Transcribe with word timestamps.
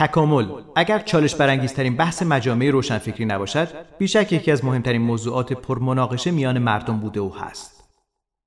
تکامل. 0.00 0.46
اگر 0.76 0.98
چالش 0.98 1.34
برانگیزترین 1.34 1.96
بحث 1.96 2.22
مجامع 2.22 2.70
روشنفکری 2.70 3.24
نباشد 3.24 3.68
بیشک 3.98 4.32
یکی 4.32 4.50
از 4.50 4.64
مهمترین 4.64 5.02
موضوعات 5.02 5.52
پرمناقشه 5.52 6.30
میان 6.30 6.58
مردم 6.58 7.00
بوده 7.00 7.20
و 7.20 7.28
هست. 7.28 7.84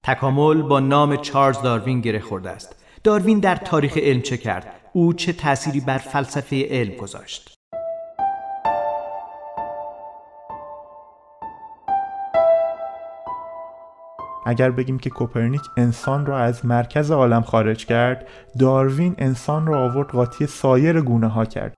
تکامل 0.05 0.61
با 0.61 0.79
نام 0.79 1.15
چارلز 1.17 1.61
داروین 1.61 2.01
گره 2.01 2.19
خورده 2.19 2.49
است. 2.49 2.75
داروین 3.03 3.39
در 3.39 3.55
تاریخ 3.55 3.97
علم 3.97 4.21
چه 4.21 4.37
کرد؟ 4.37 4.73
او 4.93 5.13
چه 5.13 5.33
تأثیری 5.33 5.79
بر 5.79 5.97
فلسفه 5.97 6.67
علم 6.69 6.95
گذاشت؟ 6.95 7.52
اگر 14.45 14.71
بگیم 14.71 14.99
که 14.99 15.09
کوپرنیک 15.09 15.61
انسان 15.77 16.25
را 16.25 16.39
از 16.39 16.65
مرکز 16.65 17.11
عالم 17.11 17.41
خارج 17.41 17.85
کرد 17.85 18.27
داروین 18.59 19.15
انسان 19.17 19.67
را 19.67 19.83
آورد 19.83 20.07
قاطی 20.07 20.47
سایر 20.47 21.01
گونه 21.01 21.27
ها 21.27 21.45
کرد. 21.45 21.73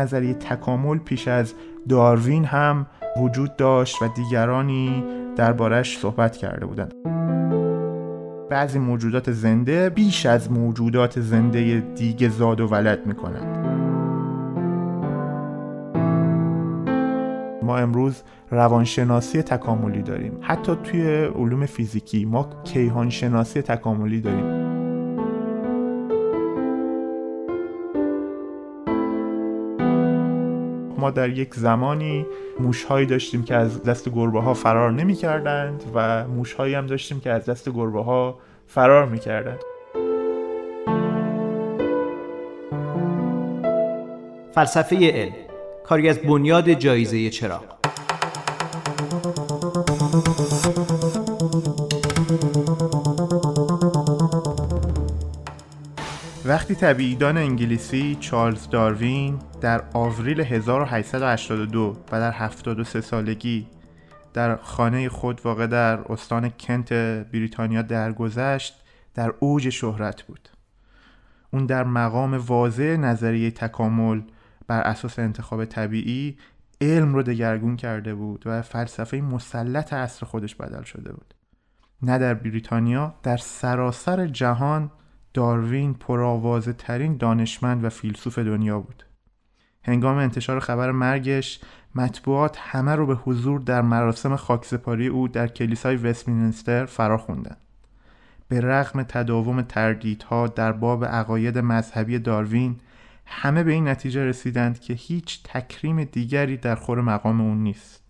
نظریه 0.00 0.34
تکامل 0.34 0.98
پیش 0.98 1.28
از 1.28 1.54
داروین 1.88 2.44
هم 2.44 2.86
وجود 3.16 3.56
داشت 3.56 4.02
و 4.02 4.08
دیگرانی 4.08 5.04
دربارش 5.36 5.98
صحبت 5.98 6.36
کرده 6.36 6.66
بودند. 6.66 6.94
بعضی 8.50 8.78
موجودات 8.78 9.32
زنده 9.32 9.90
بیش 9.90 10.26
از 10.26 10.52
موجودات 10.52 11.20
زنده 11.20 11.80
دیگه 11.80 12.28
زاد 12.28 12.60
و 12.60 12.66
ولد 12.66 13.06
می 13.06 13.14
ما 17.68 17.78
امروز 17.78 18.22
روانشناسی 18.50 19.42
تکاملی 19.42 20.02
داریم. 20.02 20.38
حتی 20.40 20.76
توی 20.84 21.24
علوم 21.24 21.66
فیزیکی 21.66 22.24
ما 22.24 22.48
کیهان 22.64 23.10
شناسی 23.10 23.62
تکاملی 23.62 24.20
داریم. 24.20 24.68
ما 30.98 31.10
در 31.10 31.28
یک 31.28 31.54
زمانی 31.54 32.26
موشهایی 32.60 33.06
داشتیم 33.06 33.42
که 33.42 33.54
از 33.54 33.82
دست 33.82 34.08
گربه 34.08 34.40
ها 34.40 34.54
فرار 34.54 34.92
نمی 34.92 35.14
کردند 35.14 35.82
و 35.94 36.28
موشهایی 36.28 36.74
هم 36.74 36.86
داشتیم 36.86 37.20
که 37.20 37.30
از 37.30 37.46
دست 37.46 37.68
گربه 37.68 38.02
ها 38.02 38.38
فرار 38.66 39.06
می 39.06 39.18
کردند 39.18 39.60
فلسفه 44.54 44.96
علم. 44.96 45.47
کاری 45.88 46.08
از 46.08 46.18
بنیاد 46.18 46.72
جایزه 46.72 47.30
چراغ. 47.30 47.64
وقتی 56.44 56.74
طبیعیدان 56.74 57.36
انگلیسی 57.36 58.16
چارلز 58.20 58.68
داروین 58.68 59.38
در 59.60 59.82
آوریل 59.94 60.40
1882 60.40 61.96
و 62.12 62.20
در 62.20 62.32
73 62.32 63.00
سالگی 63.00 63.66
در 64.34 64.56
خانه 64.56 65.08
خود 65.08 65.40
واقع 65.44 65.66
در 65.66 66.12
استان 66.12 66.52
کنت 66.60 66.92
بریتانیا 67.32 67.82
درگذشت 67.82 68.74
در 69.14 69.32
اوج 69.40 69.68
شهرت 69.68 70.22
بود. 70.22 70.48
اون 71.50 71.66
در 71.66 71.84
مقام 71.84 72.34
واضح 72.34 72.96
نظریه 72.96 73.50
تکامل 73.50 74.20
بر 74.68 74.80
اساس 74.80 75.18
انتخاب 75.18 75.64
طبیعی 75.64 76.38
علم 76.80 77.14
رو 77.14 77.22
دگرگون 77.22 77.76
کرده 77.76 78.14
بود 78.14 78.42
و 78.46 78.62
فلسفه 78.62 79.16
مسلط 79.16 79.92
عصر 79.92 80.26
خودش 80.26 80.54
بدل 80.54 80.82
شده 80.82 81.12
بود. 81.12 81.34
نه 82.02 82.18
در 82.18 82.34
بریتانیا 82.34 83.14
در 83.22 83.36
سراسر 83.36 84.26
جهان 84.26 84.90
داروین 85.34 85.94
پرآوازه 85.94 86.72
ترین 86.72 87.16
دانشمند 87.16 87.84
و 87.84 87.88
فیلسوف 87.88 88.38
دنیا 88.38 88.80
بود. 88.80 89.04
هنگام 89.82 90.16
انتشار 90.16 90.60
خبر 90.60 90.90
مرگش 90.90 91.60
مطبوعات 91.94 92.56
همه 92.60 92.94
رو 92.94 93.06
به 93.06 93.14
حضور 93.14 93.60
در 93.60 93.82
مراسم 93.82 94.36
خاکسپاری 94.36 95.06
او 95.06 95.28
در 95.28 95.48
کلیسای 95.48 95.96
وستمینستر 95.96 96.86
فرا 96.86 97.18
خوندن. 97.18 97.56
به 98.48 98.60
رغم 98.60 99.02
تداوم 99.02 99.62
تردیدها 99.62 100.46
در 100.46 100.72
باب 100.72 101.04
عقاید 101.04 101.58
مذهبی 101.58 102.18
داروین 102.18 102.76
همه 103.30 103.64
به 103.64 103.72
این 103.72 103.88
نتیجه 103.88 104.24
رسیدند 104.24 104.80
که 104.80 104.94
هیچ 104.94 105.42
تکریم 105.44 106.04
دیگری 106.04 106.56
در 106.56 106.74
خور 106.74 107.00
مقام 107.00 107.40
اون 107.40 107.62
نیست. 107.62 108.02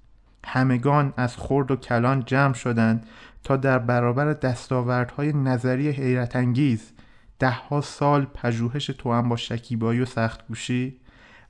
همگان 0.44 1.14
از 1.16 1.36
خرد 1.36 1.70
و 1.70 1.76
کلان 1.76 2.24
جمع 2.24 2.54
شدند 2.54 3.06
تا 3.44 3.56
در 3.56 3.78
برابر 3.78 4.32
دستاوردهای 4.32 5.32
نظری 5.32 5.88
حیرت 5.88 6.36
انگیز 6.36 6.92
دهها 7.38 7.80
سال 7.80 8.24
پژوهش 8.24 8.86
توأم 8.86 9.28
با 9.28 9.36
شکیبایی 9.36 10.00
و 10.00 10.04
سختگوشی 10.04 11.00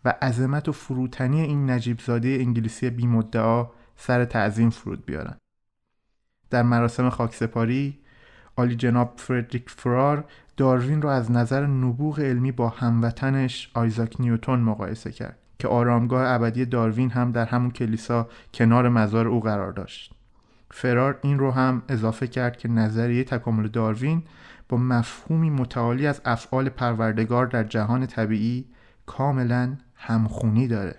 و 0.04 0.14
عظمت 0.22 0.68
و 0.68 0.72
فروتنی 0.72 1.40
این 1.40 1.70
نجیبزاده 1.70 2.28
انگلیسی 2.28 2.90
بیمدعا 2.90 3.66
سر 3.96 4.24
تعظیم 4.24 4.70
فرود 4.70 5.06
بیارن 5.06 5.36
در 6.50 6.62
مراسم 6.62 7.10
خاکسپاری 7.10 7.98
آلی 8.56 8.76
جناب 8.76 9.14
فردریک 9.16 9.70
فرار 9.70 10.24
داروین 10.58 11.02
را 11.02 11.12
از 11.12 11.30
نظر 11.30 11.66
نبوغ 11.66 12.20
علمی 12.20 12.52
با 12.52 12.68
هموطنش 12.68 13.70
آیزاک 13.74 14.20
نیوتون 14.20 14.60
مقایسه 14.60 15.12
کرد 15.12 15.38
که 15.58 15.68
آرامگاه 15.68 16.28
ابدی 16.28 16.64
داروین 16.64 17.10
هم 17.10 17.32
در 17.32 17.44
همون 17.44 17.70
کلیسا 17.70 18.28
کنار 18.54 18.88
مزار 18.88 19.28
او 19.28 19.40
قرار 19.40 19.72
داشت. 19.72 20.12
فرار 20.70 21.18
این 21.22 21.38
رو 21.38 21.50
هم 21.50 21.82
اضافه 21.88 22.26
کرد 22.26 22.56
که 22.56 22.68
نظریه 22.68 23.24
تکامل 23.24 23.68
داروین 23.68 24.22
با 24.68 24.76
مفهومی 24.76 25.50
متعالی 25.50 26.06
از 26.06 26.20
افعال 26.24 26.68
پروردگار 26.68 27.46
در 27.46 27.64
جهان 27.64 28.06
طبیعی 28.06 28.64
کاملا 29.06 29.76
همخونی 29.94 30.68
داره. 30.68 30.94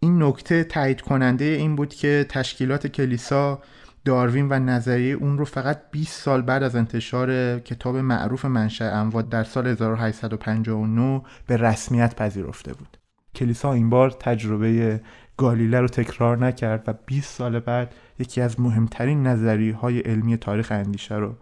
این 0.00 0.22
نکته 0.22 0.64
تایید 0.64 1.00
کننده 1.00 1.44
این 1.44 1.76
بود 1.76 1.94
که 1.94 2.26
تشکیلات 2.28 2.86
کلیسا 2.86 3.62
داروین 4.06 4.48
و 4.48 4.58
نظریه 4.58 5.14
اون 5.14 5.38
رو 5.38 5.44
فقط 5.44 5.82
20 5.90 6.22
سال 6.22 6.42
بعد 6.42 6.62
از 6.62 6.76
انتشار 6.76 7.58
کتاب 7.58 7.96
معروف 7.96 8.44
منشأ 8.44 9.00
اموات 9.00 9.28
در 9.28 9.44
سال 9.44 9.66
1859 9.66 11.22
به 11.46 11.56
رسمیت 11.56 12.16
پذیرفته 12.16 12.72
بود. 12.74 12.96
کلیسا 13.34 13.72
این 13.72 13.90
بار 13.90 14.10
تجربه 14.10 15.00
گالیله 15.36 15.80
رو 15.80 15.88
تکرار 15.88 16.38
نکرد 16.38 16.84
و 16.86 16.94
20 17.06 17.34
سال 17.34 17.60
بعد 17.60 17.94
یکی 18.18 18.40
از 18.40 18.60
مهمترین 18.60 19.26
نظریه 19.26 19.74
های 19.74 20.00
علمی 20.00 20.36
تاریخ 20.36 20.72
اندیشه 20.72 21.14
رو 21.14 21.34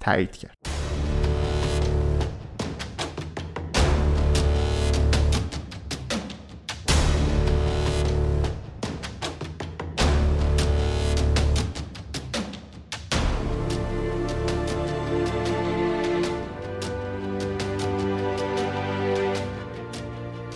تایید 0.00 0.36
کرد. 0.36 0.81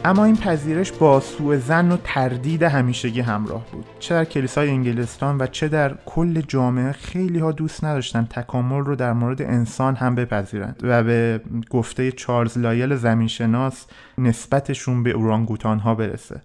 اما 0.07 0.25
این 0.25 0.37
پذیرش 0.37 0.93
با 0.93 1.21
سوء 1.21 1.59
زن 1.59 1.93
و 1.93 1.97
تردید 2.05 2.63
همیشگی 2.63 3.21
همراه 3.21 3.67
بود. 3.73 3.85
چه 3.99 4.15
در 4.15 4.25
کلیسای 4.25 4.71
انگلستان 4.71 5.39
و 5.39 5.47
چه 5.47 5.69
در 5.69 5.95
کل 6.07 6.41
جامعه 6.41 6.93
خیلی 6.93 7.39
ها 7.39 7.53
دوست 7.53 7.85
نداشتن 7.85 8.25
تکامل 8.25 8.85
رو 8.85 8.97
در 8.97 9.13
مورد 9.13 9.43
انسان 9.43 9.95
هم 9.95 10.15
بپذیرند 10.15 10.81
و 10.83 11.03
به 11.05 11.41
گفته 11.71 12.13
چارلز 12.13 12.59
لایل 12.59 12.97
زمینشناس 12.97 13.87
نسبتشون 14.19 15.03
به 15.03 15.11
اورانگوتان 15.11 15.79
ها 15.79 15.95
برسه. 15.95 16.43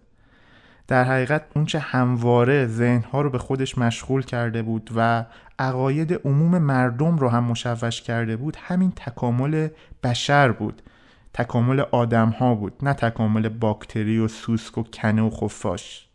در 0.88 1.04
حقیقت 1.04 1.44
اونچه 1.56 1.80
همواره 1.80 2.68
ذهنها 2.68 3.22
رو 3.22 3.30
به 3.30 3.38
خودش 3.38 3.78
مشغول 3.78 4.22
کرده 4.22 4.62
بود 4.62 4.90
و 4.96 5.26
عقاید 5.60 6.22
عموم 6.26 6.58
مردم 6.58 7.18
رو 7.18 7.30
هم 7.30 7.44
مشوش 7.44 8.02
کرده 8.02 8.38
بود 8.38 8.58
همین 8.60 8.92
تکامل 8.96 9.68
بشر 10.04 10.52
بود. 10.52 10.82
تکامل 11.34 11.80
آدم 11.80 12.30
ها 12.30 12.56
بود 12.56 12.74
نه 12.82 12.94
تکامل 12.94 13.50
باکتری 13.50 14.20
و 14.20 14.28
سوسک 14.28 14.78
و 14.78 14.84
کنه 14.84 15.22
و 15.22 15.30
خفاش. 15.30 16.08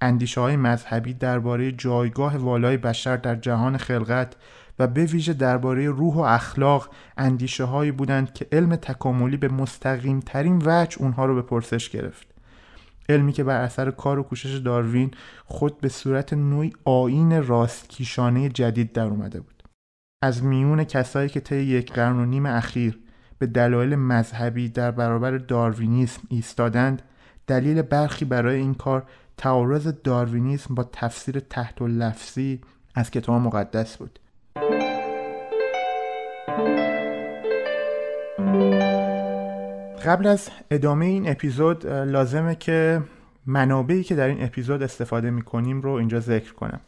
اندیشه 0.00 0.40
های 0.40 0.56
مذهبی 0.56 1.14
درباره 1.14 1.72
جایگاه 1.72 2.36
والای 2.36 2.76
بشر 2.76 3.16
در 3.16 3.34
جهان 3.34 3.76
خلقت 3.76 4.36
و 4.78 4.86
به 4.86 5.04
ویژه 5.04 5.32
درباره 5.32 5.88
روح 5.88 6.14
و 6.14 6.20
اخلاق 6.20 6.90
اندیشه 7.16 7.64
هایی 7.64 7.90
بودند 7.90 8.34
که 8.34 8.46
علم 8.52 8.76
تکاملی 8.76 9.36
به 9.36 9.48
مستقیم 9.48 10.20
ترین 10.20 10.62
وجه 10.64 10.98
اونها 10.98 11.24
رو 11.26 11.34
به 11.34 11.42
پرسش 11.42 11.90
گرفت. 11.90 12.26
علمی 13.08 13.32
که 13.32 13.44
بر 13.44 13.60
اثر 13.60 13.90
کار 13.90 14.18
و 14.18 14.22
کوشش 14.22 14.56
داروین 14.56 15.10
خود 15.44 15.80
به 15.80 15.88
صورت 15.88 16.32
نوعی 16.32 16.72
آین 16.84 17.46
راستکیشانه 17.46 18.48
جدید 18.48 18.92
در 18.92 19.06
اومده 19.06 19.40
بود. 19.40 19.62
از 20.22 20.44
میون 20.44 20.84
کسایی 20.84 21.28
که 21.28 21.40
طی 21.40 21.56
یک 21.56 21.92
قرن 21.92 22.16
و 22.16 22.24
نیم 22.24 22.46
اخیر 22.46 22.98
به 23.40 23.46
دلایل 23.46 23.96
مذهبی 23.96 24.68
در 24.68 24.90
برابر 24.90 25.38
داروینیسم 25.38 26.22
ایستادند 26.28 27.02
دلیل 27.46 27.82
برخی 27.82 28.24
برای 28.24 28.56
این 28.56 28.74
کار 28.74 29.02
تعارض 29.36 29.92
داروینیسم 30.04 30.74
با 30.74 30.88
تفسیر 30.92 31.40
تحت 31.40 31.82
و 31.82 31.86
لفظی 31.86 32.60
از 32.94 33.10
کتاب 33.10 33.40
مقدس 33.40 33.96
بود. 33.96 34.18
قبل 40.04 40.26
از 40.26 40.48
ادامه 40.70 41.06
این 41.06 41.30
اپیزود 41.30 41.86
لازمه 41.86 42.54
که 42.54 43.02
منابعی 43.46 44.02
که 44.02 44.14
در 44.14 44.26
این 44.26 44.44
اپیزود 44.44 44.82
استفاده 44.82 45.30
می‌کنیم 45.30 45.80
رو 45.80 45.90
اینجا 45.90 46.20
ذکر 46.20 46.52
کنم. 46.54 46.80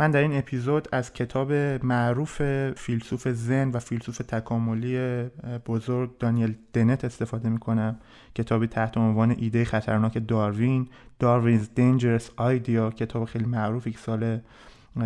من 0.00 0.10
در 0.10 0.20
این 0.20 0.38
اپیزود 0.38 0.88
از 0.92 1.12
کتاب 1.12 1.52
معروف 1.82 2.42
فیلسوف 2.76 3.28
ذهن 3.28 3.70
و 3.70 3.78
فیلسوف 3.78 4.18
تکاملی 4.18 5.24
بزرگ 5.66 6.18
دانیل 6.18 6.54
دنت 6.72 7.04
استفاده 7.04 7.48
می‌کنم. 7.48 7.98
کتابی 8.34 8.66
تحت 8.66 8.96
عنوان 8.96 9.30
ایده 9.30 9.64
خطرناک 9.64 10.28
داروین 10.28 10.88
Darwin's 11.18 11.68
Dangerous 11.76 12.24
Idea 12.38 12.94
کتاب 12.94 13.24
خیلی 13.24 13.44
معروفی 13.44 13.90
که 13.90 13.98
سال 13.98 14.40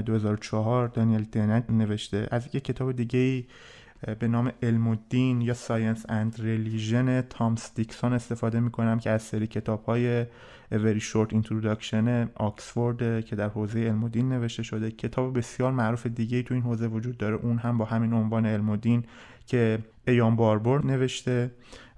2004 0.06 0.88
دانیل 0.88 1.24
دنت 1.32 1.70
نوشته. 1.70 2.28
از 2.30 2.46
یک 2.54 2.64
کتاب 2.64 2.92
دیگه 2.92 3.44
به 4.18 4.28
نام 4.28 4.52
علم 4.62 4.88
و 4.88 4.96
دین 5.08 5.40
یا 5.40 5.54
Science 5.54 6.04
and 6.08 6.36
Religion 6.38 7.20
تامس 7.20 7.74
دیکسون 7.74 8.12
استفاده 8.12 8.60
می‌کنم 8.60 8.98
که 8.98 9.10
از 9.10 9.22
سری 9.22 9.46
کتاب 9.46 9.84
های 9.84 10.24
Very 10.72 11.00
Short 11.00 11.32
Introduction 11.32 12.08
آکسفورد 12.34 13.24
که 13.24 13.36
در 13.36 13.48
حوزه 13.48 13.80
علم 13.80 14.04
و 14.04 14.08
دین 14.08 14.28
نوشته 14.28 14.62
شده. 14.62 14.90
کتاب 14.90 15.38
بسیار 15.38 15.72
معروف 15.72 16.06
دیگه 16.06 16.42
تو 16.42 16.54
این 16.54 16.62
حوزه 16.62 16.86
وجود 16.86 17.18
داره. 17.18 17.36
اون 17.36 17.58
هم 17.58 17.78
با 17.78 17.84
همین 17.84 18.12
عنوان 18.12 18.46
علم 18.46 18.70
و 18.70 18.76
دین 18.76 19.04
که 19.46 19.78
ایان 20.06 20.36
باربور 20.36 20.86
نوشته. 20.86 21.50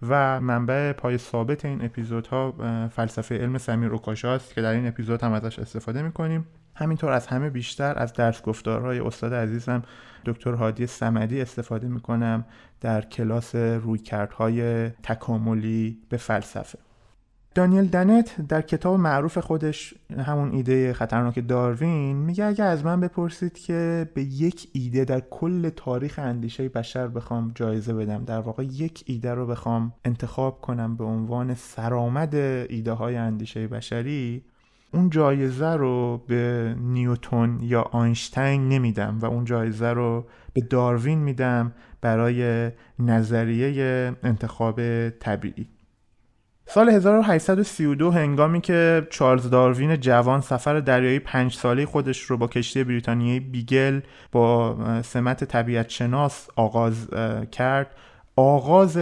و 0.03 0.41
منبع 0.41 0.93
پای 0.93 1.19
ثابت 1.19 1.65
این 1.65 1.85
اپیزودها 1.85 2.55
فلسفه 2.89 3.39
علم 3.39 3.59
سمیر 3.59 3.93
اوکاشاست 3.93 4.55
که 4.55 4.63
در 4.63 4.73
این 4.73 4.87
اپیزود 4.87 5.23
هم 5.23 5.33
ازش 5.33 5.59
استفاده 5.59 6.03
می‌کنیم. 6.03 6.47
همینطور 6.79 7.13
از 7.13 7.27
همه 7.27 7.51
بیشتر 7.51 7.99
از 7.99 8.13
درس 8.13 8.43
گفتارهای 8.43 9.01
استاد 9.01 9.35
عزیزم 9.35 9.83
دکتر 10.27 10.53
هادی 10.53 10.87
سمدی 10.87 11.41
استفاده 11.41 11.89
می‌کنم 11.89 12.45
در 12.81 13.01
کلاس 13.01 13.55
رویکردهای 13.55 14.89
تکاملی 14.89 15.99
به 16.09 16.17
فلسفه. 16.17 16.79
دانیل 17.55 17.85
دنت 17.85 18.47
در 18.49 18.63
کتاب 18.63 19.01
معروف 19.01 19.39
خودش 19.39 19.95
همون 20.19 20.53
ایده 20.53 20.93
خطرناک 20.93 21.49
داروین 21.49 22.17
میگه 22.17 22.45
اگه 22.45 22.65
از 22.65 22.85
من 22.85 23.01
بپرسید 23.01 23.59
که 23.59 24.11
به 24.15 24.23
یک 24.23 24.69
ایده 24.73 25.05
در 25.05 25.21
کل 25.21 25.69
تاریخ 25.69 26.19
اندیشه 26.19 26.69
بشر 26.69 27.09
بخوام 27.09 27.53
جایزه 27.55 27.95
بدم 27.95 28.25
در 28.25 28.41
واقع 28.41 28.63
یک 28.63 29.05
ایده 29.07 29.35
رو 29.35 29.47
بخوام 29.47 29.93
انتخاب 30.05 30.61
کنم 30.61 30.97
به 30.97 31.05
عنوان 31.05 31.55
سرآمد 31.55 32.35
ایده 32.35 32.93
های 32.93 33.17
اندیشه 33.17 33.69
بشری 33.69 34.45
اون 34.93 35.11
جایزه 35.11 35.73
رو 35.73 36.23
به 36.27 36.75
نیوتون 36.81 37.59
یا 37.63 37.83
آینشتین 37.83 38.69
نمیدم 38.69 39.19
و 39.19 39.27
اون 39.27 39.45
جایزه 39.45 39.89
رو 39.89 40.27
به 40.53 40.61
داروین 40.61 41.19
میدم 41.19 41.73
برای 42.01 42.71
نظریه 42.99 44.13
انتخاب 44.23 45.09
طبیعی. 45.11 45.69
سال 46.71 46.89
1832 46.89 48.11
هنگامی 48.11 48.61
که 48.61 49.07
چارلز 49.11 49.51
داروین 49.51 49.97
جوان 49.97 50.41
سفر 50.41 50.81
دریایی 50.81 51.19
پنج 51.19 51.55
ساله 51.55 51.87
خودش 51.87 52.23
رو 52.23 52.37
با 52.37 52.47
کشتی 52.47 52.85
بریتانیایی 52.85 53.41
بیگل 53.41 54.01
با 54.33 54.77
سمت 55.03 55.45
طبیعت 55.45 55.89
شناس 55.89 56.49
آغاز 56.57 57.09
کرد 57.53 57.91
آغاز 58.37 58.99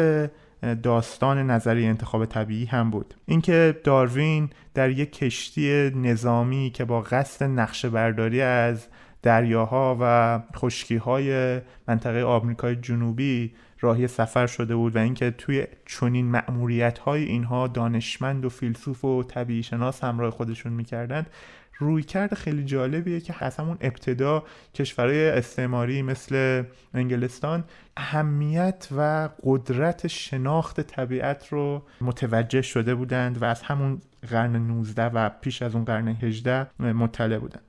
داستان 0.82 1.50
نظری 1.50 1.86
انتخاب 1.86 2.24
طبیعی 2.24 2.64
هم 2.64 2.90
بود. 2.90 3.14
اینکه 3.26 3.80
داروین 3.84 4.50
در 4.74 4.90
یک 4.90 5.12
کشتی 5.12 5.90
نظامی 5.90 6.70
که 6.74 6.84
با 6.84 7.00
قصد 7.00 7.44
نقشه 7.44 7.90
برداری 7.90 8.42
از 8.42 8.86
دریاها 9.22 9.96
و 10.00 10.40
خشکیهای 10.56 11.60
منطقه 11.88 12.22
آمریکای 12.22 12.76
جنوبی 12.76 13.54
راهی 13.80 14.06
سفر 14.08 14.46
شده 14.46 14.76
بود 14.76 14.96
و 14.96 14.98
اینکه 14.98 15.30
توی 15.30 15.66
چنین 15.86 16.26
مأموریت 16.26 16.98
های 16.98 17.24
اینها 17.24 17.66
دانشمند 17.66 18.44
و 18.44 18.48
فیلسوف 18.48 19.04
و 19.04 19.22
طبیعی 19.22 19.62
شناس 19.62 20.04
همراه 20.04 20.30
خودشون 20.30 20.72
می‌کردند 20.72 21.30
روی 21.78 22.02
کرد 22.02 22.34
خیلی 22.34 22.64
جالبیه 22.64 23.20
که 23.20 23.34
از 23.44 23.56
همون 23.56 23.76
ابتدا 23.80 24.44
کشورهای 24.74 25.28
استعماری 25.28 26.02
مثل 26.02 26.62
انگلستان 26.94 27.64
اهمیت 27.96 28.88
و 28.96 29.28
قدرت 29.42 30.06
شناخت 30.06 30.80
طبیعت 30.80 31.48
رو 31.48 31.82
متوجه 32.00 32.62
شده 32.62 32.94
بودند 32.94 33.42
و 33.42 33.44
از 33.44 33.62
همون 33.62 34.00
قرن 34.30 34.56
19 34.56 35.04
و 35.04 35.28
پیش 35.28 35.62
از 35.62 35.74
اون 35.74 35.84
قرن 35.84 36.08
18 36.08 36.66
مطلع 36.80 37.38
بودند. 37.38 37.62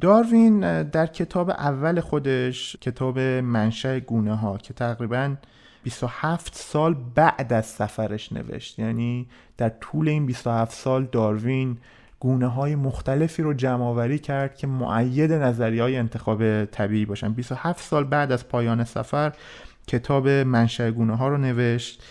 داروین 0.00 0.82
در 0.82 1.06
کتاب 1.06 1.50
اول 1.50 2.00
خودش 2.00 2.76
کتاب 2.80 3.18
منشأ 3.18 4.00
گونه 4.00 4.36
ها 4.36 4.58
که 4.58 4.74
تقریبا 4.74 5.36
27 5.82 6.54
سال 6.54 6.96
بعد 7.14 7.52
از 7.52 7.66
سفرش 7.66 8.32
نوشت 8.32 8.78
یعنی 8.78 9.28
در 9.56 9.68
طول 9.68 10.08
این 10.08 10.26
27 10.26 10.72
سال 10.72 11.04
داروین 11.12 11.78
گونه 12.20 12.46
های 12.46 12.74
مختلفی 12.74 13.42
رو 13.42 13.54
جمع 13.54 13.84
آوری 13.84 14.18
کرد 14.18 14.56
که 14.56 14.66
معید 14.66 15.32
نظری 15.32 15.78
های 15.78 15.96
انتخاب 15.96 16.64
طبیعی 16.64 17.04
باشن. 17.04 17.32
27 17.32 17.84
سال 17.84 18.04
بعد 18.04 18.32
از 18.32 18.48
پایان 18.48 18.84
سفر 18.84 19.32
کتاب 19.86 20.28
منشأ 20.28 20.90
گونه 20.90 21.16
ها 21.16 21.28
رو 21.28 21.38
نوشت 21.38 22.02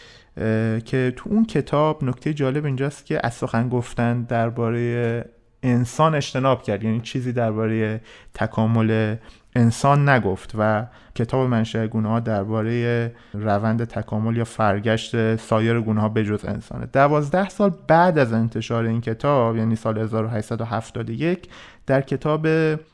که 0.86 1.14
تو 1.16 1.30
اون 1.30 1.46
کتاب 1.46 2.04
نکته 2.04 2.34
جالب 2.34 2.66
اینجاست 2.66 3.06
که 3.06 3.20
از 3.24 3.34
سخن 3.34 3.70
گفتن 3.70 4.24
درباره 4.24 5.26
انسان 5.64 6.16
اجتناب 6.16 6.64
کرد 6.64 6.84
یعنی 6.84 7.02
چیزی 7.02 7.34
درباره 7.34 8.02
تکامل 8.34 9.16
انسان 9.60 10.10
نگفت 10.10 10.52
و 10.58 10.86
کتاب 11.16 11.50
منشأ 11.50 11.88
گونه 11.88 12.20
درباره 12.20 13.12
روند 13.34 13.84
تکامل 13.84 14.38
یا 14.38 14.44
فرگشت 14.44 15.36
سایر 15.36 15.80
گونه 15.80 16.02
ها 16.02 16.10
به 16.10 16.26
جز 16.26 16.46
انسانه. 16.46 16.86
دوازده 16.86 17.50
سال 17.50 17.72
بعد 17.88 18.18
از 18.18 18.34
انتشار 18.34 18.84
این 18.84 19.02
کتاب 19.02 19.58
یعنی 19.58 19.76
سال 19.76 19.98
1871 19.98 21.50
در 21.86 22.02
کتاب 22.02 22.48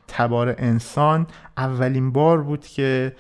تبار 0.08 0.56
انسان 0.58 1.28
اولین 1.58 2.12
بار 2.12 2.42
بود 2.42 2.66
که 2.68 3.16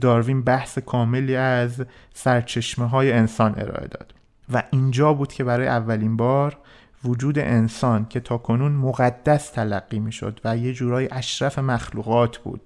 داروین 0.00 0.42
بحث 0.42 0.78
کاملی 0.78 1.36
از 1.36 1.84
سرچشمه 2.14 2.88
های 2.88 3.12
انسان 3.12 3.54
ارائه 3.58 3.86
داد. 3.86 4.14
و 4.52 4.62
اینجا 4.70 5.12
بود 5.12 5.32
که 5.32 5.44
برای 5.44 5.66
اولین 5.66 6.16
بار 6.16 6.56
وجود 7.04 7.38
انسان 7.38 8.06
که 8.08 8.20
تا 8.20 8.38
کنون 8.38 8.72
مقدس 8.72 9.50
تلقی 9.50 9.98
می 9.98 10.12
شد 10.12 10.40
و 10.44 10.56
یه 10.56 10.72
جورای 10.72 11.08
اشرف 11.12 11.58
مخلوقات 11.58 12.38
بود 12.38 12.60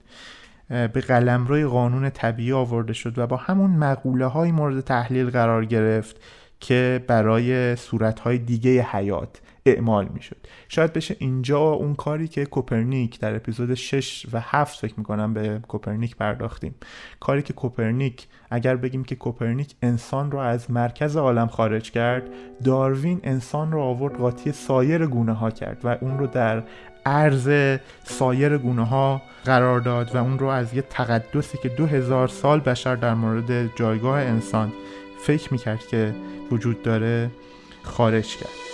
به 0.68 1.00
قلمروی 1.08 1.66
قانون 1.66 2.10
طبیعی 2.10 2.52
آورده 2.52 2.92
شد 2.92 3.18
و 3.18 3.26
با 3.26 3.36
همون 3.36 3.70
مقوله 3.70 4.26
های 4.26 4.52
مورد 4.52 4.80
تحلیل 4.80 5.30
قرار 5.30 5.64
گرفت 5.64 6.16
که 6.60 7.04
برای 7.06 7.76
صورتهای 7.76 8.38
دیگه 8.38 8.82
حیات 8.82 9.40
اعمال 9.66 10.08
می‌شد. 10.14 10.36
شاید 10.68 10.92
بشه 10.92 11.16
اینجا 11.18 11.60
اون 11.60 11.94
کاری 11.94 12.28
که 12.28 12.44
کوپرنیک 12.44 13.20
در 13.20 13.36
اپیزود 13.36 13.74
6 13.74 14.26
و 14.32 14.40
7 14.40 14.80
فکر 14.80 14.94
می‌کنم 14.96 15.34
به 15.34 15.60
کوپرنیک 15.68 16.16
پرداختیم. 16.16 16.74
کاری 17.20 17.42
که 17.42 17.52
کوپرنیک 17.52 18.26
اگر 18.50 18.76
بگیم 18.76 19.04
که 19.04 19.14
کوپرنیک 19.14 19.74
انسان 19.82 20.30
رو 20.30 20.38
از 20.38 20.70
مرکز 20.70 21.16
عالم 21.16 21.46
خارج 21.46 21.90
کرد 21.90 22.22
داروین 22.64 23.20
انسان 23.22 23.72
رو 23.72 23.80
آورد 23.80 24.16
قاطی 24.16 24.52
سایر 24.52 25.06
گونه 25.06 25.32
ها 25.32 25.50
کرد 25.50 25.84
و 25.84 25.88
اون 26.00 26.18
رو 26.18 26.26
در 26.26 26.62
عرض 27.06 27.78
سایر 28.04 28.58
گونه 28.58 28.86
ها 28.86 29.22
قرار 29.44 29.80
داد 29.80 30.14
و 30.14 30.18
اون 30.18 30.38
رو 30.38 30.46
از 30.46 30.74
یه 30.74 30.82
تقدسی 30.82 31.58
که 31.58 31.68
دو 31.68 31.86
هزار 31.86 32.28
سال 32.28 32.60
بشر 32.60 32.96
در 32.96 33.14
مورد 33.14 33.76
جایگاه 33.76 34.20
انسان 34.20 34.72
فکر 35.18 35.52
می‌کرد 35.52 35.86
که 35.86 36.14
وجود 36.50 36.82
داره 36.82 37.30
خارج 37.82 38.36
کرد. 38.36 38.73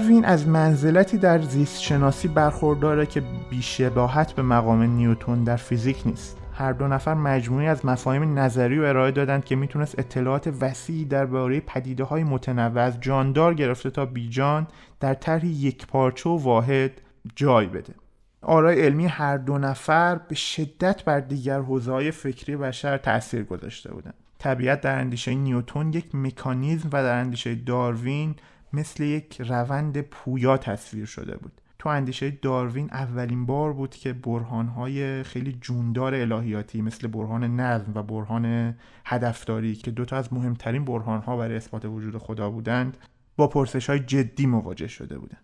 داروین 0.00 0.24
از 0.24 0.48
منزلتی 0.48 1.18
در 1.18 1.42
زیست 1.42 1.82
شناسی 1.82 2.28
برخورداره 2.28 3.06
که 3.06 3.22
بیشباهت 3.50 4.32
به 4.32 4.42
مقام 4.42 4.82
نیوتون 4.82 5.44
در 5.44 5.56
فیزیک 5.56 6.02
نیست. 6.06 6.36
هر 6.52 6.72
دو 6.72 6.88
نفر 6.88 7.14
مجموعی 7.14 7.66
از 7.66 7.86
مفاهیم 7.86 8.38
نظری 8.38 8.78
و 8.78 8.82
ارائه 8.82 9.10
دادند 9.10 9.44
که 9.44 9.56
می‌تونست 9.56 9.98
اطلاعات 9.98 10.52
وسیعی 10.60 11.04
درباره 11.04 11.60
پدیده 11.60 12.04
های 12.04 12.24
متنوع 12.24 12.82
از 12.82 13.00
جاندار 13.00 13.54
گرفته 13.54 13.90
تا 13.90 14.06
بیجان 14.06 14.66
در 15.00 15.14
طرحی 15.14 15.48
یک 15.48 15.86
پارچه 15.86 16.30
و 16.30 16.36
واحد 16.36 16.92
جای 17.36 17.66
بده. 17.66 17.94
آرای 18.42 18.80
علمی 18.80 19.06
هر 19.06 19.36
دو 19.36 19.58
نفر 19.58 20.14
به 20.14 20.34
شدت 20.34 21.04
بر 21.04 21.20
دیگر 21.20 21.60
حوزه 21.60 22.10
فکری 22.10 22.56
بشر 22.56 22.96
تاثیر 22.96 23.44
گذاشته 23.44 23.92
بودند. 23.92 24.14
طبیعت 24.38 24.80
در 24.80 24.98
اندیشه 24.98 25.34
نیوتون 25.34 25.92
یک 25.92 26.14
مکانیزم 26.14 26.88
و 26.92 27.02
در 27.02 27.14
اندیشه 27.20 27.54
داروین 27.54 28.34
مثل 28.72 29.02
یک 29.02 29.40
روند 29.40 30.00
پویا 30.00 30.56
تصویر 30.56 31.06
شده 31.06 31.36
بود. 31.36 31.60
تو 31.78 31.88
اندیشه 31.88 32.30
داروین 32.30 32.90
اولین 32.92 33.46
بار 33.46 33.72
بود 33.72 33.90
که 33.90 34.12
برهانهای 34.12 35.22
خیلی 35.22 35.58
جوندار 35.60 36.14
الهیاتی 36.14 36.82
مثل 36.82 37.08
برهان 37.08 37.60
نظم 37.60 37.92
و 37.94 38.02
برهان 38.02 38.74
هدفداری 39.04 39.74
که 39.74 39.90
دوتا 39.90 40.16
از 40.16 40.32
مهمترین 40.32 40.84
برهانها 40.84 41.36
برای 41.36 41.56
اثبات 41.56 41.84
وجود 41.84 42.18
خدا 42.18 42.50
بودند 42.50 42.96
با 43.36 43.46
پرسش 43.46 43.90
های 43.90 44.00
جدی 44.00 44.46
مواجه 44.46 44.88
شده 44.88 45.18
بودند. 45.18 45.40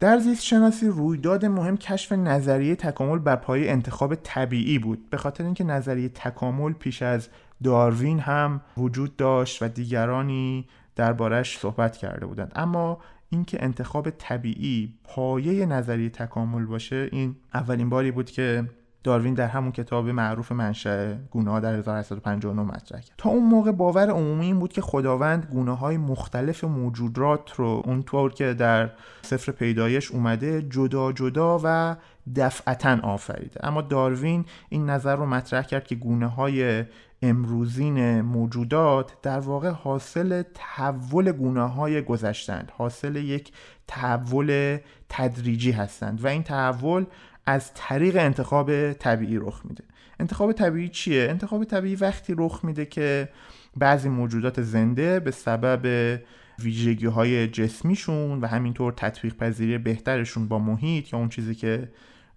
در 0.00 0.18
زیست 0.18 0.42
شناسی 0.42 0.86
رویداد 0.86 1.44
مهم 1.44 1.76
کشف 1.76 2.12
نظریه 2.12 2.76
تکامل 2.76 3.18
بر 3.18 3.36
پایه 3.36 3.70
انتخاب 3.70 4.14
طبیعی 4.14 4.78
بود. 4.78 5.10
به 5.10 5.16
خاطر 5.16 5.44
اینکه 5.44 5.64
نظریه 5.64 6.08
تکامل 6.08 6.72
پیش 6.72 7.02
از 7.02 7.28
داروین 7.64 8.18
هم 8.18 8.60
وجود 8.76 9.16
داشت 9.16 9.62
و 9.62 9.68
دیگرانی 9.68 10.66
دربارش 10.96 11.58
صحبت 11.58 11.96
کرده 11.96 12.26
بودند. 12.26 12.52
اما 12.54 12.98
اینکه 13.30 13.64
انتخاب 13.64 14.10
طبیعی 14.10 14.94
پایه 15.04 15.66
نظریه 15.66 16.10
تکامل 16.10 16.64
باشه 16.64 17.08
این 17.12 17.36
اولین 17.54 17.88
باری 17.88 18.10
بود 18.10 18.30
که 18.30 18.64
داروین 19.04 19.34
در 19.34 19.46
همون 19.46 19.72
کتاب 19.72 20.08
معروف 20.08 20.52
منشأ 20.52 21.14
گونه 21.30 21.60
در 21.60 21.74
1859 21.74 22.62
مطرح 22.62 23.00
کرد. 23.00 23.14
تا 23.18 23.30
اون 23.30 23.44
موقع 23.44 23.72
باور 23.72 24.10
عمومی 24.10 24.46
این 24.46 24.58
بود 24.58 24.72
که 24.72 24.80
خداوند 24.80 25.46
گونه 25.52 25.76
های 25.76 25.96
مختلف 25.96 26.64
موجودات 26.64 27.52
رو 27.52 27.82
اونطور 27.84 28.32
که 28.32 28.54
در 28.54 28.90
سفر 29.22 29.52
پیدایش 29.52 30.10
اومده 30.10 30.62
جدا 30.62 31.12
جدا 31.12 31.60
و 31.64 31.96
دفعتا 32.36 32.98
آفریده. 33.02 33.66
اما 33.66 33.82
داروین 33.82 34.44
این 34.68 34.90
نظر 34.90 35.16
رو 35.16 35.26
مطرح 35.26 35.62
کرد 35.62 35.86
که 35.86 35.94
گونه 35.94 36.26
های 36.26 36.84
امروزین 37.22 38.20
موجودات 38.20 39.20
در 39.22 39.38
واقع 39.38 39.70
حاصل 39.70 40.42
تحول 40.54 41.32
گونه 41.32 41.62
های 41.62 42.02
گذشتند. 42.02 42.72
حاصل 42.76 43.16
یک 43.16 43.52
تحول 43.88 44.78
تدریجی 45.08 45.70
هستند 45.70 46.24
و 46.24 46.26
این 46.26 46.42
تحول 46.42 47.04
از 47.46 47.74
طریق 47.74 48.16
انتخاب 48.16 48.92
طبیعی 48.92 49.36
رخ 49.36 49.60
میده. 49.64 49.84
انتخاب 50.20 50.52
طبیعی 50.52 50.88
چیه؟ 50.88 51.26
انتخاب 51.30 51.64
طبیعی 51.64 51.96
وقتی 51.96 52.34
رخ 52.38 52.60
میده 52.64 52.86
که 52.86 53.28
بعضی 53.76 54.08
موجودات 54.08 54.62
زنده 54.62 55.20
به 55.20 55.30
سبب 55.30 56.20
ویژگی 56.58 57.06
های 57.06 57.48
جسمیشون 57.48 58.40
و 58.40 58.46
همینطور 58.46 58.92
تطبیق 58.92 59.36
پذیری 59.36 59.78
بهترشون 59.78 60.48
با 60.48 60.58
محیط 60.58 61.12
یا 61.12 61.18
اون 61.18 61.28
چیزی 61.28 61.54
که 61.54 61.88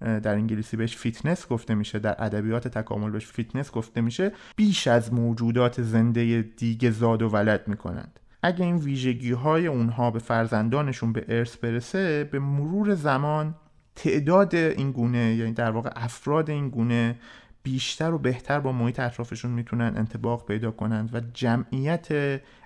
در 0.02 0.34
انگلیسی 0.34 0.78
بهش 0.78 0.98
فیتنس 0.98 1.48
گفته 1.48 1.75
میشه 1.75 2.00
در 2.00 2.24
ادبیات 2.24 2.68
تکامل 2.68 3.10
بهش 3.10 3.25
فیتنس 3.25 3.72
گفته 3.72 4.02
میشه 4.02 4.32
بیش 4.56 4.88
از 4.88 5.14
موجودات 5.14 5.82
زنده 5.82 6.42
دیگه 6.42 6.92
زاد 6.92 7.22
و 7.22 7.30
ولد 7.30 7.68
می‌کنند. 7.68 8.20
اگه 8.44 8.66
این 8.66 8.75
ویژگی 8.75 9.32
های 9.32 9.68
اونها 9.68 10.12
به 10.12 10.20
فرزندانشون 10.20 11.14
به 11.14 11.25
ارث 11.28 11.58
برسه 11.58 12.24
به 12.24 12.40
مرور 12.40 12.96
زمان 12.96 13.56
تعداد 13.96 14.56
این 14.56 14.92
گونه 14.92 15.36
یعنی 15.36 15.54
در 15.54 15.72
واقع 15.72 15.90
افراد 15.96 16.50
این 16.50 16.70
گونه 16.70 17.16
بیشتر 17.64 18.14
و 18.14 18.18
بهتر 18.18 18.60
با 18.60 18.72
محیط 18.72 19.00
اطرافشون 19.00 19.52
می‌تونن 19.52 19.94
انطباق 19.98 20.46
پیدا 20.46 20.72
کنند 20.72 21.16
و 21.16 21.22
جمعیت 21.34 22.08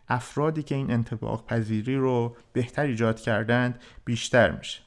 افرادی 0.09 0.63
که 0.63 0.75
این 0.75 0.91
انطباق 0.91 1.45
پذیری 1.45 1.95
رو 1.95 2.35
بهتر 2.53 2.83
ایجاد 2.83 3.19
کردند 3.19 3.79
بیشتر 4.05 4.51
میشه. 4.51 4.81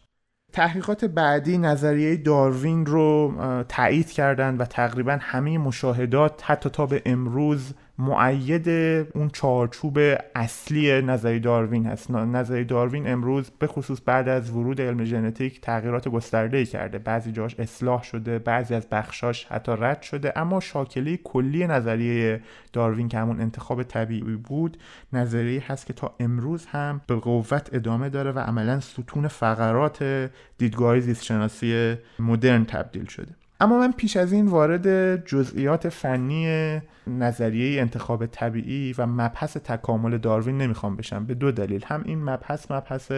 تحقیقات 0.53 1.05
بعدی 1.05 1.59
نظریه 1.59 2.17
داروین 2.17 2.87
رو 2.87 3.35
تایید 3.69 4.11
کردند 4.11 4.61
و 4.61 4.65
تقریبا 4.65 5.19
همه 5.21 5.59
مشاهدات 5.59 6.43
حتی 6.45 6.71
تا 6.71 6.87
به 6.87 7.03
امروز 7.07 7.75
معید 7.99 8.69
اون 9.15 9.31
چارچوب 9.33 9.99
اصلی 10.35 11.03
نظری 11.03 11.41
داروین 11.41 11.87
هست. 11.87 12.11
نظری 12.11 12.65
داروین 12.65 13.13
امروز 13.13 13.51
به 13.59 13.67
خصوص 13.67 13.99
بعد 14.05 14.29
از 14.29 14.51
ورود 14.51 14.81
علم 14.81 15.05
ژنتیک 15.05 15.61
تغییرات 15.61 16.09
گسترده 16.09 16.65
کرده. 16.65 16.99
بعضی 16.99 17.33
جاش 17.33 17.61
اصلاح 17.61 18.03
شده 18.03 18.39
بعضی 18.39 18.75
از 18.75 18.87
بخشاش 18.89 19.45
حتی 19.45 19.73
رد 19.79 20.03
شده 20.03 20.39
اما 20.39 20.61
شاکله 20.61 21.17
کلی 21.17 21.67
نظریه 21.67 22.41
داروین 22.73 23.09
که 23.09 23.19
همون 23.19 23.41
انتخاب 23.41 23.83
طبیعی 23.83 24.37
بود 24.37 24.77
نظریه 25.13 25.63
هست 25.67 25.87
که 25.87 25.93
تا 25.93 26.15
امروز 26.21 26.67
هم 26.67 27.01
به 27.07 27.15
قوت 27.15 27.71
ادامه 27.73 28.09
داره 28.09 28.33
و 28.33 28.39
عملا 28.39 28.81
ستون 28.81 29.29
فقرات 29.29 30.31
دیدگاه 30.59 31.01
زیستشناسی 31.01 31.97
مدرن 32.19 32.65
تبدیل 32.65 33.07
شده. 33.07 33.42
اما 33.62 33.78
من 33.78 33.92
پیش 33.92 34.16
از 34.16 34.33
این 34.33 34.47
وارد 34.47 35.16
جزئیات 35.26 35.88
فنی 35.88 36.81
نظریه 37.07 37.81
انتخاب 37.81 38.26
طبیعی 38.26 38.95
و 38.99 39.07
مبحث 39.07 39.57
تکامل 39.57 40.19
داروین 40.19 40.59
نمی‌خوام 40.59 40.97
بشم. 40.97 41.25
به 41.25 41.35
دو 41.35 41.52
دلیل. 41.52 41.85
هم 41.85 42.02
این 42.04 42.25
مبحث 42.25 42.71
مبحث 42.71 43.12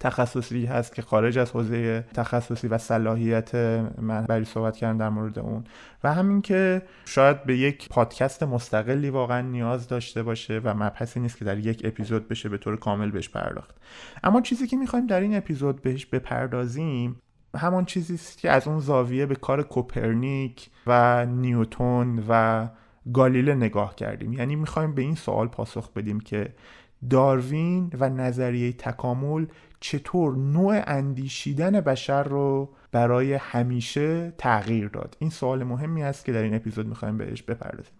تخصصی 0.00 0.66
هست 0.66 0.94
که 0.94 1.02
خارج 1.02 1.38
از 1.38 1.50
حوزه 1.50 2.04
تخصصی 2.14 2.68
و 2.68 2.78
صلاحیت 2.78 3.54
من 3.98 4.24
برای 4.28 4.44
صحبت 4.44 4.76
کردن 4.76 4.96
در 4.96 5.08
مورد 5.08 5.38
اون. 5.38 5.64
و 6.04 6.14
همین 6.14 6.42
که 6.42 6.82
شاید 7.04 7.44
به 7.44 7.56
یک 7.56 7.88
پادکست 7.88 8.42
مستقلی 8.42 9.10
واقعا 9.10 9.40
نیاز 9.40 9.88
داشته 9.88 10.22
باشه 10.22 10.60
و 10.64 10.74
مبحثی 10.74 11.20
نیست 11.20 11.38
که 11.38 11.44
در 11.44 11.58
یک 11.58 11.82
اپیزود 11.84 12.28
بشه 12.28 12.48
به 12.48 12.58
طور 12.58 12.76
کامل 12.76 13.10
بهش 13.10 13.28
پرداخت. 13.28 13.76
اما 14.24 14.40
چیزی 14.40 14.66
که 14.66 14.76
می‌خوایم 14.76 15.06
در 15.06 15.20
این 15.20 15.36
اپیزود 15.36 15.82
بهش 15.82 16.06
بپردازیم 16.06 17.16
همان 17.58 17.84
چیزی 17.84 18.14
است 18.14 18.38
که 18.38 18.50
از 18.50 18.68
اون 18.68 18.80
زاویه 18.80 19.26
به 19.26 19.34
کار 19.34 19.62
کوپرنیک 19.62 20.70
و 20.86 21.26
نیوتون 21.26 22.24
و 22.28 22.68
گالیله 23.12 23.54
نگاه 23.54 23.94
کردیم. 23.94 24.32
یعنی 24.32 24.56
می‌خوایم 24.56 24.94
به 24.94 25.02
این 25.02 25.14
سوال 25.14 25.48
پاسخ 25.48 25.92
بدیم 25.92 26.20
که 26.20 26.54
داروین 27.10 27.92
و 28.00 28.08
نظریه 28.08 28.72
تکامل 28.72 29.46
چطور 29.80 30.36
نوع 30.36 30.82
اندیشیدن 30.86 31.80
بشر 31.80 32.22
رو 32.22 32.70
برای 32.92 33.34
همیشه 33.34 34.30
تغییر 34.38 34.88
داد. 34.88 35.16
این 35.18 35.30
سوال 35.30 35.64
مهمی 35.64 36.02
است 36.02 36.24
که 36.24 36.32
در 36.32 36.42
این 36.42 36.54
اپیزود 36.54 36.86
می‌خوایم 36.86 37.18
بهش 37.18 37.42
بپردازیم. 37.42 37.94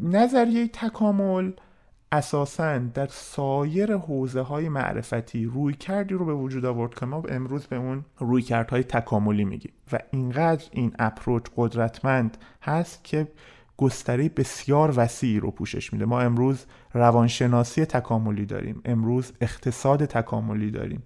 نظریه 0.00 0.68
تکامل 0.68 1.52
اساسا 2.12 2.78
در 2.78 3.06
سایر 3.06 3.96
حوزه 3.96 4.40
های 4.40 4.68
معرفتی 4.68 5.44
روی 5.44 5.74
کردی 5.74 6.14
رو 6.14 6.24
به 6.24 6.34
وجود 6.34 6.64
آورد 6.64 6.94
که 6.94 7.06
ما 7.06 7.22
امروز 7.28 7.66
به 7.66 7.76
اون 7.76 8.04
روی 8.18 8.42
کردهای 8.42 8.82
تکاملی 8.82 9.44
میگیم. 9.44 9.72
و 9.92 9.98
اینقدر 10.10 10.64
این 10.70 10.92
اپروچ 10.98 11.44
قدرتمند 11.56 12.36
هست 12.62 13.04
که 13.04 13.28
گستره 13.76 14.28
بسیار 14.28 14.92
وسیعی 14.96 15.40
رو 15.40 15.50
پوشش 15.50 15.92
میده. 15.92 16.04
ما 16.04 16.20
امروز 16.20 16.66
روانشناسی 16.94 17.84
تکاملی 17.84 18.46
داریم 18.46 18.80
امروز 18.84 19.32
اقتصاد 19.40 20.04
تکاملی 20.04 20.70
داریم 20.70 21.02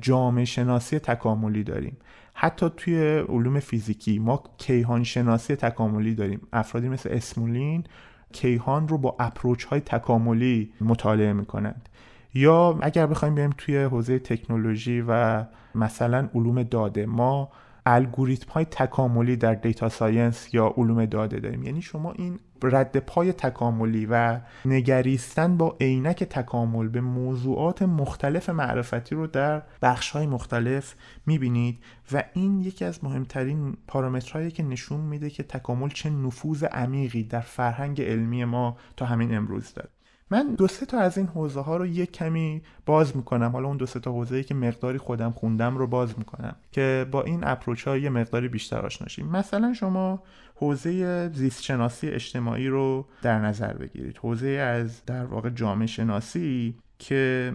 جامعه 0.00 0.44
شناسی 0.44 0.98
تکاملی 0.98 1.64
داریم. 1.64 1.96
حتی 2.34 2.70
توی 2.76 3.18
علوم 3.18 3.60
فیزیکی 3.60 4.18
ما 4.18 4.42
کیهان 4.58 5.04
شناسی 5.04 5.56
تکاملی 5.56 6.14
داریم. 6.14 6.40
افرادی 6.52 6.88
مثل 6.88 7.08
اسمولین 7.12 7.84
کیهان 8.32 8.88
رو 8.88 8.98
با 8.98 9.16
approach 9.18 9.64
های 9.64 9.80
تکاملی 9.80 10.72
مطالعه 10.80 11.32
می‌کنند. 11.32 11.88
یا 12.34 12.78
اگر 12.82 13.06
بخوایم 13.06 13.34
بریم 13.34 13.54
توی 13.58 13.82
حوزه 13.84 14.18
تکنولوژی 14.18 15.04
و 15.08 15.44
مثلا 15.74 16.28
علوم 16.34 16.62
داده 16.62 17.06
ما 17.06 17.48
الگوریتم 17.86 18.52
های 18.52 18.64
تکاملی 18.64 19.36
در 19.36 19.54
data 19.54 19.88
science 19.88 20.54
یا 20.54 20.74
علوم 20.76 21.04
داده 21.04 21.40
داریم. 21.40 21.62
یعنی 21.62 21.82
شما 21.82 22.12
این 22.12 22.38
رد 22.62 22.96
پای 22.96 23.32
تکاملی 23.32 24.06
و 24.10 24.40
نگریستن 24.64 25.56
با 25.56 25.76
عینک 25.80 26.24
تکامل 26.24 26.88
به 26.88 27.00
موضوعات 27.00 27.82
مختلف 27.82 28.50
معرفتی 28.50 29.14
رو 29.14 29.26
در 29.26 29.62
بخش 29.82 30.10
های 30.10 30.26
مختلف 30.26 30.94
می‌بینید 31.26 31.78
و 32.12 32.24
این 32.32 32.60
یکی 32.60 32.84
از 32.84 33.04
مهمترین 33.04 33.76
پارامترهایی 33.86 34.50
که 34.50 34.62
نشون 34.62 35.00
میده 35.00 35.30
که 35.30 35.42
تکامل 35.42 35.88
چه 35.88 36.10
نفوذ 36.10 36.64
عمیقی 36.64 37.22
در 37.22 37.40
فرهنگ 37.40 38.02
علمی 38.02 38.44
ما 38.44 38.76
تا 38.96 39.06
همین 39.06 39.36
امروز 39.36 39.74
داره. 39.74 39.95
من 40.30 40.54
دو 40.54 40.66
سه 40.66 40.86
تا 40.86 40.98
از 40.98 41.18
این 41.18 41.26
حوزه 41.26 41.60
ها 41.60 41.76
رو 41.76 41.86
یک 41.86 42.12
کمی 42.12 42.62
باز 42.86 43.16
می‌کنم. 43.16 43.50
حالا 43.50 43.68
اون 43.68 43.76
دو 43.76 43.86
سه 43.86 44.00
تا 44.00 44.12
حوزه 44.12 44.36
ای 44.36 44.44
که 44.44 44.54
مقداری 44.54 44.98
خودم 44.98 45.30
خوندم 45.30 45.76
رو 45.76 45.86
باز 45.86 46.18
می‌کنم 46.18 46.56
که 46.72 47.06
با 47.10 47.22
این 47.22 47.40
اپروچ 47.44 47.88
ها 47.88 47.96
یه 47.96 48.10
مقداری 48.10 48.48
بیشتر 48.48 48.86
آشناشیم 48.86 49.26
مثلا 49.26 49.74
شما 49.74 50.22
حوزه 50.54 51.28
زیست 51.28 51.62
شناسی 51.62 52.08
اجتماعی 52.08 52.68
رو 52.68 53.06
در 53.22 53.38
نظر 53.38 53.72
بگیرید. 53.72 54.18
حوزه 54.18 54.48
از 54.48 55.04
در 55.04 55.24
واقع 55.24 55.50
جامعه 55.50 55.86
شناسی 55.86 56.74
که 56.98 57.52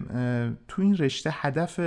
تو 0.68 0.82
این 0.82 0.96
رشته 0.96 1.30
هدف 1.32 1.80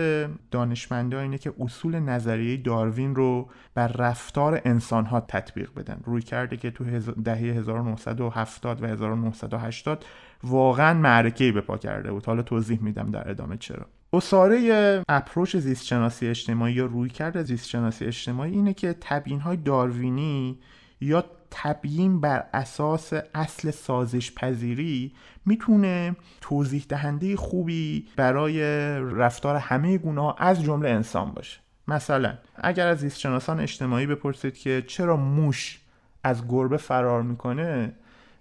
دانشمندا 0.51 1.19
اینه 1.19 1.37
که 1.37 1.53
اصول 1.59 1.99
نظریه 1.99 2.57
داروین 2.57 3.15
رو 3.15 3.49
بر 3.73 3.87
رفتار 3.87 4.61
انسان 4.65 5.05
ها 5.05 5.19
تطبیق 5.19 5.69
بدن. 5.75 6.01
روی 6.05 6.21
کرده 6.21 6.57
که 6.57 6.71
تو 6.71 6.83
دهه 6.99 7.37
1970 7.37 8.83
و 8.83 8.85
1980 8.85 10.05
واقعا 10.43 10.93
معرکه 10.93 11.51
به 11.51 11.61
پا 11.61 11.77
کرده 11.77 12.11
بود. 12.11 12.25
حالا 12.25 12.41
توضیح 12.41 12.81
میدم 12.81 13.11
در 13.11 13.29
ادامه 13.29 13.57
چرا. 13.57 13.85
اصاره 14.13 15.03
اپروچ 15.09 15.55
زیست 15.55 15.85
شناسی 15.85 16.27
اجتماعی 16.27 16.73
یا 16.73 16.85
روی 16.85 17.09
کرده 17.09 17.43
زیست 17.43 17.67
شناسی 17.67 18.05
اجتماعی 18.05 18.51
اینه 18.51 18.73
که 18.73 18.95
تبیین 19.01 19.39
های 19.39 19.57
داروینی 19.57 20.59
یا 21.01 21.25
تبیین 21.57 22.21
بر 22.21 22.43
اساس 22.53 23.13
اصل 23.33 23.71
سازش 23.71 24.31
پذیری 24.35 25.13
می‌تونه 25.45 26.15
توضیح 26.41 26.85
دهنده 26.89 27.35
خوبی 27.35 28.07
برای 28.15 28.61
رفتار 28.99 29.55
همه 29.55 29.97
گناه 29.97 30.35
از 30.37 30.63
جمله 30.63 30.89
انسان 30.89 31.31
باشه. 31.31 31.59
مثلا 31.87 32.33
اگر 32.55 32.87
از 32.87 32.99
زیستشناسان 32.99 33.59
اجتماعی 33.59 34.05
بپرسید 34.05 34.57
که 34.57 34.83
چرا 34.87 35.17
موش 35.17 35.81
از 36.23 36.47
گربه 36.47 36.77
فرار 36.77 37.21
می‌کنه 37.21 37.93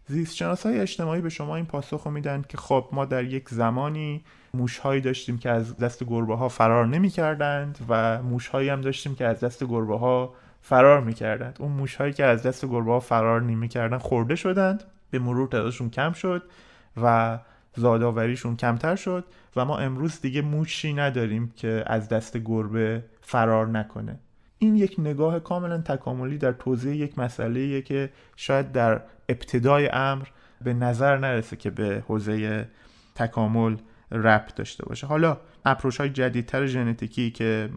زیستشناس 0.07 0.67
های 0.67 0.81
اجتماعی 0.81 1.21
به 1.21 1.29
شما 1.29 1.57
این 1.57 1.67
پاسخ 1.67 2.03
رو 2.05 2.11
میدن 2.11 2.45
که 2.49 2.57
خب 2.57 2.89
ما 2.93 3.05
در 3.05 3.25
یک 3.25 3.49
زمانی 3.49 4.25
موشهایی 4.55 5.01
داشتیم 5.01 5.39
که 5.39 5.51
از 5.51 5.77
دست 5.77 6.05
گربه 6.05 6.37
ها 6.37 6.49
فرار 6.49 6.87
نمی 6.87 7.11
کردند 7.11 7.79
و 7.89 8.23
موشهایی 8.23 8.69
هم 8.69 8.81
داشتیم 8.81 9.15
که 9.15 9.25
از 9.25 9.41
دست 9.41 9.65
گربه 9.65 9.99
ها 9.99 10.35
فرار 10.67 11.01
می‌کردند. 11.01 11.57
اون 11.61 11.73
موشهایی 11.73 12.13
که 12.13 12.25
از 12.25 12.43
دست 12.43 12.67
گربه 12.67 12.91
ها 12.91 13.01
فرار 13.01 13.43
نمی 13.43 13.69
کردن 13.69 13.99
خورده 13.99 14.35
شدند 14.35 14.85
به 15.11 15.19
مرور 15.19 15.49
تعدادشون 15.49 15.91
کم 15.91 16.13
شد 16.13 16.43
و 17.03 17.39
زادآوریشون 17.77 18.57
کمتر 18.57 18.97
شد 18.97 19.25
و 19.57 19.65
ما 19.65 19.79
امروز 19.79 20.21
دیگه 20.21 20.43
موشی 20.43 20.93
نداریم 20.93 21.53
که 21.57 21.85
از 21.87 22.09
دست 22.09 22.37
گربه 22.37 23.03
فرار 23.21 23.67
نکنه. 23.67 24.19
این 24.59 24.77
یک 24.77 24.97
نگاه 24.99 25.41
کاملا 25.41 25.79
تکاملی 25.79 26.39
در 26.39 26.53
توضیح 26.53 26.97
یک 26.97 27.19
مسئله 27.19 27.83
که 27.83 28.11
شاید 28.37 28.73
در 28.73 29.01
ابتدای 29.29 29.89
امر 29.93 30.25
به 30.65 30.75
نظر 30.75 31.19
نرسه 31.19 31.57
که 31.57 31.71
به 31.71 32.03
حوزه 32.09 32.69
تکامل 33.15 33.77
ربط 34.15 34.55
داشته 34.55 34.87
باشه. 34.87 35.07
حالا 35.07 35.37
اپروش 35.65 36.01
های 36.01 36.11
جدیدتر 36.11 36.67
ژنتیکی 36.67 37.31
که 37.31 37.71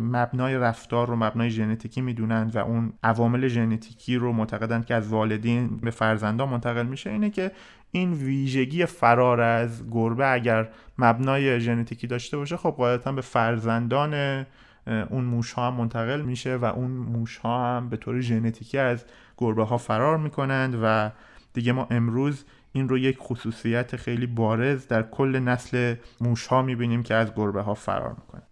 مبنای 0.00 0.56
رفتار 0.56 1.08
رو 1.08 1.16
مبنای 1.16 1.50
ژنتیکی 1.50 2.00
می‌دونند 2.00 2.56
و 2.56 2.58
اون 2.58 2.92
عوامل 3.02 3.48
ژنتیکی 3.48 4.16
رو 4.16 4.32
معتقدند 4.32 4.86
که 4.86 4.94
از 4.94 5.08
والدین 5.08 5.76
به 5.76 5.90
فرزندان 5.90 6.48
منتقل 6.48 6.86
میشه 6.86 7.10
اینه 7.10 7.30
که 7.30 7.52
این 7.90 8.12
ویژگی 8.12 8.86
فرار 8.86 9.40
از 9.40 9.90
گربه 9.90 10.32
اگر 10.32 10.68
مبنای 10.98 11.60
ژنتیکی 11.60 12.06
داشته 12.06 12.36
باشه 12.36 12.56
خب 12.56 12.70
قاعدتا 12.70 13.12
به 13.12 13.20
فرزندان 13.20 14.44
اون 14.86 15.24
موش 15.24 15.52
ها 15.52 15.66
هم 15.66 15.74
منتقل 15.74 16.22
میشه 16.22 16.56
و 16.56 16.64
اون 16.64 16.90
موش 16.90 17.36
ها 17.36 17.76
هم 17.76 17.88
به 17.88 17.96
طور 17.96 18.20
ژنتیکی 18.20 18.78
از 18.78 19.04
گربه 19.38 19.64
ها 19.64 19.76
فرار 19.78 20.18
می‌کنند 20.18 20.78
و 20.82 21.10
دیگه 21.52 21.72
ما 21.72 21.86
امروز 21.90 22.44
این 22.76 22.88
رو 22.88 22.98
یک 22.98 23.18
خصوصیت 23.18 23.96
خیلی 23.96 24.26
بارز 24.26 24.88
در 24.88 25.02
کل 25.02 25.38
نسل 25.38 25.94
موش 26.20 26.46
ها 26.46 26.62
می‌بینیم 26.62 27.02
که 27.02 27.14
از 27.14 27.34
گربه 27.34 27.62
ها 27.62 27.74
فرار 27.74 28.10
می‌کنن 28.10 28.42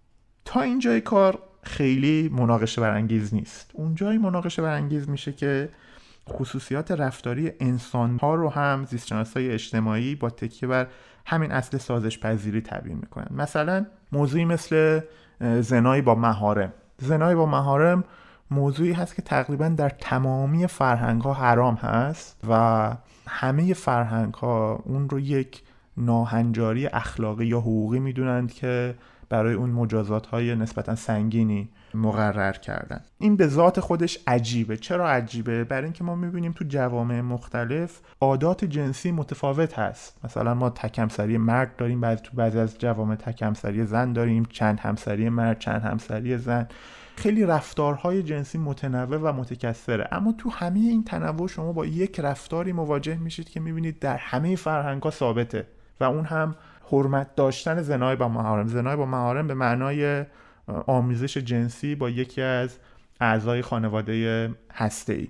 تا 0.45 0.61
اینجای 0.61 1.01
کار 1.01 1.39
خیلی 1.63 2.29
مناقشه 2.33 2.81
برانگیز 2.81 3.35
نیست. 3.35 3.71
اونجایی 3.73 4.19
مناقشه 4.19 4.63
برانگیز 4.63 5.09
میشه 5.09 5.33
که 5.33 5.69
خصوصیات 6.31 6.91
رفتاری 6.91 7.53
انسان 7.61 8.19
ها 8.19 8.35
رو 8.35 8.51
هم 8.51 8.85
زیستشناس 8.85 9.37
های 9.37 9.51
اجتماعی 9.51 10.15
با 10.15 10.31
تکیه 10.31 10.69
بر 10.69 10.87
همین 11.27 11.53
اصل 11.53 11.79
سازش 11.79 12.19
پذیری 12.19 12.61
تبیین 12.61 12.99
می‌کنن. 12.99 13.29
مثلا 13.31 13.87
موضوعی 14.13 14.45
مثل 14.45 15.01
زنایی 15.61 16.03
با 16.03 16.15
مهارم 16.15 16.73
زنایی 16.99 17.37
با 17.37 17.47
مهارم 17.47 18.05
موضوعی 18.51 18.93
هست 18.93 19.15
که 19.15 19.23
تقریبا 19.23 19.69
در 19.69 19.89
تمامی 19.89 20.67
فرهنگ 20.67 21.23
ها 21.23 21.33
حرام 21.33 21.75
هست 21.75 22.41
و 22.49 22.97
همه 23.27 23.75
فرهنگ 23.75 24.35
ها 24.35 24.83
اون 24.85 25.09
رو 25.09 25.21
یک 25.21 25.63
ناهنجاری 25.97 26.87
اخلاقی 26.87 27.47
یا 27.47 27.61
حقوقی 27.61 27.99
می‌دونند 27.99 28.53
که 28.53 28.95
برای 29.29 29.55
اون 29.55 29.71
مجازات 29.71 30.27
های 30.27 30.55
نسبتا 30.55 30.95
سنگینی 30.95 31.69
مقرر 31.95 32.53
کردن. 32.53 33.01
این 33.19 33.37
به 33.37 33.47
ذات 33.47 33.81
خودش 33.81 34.19
عجیبه. 34.27 34.77
چرا 34.77 35.11
عجیبه؟ 35.11 35.65
برای 35.65 35.85
اینکه 35.85 36.05
ما 36.05 36.15
می‌بینیم 36.15 36.53
تو 36.53 36.65
جوامع 36.69 37.21
مختلف 37.21 38.01
عادات 38.21 38.65
جنسی 38.65 39.13
متفاوت 39.13 39.79
هست. 39.79 40.25
مثلا 40.25 40.55
ما 40.55 40.71
تک 40.71 40.99
همسری 40.99 41.39
مرد 41.39 41.77
داریم 41.77 42.01
بعضی 42.01 42.23
تو 42.23 42.37
بعضی 42.37 42.59
از 42.59 42.79
جوامع 42.79 43.15
تک 43.15 43.43
همسری 43.43 43.85
زن 43.87 44.13
داریم 44.13 44.45
چند 44.45 44.81
همسری 44.81 45.29
مرد 45.29 45.59
چند 45.59 45.83
همسری 45.83 46.39
زن. 46.39 46.69
خیلی 47.17 47.47
رفتارهای 47.47 48.23
جنسی 48.23 48.59
متنوع 48.59 49.19
و 49.19 49.33
متکثره. 49.33 50.09
اما 50.13 50.33
تو 50.33 50.51
همه 50.51 50.79
این 50.79 51.05
تنوع 51.05 51.49
شما 51.49 51.73
با 51.73 51.87
یک 51.87 52.21
رفتاری 52.21 52.73
مواجه 52.73 53.17
میشید 53.17 53.49
که 53.49 53.61
می‌بینید 53.61 53.99
در 53.99 54.17
همه 54.17 54.57
فرهنگ 54.57 55.11
ثابته. 55.11 55.67
و 56.01 56.05
اون 56.05 56.25
هم 56.25 56.55
حرمت 56.93 57.35
داشتن 57.35 57.83
زنای 57.83 58.17
با 58.17 58.29
محارم. 58.29 58.69
زنای 58.69 58.97
با 58.97 59.07
محارم 59.07 59.47
به 59.47 59.55
معنای 59.55 60.25
آمیزش 60.87 61.39
جنسی 61.39 61.95
با 61.95 62.11
یکی 62.11 62.43
از 62.43 62.79
اعضای 63.21 63.63
خانواده 63.63 64.51
هسته 64.73 65.13
ای 65.13 65.29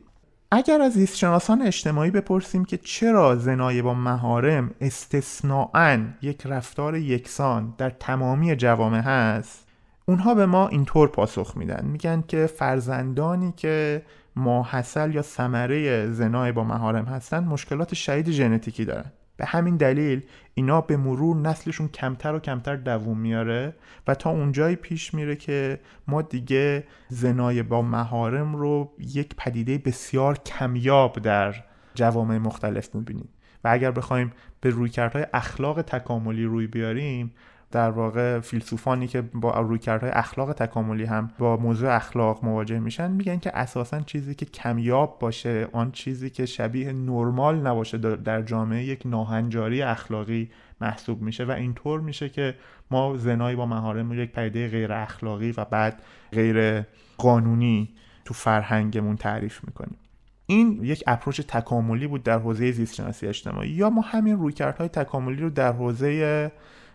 اگر 0.50 0.80
از 0.80 0.92
زیستشناسان 0.92 1.62
اجتماعی 1.62 2.11
بپرسیم 2.11 2.64
که 2.64 2.76
چرا 2.76 3.37
زنای 3.37 3.82
با 3.82 3.94
مهارم 3.94 4.70
استثناعا 4.80 6.04
یک 6.22 6.46
رفتار 6.46 6.96
یکسان 6.96 7.74
در 7.78 7.90
تمامی 7.90 8.56
جوامع 8.56 9.00
هست 9.00 9.63
اونها 10.06 10.34
به 10.34 10.46
ما 10.46 10.68
اینطور 10.68 11.08
پاسخ 11.08 11.56
میدن. 11.56 11.84
میگن 11.84 12.24
که 12.28 12.46
فرزندانی 12.46 13.52
که 13.56 14.02
ماحصل 14.36 15.14
یا 15.14 15.22
ثمره 15.22 16.06
زنای 16.10 16.52
با 16.52 16.64
مهارم 16.64 17.04
هستن 17.04 17.44
مشکلات 17.44 17.94
شدید 17.94 18.30
ژنتیکی 18.30 18.84
دارن. 18.84 19.12
به 19.36 19.44
همین 19.44 19.76
دلیل 19.76 20.22
اینا 20.54 20.80
به 20.80 20.96
مرور 20.96 21.36
نسلشون 21.36 21.88
کمتر 21.88 22.34
و 22.34 22.38
کمتر 22.38 22.76
دووم 22.76 23.18
میاره 23.18 23.74
و 24.06 24.14
تا 24.14 24.30
اونجایی 24.30 24.76
پیش 24.76 25.14
میره 25.14 25.36
که 25.36 25.80
ما 26.08 26.22
دیگه 26.22 26.84
زنای 27.08 27.62
با 27.62 27.82
مهارم 27.82 28.56
رو 28.56 28.92
یک 28.98 29.34
پدیده 29.36 29.78
بسیار 29.78 30.38
کمیاب 30.38 31.18
در 31.18 31.54
جوامع 31.94 32.38
مختلف 32.38 32.94
می‌بینیم. 32.94 33.28
و 33.64 33.68
اگر 33.68 33.90
بخوایم 33.90 34.32
به 34.60 34.70
رویکردهای 34.70 35.26
اخلاق 35.34 35.82
تکاملی 35.82 36.44
روی 36.44 36.66
بیاریم 36.66 37.32
در 37.74 37.90
واقع 37.90 38.40
فیلسوفانی 38.40 39.06
که 39.06 39.22
با 39.22 39.60
رویکردهای 39.60 40.12
اخلاق 40.12 40.52
تکاملی 40.52 41.04
هم 41.04 41.30
با 41.38 41.56
موضوع 41.56 41.96
اخلاق 41.96 42.44
مواجه 42.44 42.78
میشن 42.78 43.10
میگن 43.10 43.38
که 43.38 43.56
اساسا 43.56 44.00
چیزی 44.00 44.34
که 44.34 44.46
کمیاب 44.46 45.18
باشه 45.18 45.68
آن 45.72 45.92
چیزی 45.92 46.30
که 46.30 46.46
شبیه 46.46 46.92
نرمال 46.92 47.66
نباشه 47.66 47.98
در 47.98 48.42
جامعه 48.42 48.84
یک 48.84 49.02
ناهنجاری 49.04 49.82
اخلاقی 49.82 50.50
محسوب 50.80 51.22
میشه 51.22 51.44
و 51.44 51.50
اینطور 51.50 52.00
میشه 52.00 52.28
که 52.28 52.54
ما 52.90 53.16
زنایی 53.16 53.56
با 53.56 53.66
مهارم 53.66 54.12
یک 54.12 54.32
پیده 54.32 54.68
غیر 54.68 54.92
اخلاقی 54.92 55.52
و 55.56 55.64
بعد 55.64 56.02
غیر 56.32 56.82
قانونی 57.16 57.94
تو 58.24 58.34
فرهنگمون 58.34 59.16
تعریف 59.16 59.64
می‌کنیم. 59.64 59.98
این 60.46 60.84
یک 60.84 61.04
اپروچ 61.06 61.40
تکاملی 61.40 62.06
بود 62.06 62.22
در 62.22 62.38
حوزه 62.38 62.72
زیست 62.72 62.94
شناسی 62.94 63.26
اجتماعی. 63.26 63.70
یا 63.70 63.90
ما 63.90 64.02
همین 64.02 64.37
رویکردهای 64.37 64.88
تکاملی 64.88 65.42
رو 65.42 65.50
در 65.50 65.72
حوزه 65.72 66.52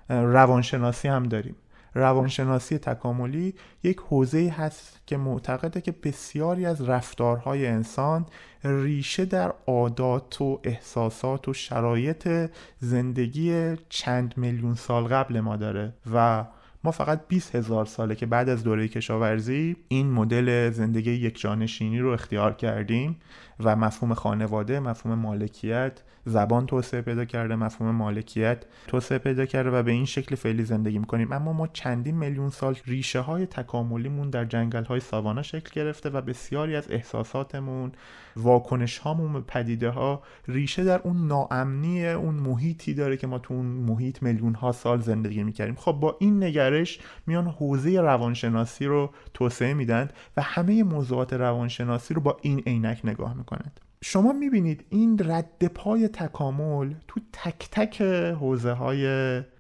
روانشناسی 0.10 1.08
هم 1.08 1.24
داریم. 1.24 1.56
روانشناسی 1.94 2.78
تکاملی 2.78 3.54
یک 3.84 3.98
حوزه 3.98 4.54
هست 4.58 5.00
که 5.06 5.18
معتقده 5.18 5.82
که 5.82 5.92
بسیاری 6.04 6.66
از 6.66 6.90
رفتارهای 6.90 7.68
انسان 7.68 8.26
ریشه 8.64 9.26
در 9.26 9.54
عادات 9.68 10.42
و 10.42 10.60
احساسات 10.64 11.48
و 11.48 11.54
شرایط 11.54 12.50
زندگی 12.80 13.76
چند 13.90 14.34
میلیون 14.38 14.76
سال 14.76 15.04
قبل 15.04 15.40
ما 15.40 15.58
داره 15.58 15.94
و 16.14 16.46
ما 16.84 16.92
فقط 16.92 17.28
20 17.28 17.56
هزار 17.56 17.86
ساله 17.86 18.16
که 18.16 18.26
بعد 18.26 18.50
از 18.50 18.64
دوره 18.64 18.88
کشاورزی 18.88 19.76
این 19.88 20.12
مدل 20.12 20.72
زندگی 20.72 21.12
یک 21.12 21.40
جانشینی 21.40 22.00
رو 22.00 22.10
اختیار 22.10 22.54
کردیم. 22.54 23.18
و 23.60 23.76
مفهوم 23.76 24.14
خانواده 24.14 24.80
مفهوم 24.80 25.20
مالکیت. 25.20 26.02
زبان 26.26 26.66
توسعه 26.66 27.02
پیدا 27.02 27.26
کرده 27.26 27.56
مفهوم 27.56 27.96
مالکیت 27.96 28.66
توسعه 28.88 29.18
پیدا 29.18 29.46
کرده 29.46 29.70
و 29.70 29.84
به 29.84 29.92
این 29.92 30.06
شکل 30.06 30.36
فعلی 30.36 30.64
زندگی 30.64 31.00
می‌کنیم. 31.00 31.34
اما 31.34 31.54
ما 31.54 31.68
چندین 31.68 32.18
میلیون 32.18 32.50
سال 32.50 32.76
ریشه 32.86 33.20
های 33.20 33.46
تکاملیمون 33.46 34.30
در 34.30 34.46
جنگل 34.46 34.84
های 34.84 35.00
ساوانا 35.00 35.42
شکل 35.42 35.70
گرفته 35.74 36.10
و 36.10 36.22
بسیاری 36.22 36.76
از 36.76 36.92
احساساتمون 36.92 37.92
واکنش 38.36 38.98
هامون 38.98 39.34
به 39.34 39.42
پدیده 39.42 39.90
ها 39.90 40.22
ریشه 40.48 40.84
در 40.84 41.02
اون 41.04 41.28
ناامنی 41.28 42.10
اون 42.10 42.36
محیطی 42.36 42.94
داره 42.94 43.18
که 43.18 43.28
ما 43.28 43.40
تو 43.40 43.54
اون 43.54 43.66
محیط 43.66 44.24
میلیون 44.24 44.54
ها 44.54 44.72
سال 44.72 45.02
زندگی 45.02 45.44
می‌کردیم. 45.44 45.76
خب 45.76 45.92
با 45.92 46.18
این 46.20 46.44
نگرش 46.44 47.00
میان 47.28 47.48
حوزه 47.48 48.02
روانشناسی 48.02 48.86
رو 48.86 49.10
توسعه 49.34 49.74
میدن 49.74 50.10
و 50.38 50.42
همه 50.42 50.84
موضوعات 50.84 51.34
روانشناسی 51.34 52.14
رو 52.14 52.22
با 52.22 52.38
این 52.42 52.64
عینک 52.68 53.02
نگاه 53.04 53.38
می‌کنند 53.52 53.80
شما 54.02 54.34
می‌بینید 54.34 54.86
این 54.90 55.20
رد 55.26 55.68
پای 55.68 56.08
تکامل 56.08 56.94
تو 57.08 57.20
تک 57.34 57.70
تک 57.72 58.02
حوزه 58.42 58.72
های 58.72 59.06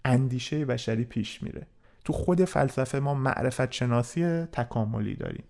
اندیشه 0.05 0.65
بشری 0.65 1.03
پیش 1.03 1.43
میره. 1.43 1.67
تو 2.05 2.13
خود 2.13 2.45
فلسفه 2.45 2.99
ما 2.99 3.13
معرفت 3.13 3.71
شناسی 3.71 4.45
تکاملی 4.45 5.15
داریم. 5.15 5.43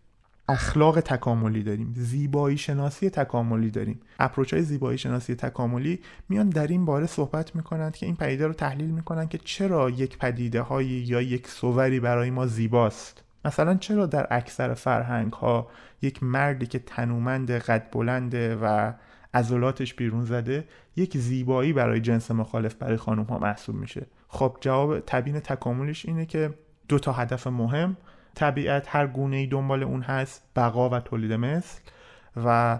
اخلاق 0.49 0.99
تکاملی 0.99 1.63
داریم. 1.63 1.93
زیبایی 1.97 2.57
شناسی 2.57 3.09
تکاملی 3.09 3.71
داریم. 3.71 3.99
اپروچ 4.19 4.53
های 4.53 4.63
زیبایی 4.63 4.97
شناسی 4.97 5.35
تکاملی 5.35 5.99
میان 6.29 6.49
در 6.49 6.67
این 6.67 6.85
باره 6.85 7.07
صحبت 7.07 7.55
می‌کنند 7.55 7.95
که 7.95 8.05
این 8.05 8.15
پدیده 8.15 8.47
رو 8.47 8.53
تحلیل 8.53 8.89
می‌کنند 8.89 9.29
که 9.29 9.37
چرا 9.37 9.89
یک 9.89 10.17
پدیده 10.17 10.61
هایی 10.61 10.89
یا 10.89 11.21
یک 11.21 11.47
صوری 11.47 11.99
برای 11.99 12.29
ما 12.29 12.47
زیباست. 12.47 13.23
مثلا 13.45 13.75
چرا 13.75 14.05
در 14.05 14.27
اکثر 14.31 14.73
فرهنگ 14.73 15.33
ها 15.33 15.67
یک 16.01 16.23
مردی 16.23 16.67
که 16.67 16.79
تنومند 16.79 17.51
قد 17.51 17.89
بلنده 17.91 18.55
و 18.55 18.93
عضلاتش 19.33 19.93
بیرون 19.93 20.25
زده 20.25 20.67
یک 20.95 21.17
زیبایی 21.17 21.73
برای 21.73 22.01
جنس 22.01 22.31
مخالف 22.31 22.75
برای 22.75 22.97
خانم 22.97 23.23
ها 23.23 23.39
محسوب 23.39 23.75
میشه؟ 23.75 24.05
خب 24.27 24.57
جواب 24.61 24.99
تبیین 24.99 25.39
تکاملش 25.39 26.05
اینه 26.05 26.25
که 26.25 26.53
دو 26.87 26.99
تا 26.99 27.11
هدف 27.11 27.47
مهم. 27.47 27.97
طبیعت 28.35 28.95
هر 28.95 29.07
گونه 29.07 29.35
ای 29.35 29.47
دنبال 29.47 29.83
اون 29.83 30.01
هست 30.01 30.43
بقا 30.55 30.89
و 30.89 30.99
تولید 30.99 31.33
مثل. 31.33 31.79
و 32.35 32.79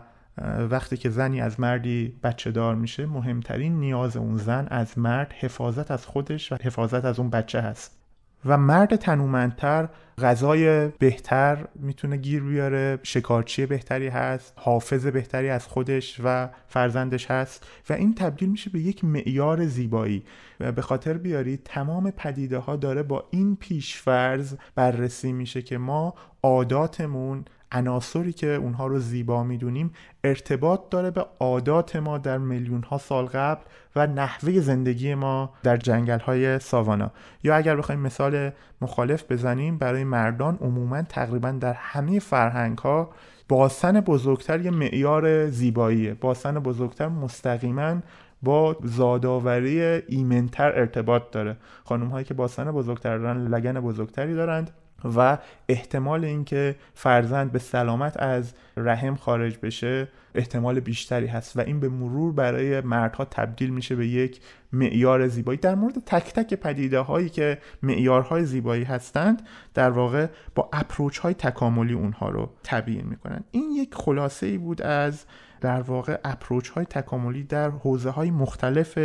وقتی 0.69 0.97
که 0.97 1.09
زنی 1.09 1.41
از 1.41 1.59
مردی 1.59 2.19
بچه 2.23 2.51
دار 2.51 2.75
میشه 2.75 3.05
مهمترین 3.05 3.79
نیاز 3.79 4.17
اون 4.17 4.37
زن 4.37 4.67
از 4.71 4.97
مرد 4.97 5.33
حفاظت 5.33 5.91
از 5.91 6.05
خودش 6.05 6.51
و 6.51 6.55
حفاظت 6.61 7.05
از 7.05 7.19
اون 7.19 7.29
بچه 7.29 7.61
هست. 7.61 7.98
و 8.45 8.57
مرد 8.57 8.95
تنومندتر 8.95 9.89
غذای 10.21 10.87
بهتر 10.87 11.67
می‌تونه 11.75 12.17
گیر 12.17 12.43
بیاره 12.43 12.99
شکارچی 13.03 13.65
بهتری 13.65 14.07
هست 14.07 14.53
حافظ 14.55 15.05
بهتری 15.05 15.49
از 15.49 15.67
خودش 15.67 16.21
و 16.23 16.49
فرزندش 16.67 17.31
هست 17.31 17.67
و 17.89 17.93
این 17.93 18.15
تبدیل 18.15 18.49
میشه 18.49 18.69
به 18.69 18.79
یک 18.79 19.03
معیار 19.03 19.65
زیبایی. 19.65 20.23
و 20.59 20.71
به 20.71 20.81
خاطر 20.81 21.13
بیارید 21.13 21.61
تمام 21.65 22.11
پدیده 22.11 22.57
ها 22.57 22.75
داره 22.75 23.03
با 23.03 23.27
این 23.31 23.55
پیشفرض 23.55 24.55
بررسی 24.75 25.31
میشه 25.31 25.61
که 25.61 25.77
ما 25.77 26.13
عاداتمون 26.43 27.45
عناصری 27.71 28.33
که 28.33 28.47
اونها 28.47 28.87
رو 28.87 28.99
زیبا 28.99 29.43
می‌دونیم 29.43 29.91
ارتباط 30.23 30.81
داره 30.89 31.11
به 31.11 31.25
عادات 31.39 31.95
ما 31.95 32.17
در 32.17 32.37
میلیون 32.37 32.83
ها 32.83 32.97
سال 32.97 33.25
قبل 33.25 33.61
و 33.95 34.07
نحوه 34.07 34.59
زندگی 34.59 35.15
ما 35.15 35.53
در 35.63 35.77
جنگل 35.77 36.19
های 36.19 36.59
ساوانا. 36.59 37.11
یا 37.43 37.55
اگر 37.55 37.75
بخوایم 37.75 38.01
مثال 38.01 38.51
مخالف 38.81 39.31
بزنیم 39.31 39.77
برای 39.77 40.03
مردان 40.03 40.57
عموما 40.61 41.01
تقریبا 41.01 41.51
در 41.51 41.73
همه 41.73 42.19
فرهنگ 42.19 42.77
ها 42.77 43.09
باسن 43.49 44.01
بزرگتر 44.01 44.61
یه 44.61 44.71
معیار 44.71 45.49
زیباییه. 45.49 46.13
باسن 46.13 46.59
بزرگتر 46.59 47.07
مستقیما 47.07 47.95
با 48.43 48.77
زادآوری 48.83 49.81
ایمنتر 49.81 50.79
ارتباط 50.79 51.23
داره. 51.31 51.57
خانم 51.83 52.07
هایی 52.07 52.25
که 52.25 52.33
باسن 52.33 52.71
بزرگتر 52.71 53.17
دارن 53.17 53.47
لگن 53.47 53.79
بزرگتری 53.79 54.33
دارند. 54.33 54.71
و 55.15 55.37
احتمال 55.69 56.25
اینکه 56.25 56.75
فرزند 56.93 57.51
به 57.51 57.59
سلامت 57.59 58.17
از 58.17 58.53
رحم 58.77 59.15
خارج 59.15 59.57
بشه 59.57 60.07
احتمال 60.35 60.79
بیشتری 60.79 61.27
هست 61.27 61.57
و 61.57 61.61
این 61.61 61.79
به 61.79 61.89
مرور 61.89 62.31
برای 62.31 62.81
مردها 62.81 63.25
تبدیل 63.25 63.69
میشه 63.69 63.95
به 63.95 64.07
یک 64.07 64.41
معیار 64.73 65.27
زیبایی. 65.27 65.57
در 65.57 65.75
مورد 65.75 65.99
تک 66.05 66.33
تک 66.33 66.53
پدیده 66.53 66.99
هایی 66.99 67.29
که 67.29 67.57
معیارهای 67.83 68.45
زیبایی 68.45 68.83
هستند 68.83 69.41
در 69.73 69.89
واقع 69.89 70.27
با 70.55 70.69
اپروچ 70.73 71.17
های 71.17 71.33
تکاملی 71.33 71.93
اونها 71.93 72.29
رو 72.29 72.49
تبیین 72.63 73.05
می‌کنن. 73.05 73.43
این 73.51 73.71
یک 73.71 73.95
خلاصه 73.95 74.45
ای 74.45 74.57
بود 74.57 74.81
از 74.81 75.25
در 75.61 75.81
واقع 75.81 76.19
اپروچ 76.23 76.69
های 76.69 76.85
تکاملی 76.85 77.43
در 77.43 77.69
حوزه 77.69 78.09
های 78.09 78.31
مختلف 78.31 78.99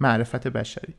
معرفت 0.00 0.48
بشری. 0.48 0.94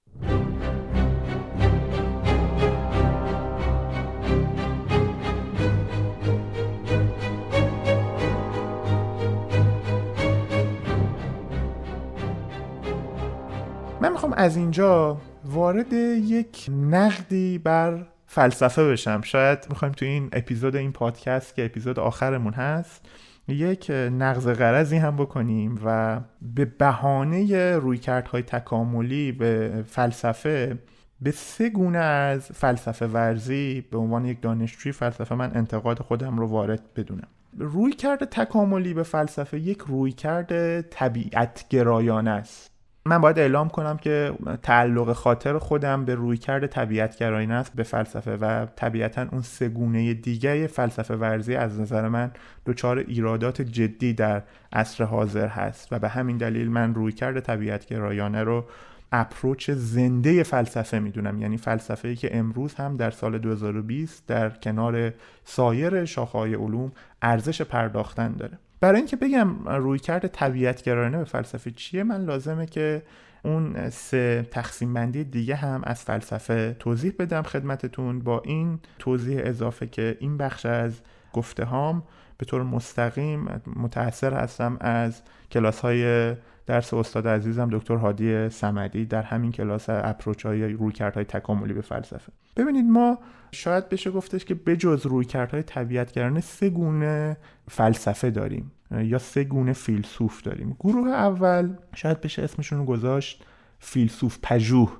از 14.44 14.58
اینجا 14.58 15.18
وارد 15.46 15.94
یک 15.94 16.70
نقدی 16.70 17.58
بر 17.58 18.06
فلسفه 18.28 18.92
بشم. 18.92 19.22
شاید 19.22 19.66
می‌خوایم 19.70 19.94
تو 19.94 20.06
این 20.06 20.30
اپیزود 20.34 20.76
این 20.76 20.92
پادکست 20.92 21.56
که 21.56 21.66
اپیزود 21.66 22.00
آخرمون 22.00 22.54
هست 22.54 23.06
یک 23.48 23.92
نقض 23.92 24.48
غرضی 24.48 24.98
هم 24.98 25.16
بکنیم 25.16 25.80
و 25.86 26.20
به 26.42 26.66
بهانه 26.66 27.72
رویکردهای 27.78 28.42
تکاملی 28.42 29.32
به 29.32 29.84
فلسفه 29.88 30.78
به 31.22 31.32
سه 31.32 31.70
گونه 31.70 31.98
از 31.98 32.42
فلسفه 32.42 33.08
ورزی 33.08 33.82
به 33.92 33.98
عنوان 33.98 34.26
یک 34.26 34.42
دانشجوی 34.42 34.92
فلسفه 34.92 35.36
من 35.36 35.52
انتقاد 35.56 36.00
خودم 36.00 36.40
رو 36.40 36.48
وارد 36.48 36.94
بدونم. 36.96 37.28
رویکرد 37.58 38.26
تکاملی 38.26 38.94
به 38.94 39.04
فلسفه 39.04 39.60
یک 39.60 39.80
رویکرد 39.80 40.82
طبیعت 40.82 41.66
گرایانه 41.70 42.32
است. 42.32 42.73
من 43.06 43.22
باید 43.22 43.40
اعلام 43.40 43.70
کنم 43.70 43.98
که 43.98 44.34
تعلق 44.62 45.14
خاطر 45.14 45.58
خودم 45.58 46.06
به 46.06 46.16
رویکرد 46.16 46.68
طبیعتگرایانه 46.68 47.54
است 47.54 47.76
به 47.76 47.84
فلسفه 47.84 48.38
و 48.38 48.66
طبیعتا 48.76 49.28
اون 49.32 49.42
سه 49.42 49.70
گونه 49.70 50.14
دیگه 50.14 50.68
فلسفه 50.68 51.16
ورزی 51.16 51.56
از 51.56 51.80
نظر 51.80 52.08
من 52.08 52.32
دچار 52.66 52.98
ایرادات 52.98 53.62
جدی 53.62 54.14
در 54.14 54.42
عصر 54.74 55.04
حاضر 55.04 55.48
هست 55.48 55.88
و 55.92 56.00
به 56.00 56.10
همین 56.10 56.38
دلیل 56.38 56.72
من 56.72 56.94
رویکرد 56.94 57.40
طبیعتگرایانه 57.40 58.44
رو 58.44 58.66
اپروچ 59.12 59.72
زنده 59.72 60.44
فلسفه 60.44 61.00
می‌دونم. 61.00 61.42
یعنی 61.42 61.58
فلسفه 61.58 62.08
ای 62.08 62.16
که 62.16 62.38
امروز 62.38 62.74
هم 62.74 62.98
در 62.98 63.12
سال 63.12 63.38
2020 63.38 64.28
در 64.28 64.50
کنار 64.50 65.14
سایر 65.46 66.06
شاخه‌های 66.06 66.56
علوم 66.56 66.92
ارزش 67.22 67.62
پرداختن 67.62 68.34
داره. 68.34 68.58
برای 68.84 68.98
اینکه 68.98 69.16
بگم 69.16 69.68
روی 69.68 70.00
کرد 70.00 70.28
طبیعتگرایانه 70.28 71.18
به 71.18 71.24
فلسفه 71.24 71.72
چیه 71.72 72.04
من 72.04 72.26
لازمه 72.26 72.66
که 72.66 73.04
اون 73.44 73.90
سه 73.90 74.48
تقسیم 74.52 74.94
بندی 74.94 75.24
دیگه 75.24 75.56
هم 75.56 75.82
از 75.84 76.04
فلسفه 76.04 76.76
توضیح 76.80 77.14
بدم 77.20 77.42
خدمتتون. 77.42 78.20
با 78.20 78.42
این 78.46 78.80
توضیح 79.00 79.42
اضافه 79.44 79.88
که 79.88 80.18
این 80.20 80.38
بخش 80.38 80.66
از 80.66 81.02
گفته 81.34 81.66
هام 81.66 82.04
به 82.38 82.46
طور 82.46 82.64
مستقیم 82.64 83.62
متاثر 83.76 84.34
هستم 84.34 84.78
از 84.82 85.22
کلاس 85.52 85.80
های 85.80 86.34
درس 86.66 86.94
استاد 86.94 87.28
عزیزم 87.28 87.70
دکتر 87.72 87.96
هادی 87.96 88.50
سمدی 88.50 89.06
در 89.06 89.22
همین 89.22 89.52
کلاس 89.52 89.86
اپروچ 89.90 90.46
های 90.46 90.68
رویکردهای 90.68 91.26
تکاملی 91.26 91.74
به 91.74 91.82
فلسفه. 91.82 92.32
ببینید 92.58 92.86
ما 92.86 93.18
شاید 93.52 93.90
بشه 93.90 94.12
گفتش 94.12 94.46
که 94.46 94.56
بجز 94.56 95.06
رویکردهای 95.06 95.64
طبیعتگرانه 95.64 96.42
سه 96.42 96.70
گونه 96.70 97.38
فلسفه 97.70 98.30
داریم 98.30 98.72
یا 98.92 99.18
سه 99.18 99.44
گونه 99.44 99.74
فیلسوف 99.74 100.42
داریم. 100.42 100.76
گروه 100.80 101.10
اول 101.10 101.74
شاید 101.96 102.22
بشه 102.22 102.42
اسمشون 102.42 102.80
رو 102.80 102.86
گذاشت 102.86 103.46
فیلسوف 103.80 104.38
پژوه 104.44 104.92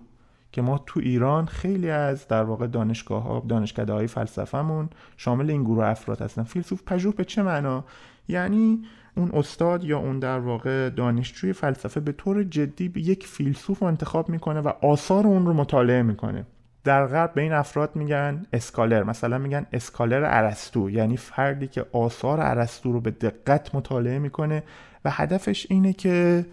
که 0.52 0.62
ما 0.62 0.78
تو 0.78 1.00
ایران 1.00 1.46
خیلی 1.46 1.90
از 1.90 2.28
در 2.28 2.44
واقع 2.44 2.68
دانشگاه 2.68 3.24
ها 3.24 3.46
دانشکده 3.50 3.94
های 3.94 4.08
فلسفهمون 4.08 4.90
شامل 5.18 5.50
این 5.50 5.64
گروه 5.64 5.86
افراد 5.86 6.22
هستن. 6.22 6.44
فیلسوف 6.44 6.84
پژوه 6.86 7.14
به 7.14 7.26
چه 7.26 7.44
معنا؟ 7.44 7.86
یعنی 8.28 8.84
اون 9.16 9.32
استاد 9.34 9.84
یا 9.84 10.00
اون 10.00 10.20
در 10.20 10.40
واقع 10.40 10.90
دانشجوی 10.90 11.54
فلسفه 11.54 12.00
به 12.00 12.12
طور 12.12 12.44
جدی 12.44 12.92
یک 12.96 13.28
فیلسوف 13.28 13.80
رو 13.80 13.88
انتخاب 13.88 14.30
می‌کنه 14.30 14.60
و 14.60 14.72
آثار 14.82 15.28
اون 15.28 15.46
رو 15.46 15.54
مطالعه 15.54 16.02
می‌کنه. 16.02 16.46
در 16.84 17.08
غرب 17.08 17.34
به 17.34 17.42
این 17.42 17.54
افراد 17.54 17.96
میگن 17.96 18.46
scholar 18.54 19.04
مثلا 19.04 19.38
میگن 19.38 19.66
scholar 19.74 20.24
ارسطو 20.26 20.90
یعنی 20.90 21.18
فردی 21.18 21.68
که 21.68 21.86
آثار 21.92 22.40
ارسطو 22.42 22.92
رو 22.92 23.02
به 23.02 23.12
دقت 23.12 23.76
مطالعه 23.76 24.20
می‌کنه 24.20 24.64
و 25.06 25.12
هدفش 25.12 25.68
اینه 25.70 25.94
که 25.94 26.46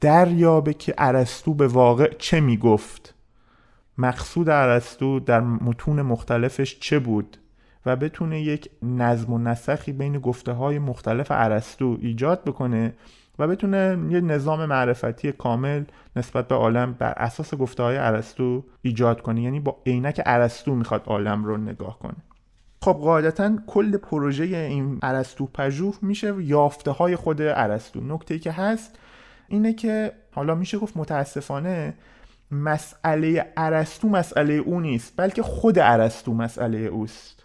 دریابه 0.00 0.74
که 0.74 0.94
ارسطو 0.98 1.54
به 1.54 1.66
واقع 1.66 2.14
چه 2.18 2.40
می‌گفت. 2.40 3.14
مقصود 3.98 4.48
ارسطو 4.48 5.20
در 5.20 5.40
متون 5.40 6.02
مختلفش 6.02 6.78
چه 6.80 6.98
بود؟ 6.98 7.36
و 7.86 7.96
بتونه 7.96 8.40
یک 8.40 8.70
نظم 8.82 9.32
و 9.32 9.38
نسخی 9.38 9.92
بین 9.92 10.18
گفته 10.18 10.52
های 10.52 10.78
مختلف 10.78 11.26
ارسطو 11.30 11.98
ایجاد 12.00 12.44
بکنه 12.44 12.92
و 13.38 13.46
بتونه 13.46 13.98
یه 14.10 14.20
نظام 14.20 14.66
معرفتی 14.66 15.32
کامل 15.32 15.84
نسبت 16.16 16.48
به 16.48 16.54
عالم 16.54 16.92
بر 16.92 17.12
اساس 17.16 17.54
گفته 17.54 17.82
های 17.82 17.96
ارسطو 17.96 18.64
ایجاد 18.82 19.20
کنه. 19.20 19.42
یعنی 19.42 19.60
با 19.60 19.76
عینک 19.86 20.20
ارسطو 20.26 20.74
می‌خواد 20.74 21.02
عالم 21.06 21.44
رو 21.44 21.56
نگاه 21.56 21.98
کنه. 21.98 22.16
خب 22.82 22.92
قاعدتا 22.92 23.56
کل 23.66 23.96
پروژه 23.96 24.44
این 24.44 24.98
ارسطو 25.02 25.46
پژوه 25.46 25.94
میشه 26.02 26.42
یافته 26.42 26.90
های 26.90 27.16
خود 27.16 27.42
ارسطو. 27.42 28.00
نکته 28.00 28.38
که 28.38 28.52
هست 28.52 28.98
اینه 29.48 29.72
که 29.72 30.12
حالا 30.34 30.54
میشه 30.54 30.78
گفت 30.78 30.96
متاسفانه 30.96 31.94
مسئله 32.50 33.52
ارسطو 33.56 34.08
مسئله 34.08 34.54
او 34.54 34.80
نیست 34.80 35.14
بلکه 35.16 35.42
خود 35.42 35.78
ارسطو 35.78 36.34
مسئله 36.34 36.78
اوست. 36.78 37.39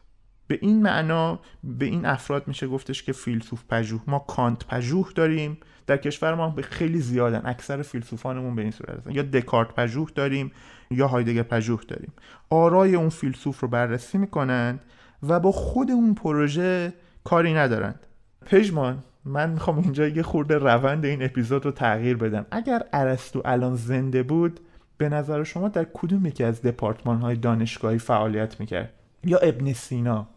به 0.47 0.59
این 0.61 0.81
معنا 0.81 1.39
به 1.63 1.85
این 1.85 2.05
افراد 2.05 2.47
میشه 2.47 2.67
گفتش 2.67 3.03
که 3.03 3.11
فیلسوف 3.11 3.63
پژوه. 3.69 4.01
ما 4.07 4.19
کانت 4.19 4.65
پژوه 4.67 5.11
داریم. 5.15 5.57
در 5.87 5.97
کشور 5.97 6.35
ما 6.35 6.49
به 6.49 6.61
خیلی 6.61 6.99
زیادن. 6.99 7.41
اکثر 7.45 7.81
فیلسوفانمون 7.81 8.55
به 8.55 8.61
این 8.61 8.71
صورت 8.71 8.97
هستن. 8.97 9.11
یا 9.11 9.23
دکارت 9.23 9.75
پژوه 9.75 10.09
داریم 10.15 10.51
یا 10.91 11.07
هایدگر 11.07 11.43
پژوه 11.43 11.81
داریم. 11.87 12.13
آرای 12.49 12.95
اون 12.95 13.09
فیلسوف 13.09 13.59
رو 13.59 13.67
بررسی 13.67 14.17
می‌کنند 14.17 14.79
و 15.23 15.39
با 15.39 15.51
خود 15.51 15.91
اون 15.91 16.13
پروژه 16.13 16.93
کاری 17.23 17.53
ندارند. 17.53 17.99
پژمان 18.45 19.03
من 19.25 19.49
می‌خوام 19.49 19.77
اینجا 19.77 20.07
یه 20.07 20.23
خورده 20.23 20.57
روند 20.57 21.05
این 21.05 21.23
اپیزود 21.23 21.65
رو 21.65 21.71
تغییر 21.71 22.17
بدم. 22.17 22.45
اگر 22.51 22.83
ارسطو 22.93 23.41
الان 23.45 23.75
زنده 23.75 24.23
بود 24.23 24.59
به 24.97 25.09
نظر 25.09 25.43
شما 25.43 25.67
در 25.67 25.85
کدوم 25.93 26.25
یکی 26.25 26.43
از 26.43 26.61
دپارتمان 26.61 27.21
های 27.21 27.35
دانشگاهی 27.35 27.97
فعالیت 27.97 28.59
می‌کرد؟ 28.59 28.93
یا 29.23 29.37
ابن 29.37 29.73
سینا؟ 29.73 30.27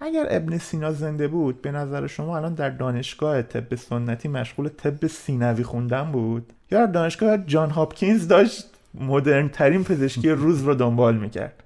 اگر 0.00 0.26
ابن 0.30 0.58
سینا 0.58 0.92
زنده 0.92 1.28
بود 1.28 1.62
به 1.62 1.70
نظر 1.70 2.06
شما 2.06 2.36
الان 2.36 2.54
در 2.54 2.70
دانشگاه 2.70 3.42
طب 3.42 3.74
سنتی 3.74 4.28
مشغول 4.28 4.68
طب 4.68 5.06
سینوی 5.06 5.62
خوندن 5.62 6.12
بود؟ 6.12 6.52
یا 6.70 6.86
در 6.86 6.92
دانشگاه 6.92 7.38
جان 7.38 7.70
هاپکینز 7.70 8.28
داشت 8.28 8.64
مدرن 8.94 9.48
ترین 9.48 9.84
پزشکی 9.84 10.30
روز 10.30 10.62
رو 10.62 10.74
دنبال 10.74 11.16
می‌کرد؟ 11.16 11.62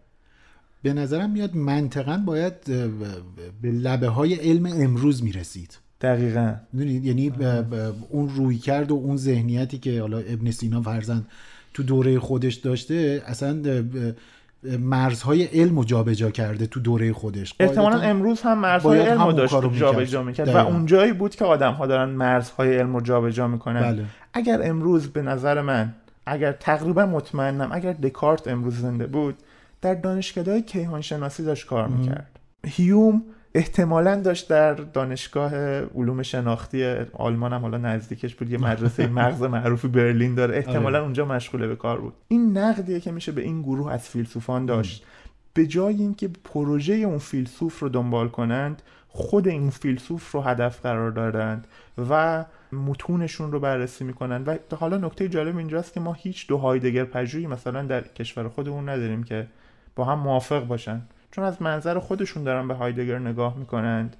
به 0.82 0.92
نظرم 0.92 1.30
میاد 1.30 1.56
منطقا 1.56 2.22
باید 2.26 2.64
به 3.62 3.70
لبه 3.70 4.08
های 4.08 4.34
علم 4.34 4.66
امروز 4.66 5.22
می‌رسید. 5.22 5.78
دقیقا. 6.00 6.54
یعنی 6.74 7.32
اون 8.10 8.28
روی 8.28 8.58
کرد 8.58 8.90
و 8.90 8.94
اون 8.94 9.16
ذهنیتی 9.16 9.78
که 9.78 10.00
حالا 10.00 10.18
ابن 10.18 10.50
سینا 10.50 10.82
فرزند 10.82 11.26
تو 11.74 11.82
دوره 11.82 12.18
خودش 12.18 12.54
داشته 12.54 13.22
اصلا 13.26 13.62
مرزهای 14.62 15.44
علم 15.44 15.76
رو 15.76 15.84
جابجا 15.84 16.30
کرده 16.30 16.66
تو 16.66 16.80
دوره 16.80 17.12
خودش. 17.12 17.54
احتمالا 17.60 18.00
امروز 18.00 18.40
هم 18.40 18.58
مرزهای 18.58 19.00
علم 19.00 19.22
رو 19.22 19.32
داشت 19.32 19.72
جابجا 19.74 20.22
می‌کرد. 20.22 20.48
و 20.48 20.56
اونجایی 20.56 21.12
بود 21.12 21.34
که 21.34 21.44
آدم 21.44 21.72
ها 21.72 21.86
دارن 21.86 22.08
مرزهای 22.08 22.76
علم 22.76 22.94
رو 22.94 23.00
جابجا 23.00 23.48
می‌کنن. 23.48 23.80
بله. 23.80 24.04
اگر 24.32 24.60
امروز 24.62 25.08
به 25.08 25.22
نظر 25.22 25.60
من 25.60 25.94
اگر 26.26 26.52
تقریبا 26.52 27.06
مطمئنم 27.06 27.68
اگر 27.72 27.92
دکارت 27.92 28.48
امروز 28.48 28.80
زنده 28.80 29.06
بود 29.06 29.34
در 29.80 29.94
دانشگاه 29.94 30.60
کیهان 30.60 31.00
شناسی 31.00 31.44
داشت 31.44 31.66
کار 31.66 31.88
می‌کرد. 31.88 32.38
هیوم 32.66 33.22
احتمالا 33.58 34.20
داشت 34.20 34.48
در 34.48 34.74
دانشگاه 34.74 35.54
علوم 35.80 36.22
شناختی 36.22 36.84
آلمان 37.12 37.52
هم 37.52 37.60
حالا 37.60 37.78
نزدیکش 37.78 38.34
بود 38.34 38.50
یه 38.50 38.58
مدرسه 38.58 39.06
مغز 39.20 39.42
معروفی 39.42 39.88
برلین 39.88 40.34
داره. 40.34 40.56
احتمالا 40.56 40.98
آره. 40.98 41.04
اونجا 41.04 41.24
مشغوله 41.24 41.66
به 41.66 41.76
کار 41.76 42.00
بود. 42.00 42.12
این 42.28 42.58
نقدیه 42.58 43.00
که 43.00 43.12
میشه 43.12 43.32
به 43.32 43.42
این 43.42 43.62
گروه 43.62 43.92
از 43.92 44.08
فیلسوفان 44.08 44.66
داشت. 44.66 45.04
به 45.54 45.66
جای 45.66 45.94
اینکه 45.94 46.30
پروژه 46.44 46.94
اون 46.94 47.18
فیلسوف 47.18 47.78
رو 47.78 47.88
دنبال 47.88 48.28
کنند 48.28 48.82
خود 49.08 49.48
این 49.48 49.70
فیلسوف 49.70 50.30
رو 50.30 50.40
هدف 50.40 50.80
قرار 50.80 51.10
دادند 51.10 51.66
و 52.10 52.44
متونشون 52.72 53.52
رو 53.52 53.60
بررسی 53.60 54.04
می‌کنن 54.04 54.42
و 54.46 54.56
حالا 54.76 54.96
نکته 54.96 55.28
جالب 55.28 55.56
اینجاست 55.56 55.92
که 55.92 56.00
ما 56.00 56.12
هیچ 56.12 56.46
دو 56.46 56.56
هایدگر 56.56 57.04
پژوهی 57.04 57.46
مثلا 57.46 57.82
در 57.82 58.00
کشور 58.00 58.48
خودمون 58.48 58.88
نداریم 58.88 59.22
که 59.22 59.46
با 59.96 60.04
هم 60.04 60.18
موافق 60.18 60.66
باشن. 60.66 61.02
چون 61.30 61.44
از 61.44 61.62
منظر 61.62 61.98
خودشون 61.98 62.44
دارن 62.44 62.68
به 62.68 62.74
هایدگر 62.74 63.18
نگاه 63.18 63.56
می‌کنند 63.56 64.16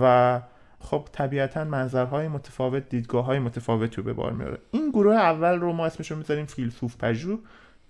و 0.00 0.40
خب 0.80 1.08
طبیعتا 1.12 1.64
منظرهای 1.64 2.28
متفاوت 2.28 2.88
دیدگاه 2.88 3.24
های 3.24 3.38
متفاوت 3.38 3.94
رو 3.94 4.04
به 4.04 4.12
بار 4.12 4.32
میاره 4.32 4.58
این 4.70 4.90
گروه 4.90 5.14
اول 5.14 5.58
رو 5.58 5.72
ما 5.72 5.86
اسمش 5.86 6.10
رو 6.10 6.16
می‌ذاریم 6.16 6.46
فیلسوف 6.46 6.96
پژوه 6.96 7.38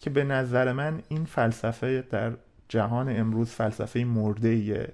که 0.00 0.10
به 0.10 0.24
نظر 0.24 0.72
من 0.72 1.02
این 1.08 1.24
فلسفه 1.24 2.04
در 2.10 2.32
جهان 2.68 3.20
امروز 3.20 3.50
فلسفه 3.50 4.04
مرده 4.04 4.48
ایه 4.48 4.92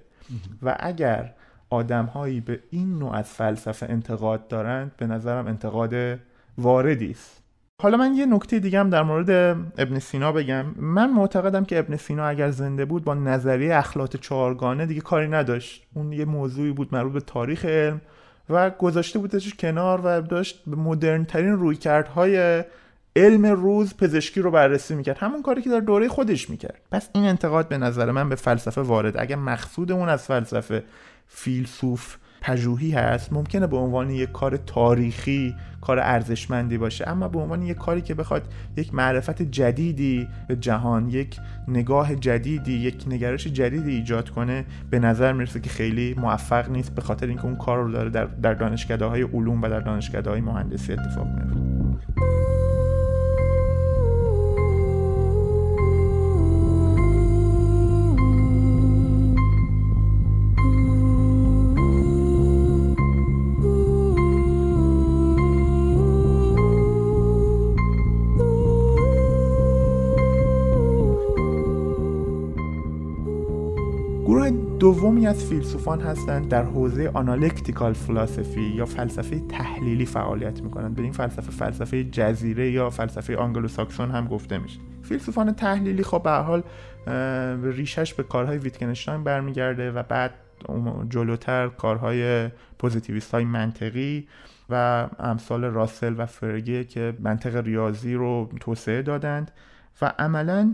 و 0.61 0.75
اگر 0.79 1.33
آدمهایی 1.69 2.41
به 2.41 2.59
این 2.69 2.99
نوع 2.99 3.15
از 3.15 3.29
فلسفه 3.29 3.85
انتقاد 3.89 4.47
دارند 4.47 4.91
به 4.97 5.07
نظرم 5.07 5.47
انتقاد 5.47 6.19
واردی 6.57 7.11
است. 7.11 7.42
حالا 7.83 7.97
من 7.97 8.15
یه 8.15 8.25
نکته 8.25 8.59
دیگه 8.59 8.79
هم 8.79 8.89
در 8.89 9.03
مورد 9.03 9.29
ابن 9.77 9.99
سینا 9.99 10.31
بگم. 10.31 10.65
من 10.75 11.11
معتقدم 11.11 11.65
که 11.65 11.79
ابن 11.79 11.95
سینا 11.95 12.27
اگر 12.27 12.51
زنده 12.51 12.85
بود 12.85 13.03
با 13.03 13.13
نظریه 13.13 13.75
اخلاط 13.75 14.17
چهارگانه 14.17 14.85
دیگه 14.85 15.01
کاری 15.01 15.27
نداشت. 15.27 15.87
اون 15.93 16.11
یه 16.11 16.25
موضوعی 16.25 16.71
بود 16.71 16.89
مربوط 16.91 17.13
به 17.13 17.19
تاریخ 17.19 17.65
علم 17.65 18.01
و 18.49 18.69
گذاشته 18.69 19.19
بودش 19.19 19.53
کنار 19.53 20.01
و 20.03 20.21
داشت 20.21 20.63
مدرن 20.67 21.25
ترین 21.25 21.51
رویکردهای 21.51 22.63
علم 23.15 23.45
روز 23.45 23.97
پزشکی 23.97 24.41
رو 24.41 24.51
بررسی 24.51 24.95
می‌کرد. 24.95 25.17
همون 25.17 25.41
کاری 25.41 25.61
که 25.61 25.69
در 25.69 25.79
دوره 25.79 26.07
خودش 26.07 26.49
می‌کرد. 26.49 26.81
پس 26.91 27.09
این 27.13 27.25
انتقاد 27.25 27.67
به 27.67 27.77
نظر 27.77 28.11
من 28.11 28.29
به 28.29 28.35
فلسفه 28.35 28.81
وارد. 28.81 29.17
اگر 29.17 29.35
مقصودمون 29.35 30.09
از 30.09 30.25
فلسفه 30.25 30.83
فیلسوف 31.27 32.15
پژوهی 32.43 32.91
هست 32.91 33.33
ممکنه 33.33 33.67
به 33.67 33.77
عنوان 33.77 34.09
یک 34.09 34.31
کار 34.31 34.57
تاریخی 34.57 35.55
کار 35.81 35.99
ارزشمندی 35.99 36.77
باشه 36.77 37.09
اما 37.09 37.27
به 37.27 37.39
عنوان 37.39 37.61
یک 37.61 37.77
کاری 37.77 38.01
که 38.01 38.13
بخواد 38.13 38.43
یک 38.77 38.93
معرفت 38.93 39.41
جدیدی 39.41 40.27
به 40.47 40.55
جهان 40.55 41.09
یک 41.09 41.39
نگاه 41.67 42.15
جدیدی 42.15 42.73
یک 42.73 43.03
نگرش 43.07 43.47
جدیدی 43.47 43.91
ایجاد 43.91 44.29
کنه 44.29 44.65
به 44.89 44.99
نظر 44.99 45.33
می‌رسه 45.33 45.59
که 45.59 45.69
خیلی 45.69 46.15
موفق 46.17 46.69
نیست 46.69 46.95
به 46.95 47.01
خاطر 47.01 47.27
اینکه 47.27 47.45
اون 47.45 47.55
کار 47.55 47.83
رو 47.83 47.91
داره 47.91 48.09
در, 48.09 48.25
در 48.25 48.53
دانشکده 48.53 49.05
های 49.05 49.21
علوم 49.21 49.61
و 49.61 49.69
در 49.69 49.79
دانشکده 49.79 50.29
های 50.29 50.41
مهندسی 50.41 50.93
اتفاق 50.93 51.27
میفته 51.27 52.82
دومی 74.83 75.27
از 75.27 75.45
فیلسوفان 75.45 76.01
هستند 76.01 76.47
در 76.47 76.63
حوزه 76.63 77.11
analytical 77.13 77.93
philosophy 77.93 78.61
یا 78.61 78.85
فلسفه 78.85 79.39
تحلیلی 79.39 80.05
فعالیت 80.05 80.61
می‌کنند. 80.61 80.95
به 80.95 81.01
این 81.01 81.11
فلسفه 81.11 81.51
فلسفه 81.51 82.03
جزیره 82.03 82.71
یا 82.71 82.89
فلسفه 82.89 83.37
آنگلو 83.37 83.67
ساکسون 83.67 84.11
هم 84.11 84.27
گفته 84.27 84.57
میشه. 84.57 84.79
فیلسوفان 85.03 85.51
تحلیلی 85.51 86.03
خب 86.03 86.23
به 86.23 86.31
حال 86.31 86.63
ریشش 87.63 88.13
به 88.13 88.23
کارهای 88.23 88.57
ویتگنشتاین 88.57 89.23
برمیگرده 89.23 89.91
و 89.91 90.03
بعد 90.03 90.33
جلوتر 91.09 91.67
کارهای 91.67 92.49
پوزیتیویست 92.79 93.31
های 93.31 93.45
منطقی 93.45 94.27
و 94.69 95.07
امثال 95.19 95.63
راسل 95.63 96.15
و 96.17 96.25
فرگه 96.25 96.83
که 96.83 97.13
منطق 97.19 97.55
ریاضی 97.55 98.13
رو 98.13 98.49
توسعه 98.59 99.01
دادند 99.01 99.51
و 100.01 100.13
عملا 100.19 100.73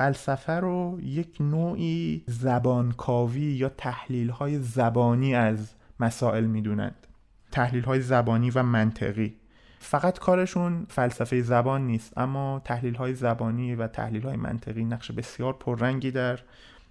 فلسفه 0.00 0.52
رو 0.52 0.98
یک 1.02 1.36
نوعی 1.40 2.24
زبانکاوی 2.26 3.40
یا 3.40 3.68
تحلیل 3.68 4.30
های 4.30 4.58
زبانی 4.58 5.34
از 5.34 5.74
مسائل 6.00 6.44
می‌دونند. 6.44 7.06
تحلیل 7.52 7.84
های 7.84 8.00
زبانی 8.00 8.50
و 8.50 8.62
منطقی. 8.62 9.36
فقط 9.78 10.18
کارشون 10.18 10.86
فلسفه 10.88 11.42
زبان 11.42 11.86
نیست 11.86 12.18
اما 12.18 12.62
تحلیل 12.64 12.94
های 12.94 13.14
زبانی 13.14 13.74
و 13.74 13.86
تحلیل 13.86 14.22
های 14.22 14.36
منطقی 14.36 14.84
نقش 14.84 15.12
بسیار 15.12 15.52
پررنگی 15.52 16.10
در 16.10 16.38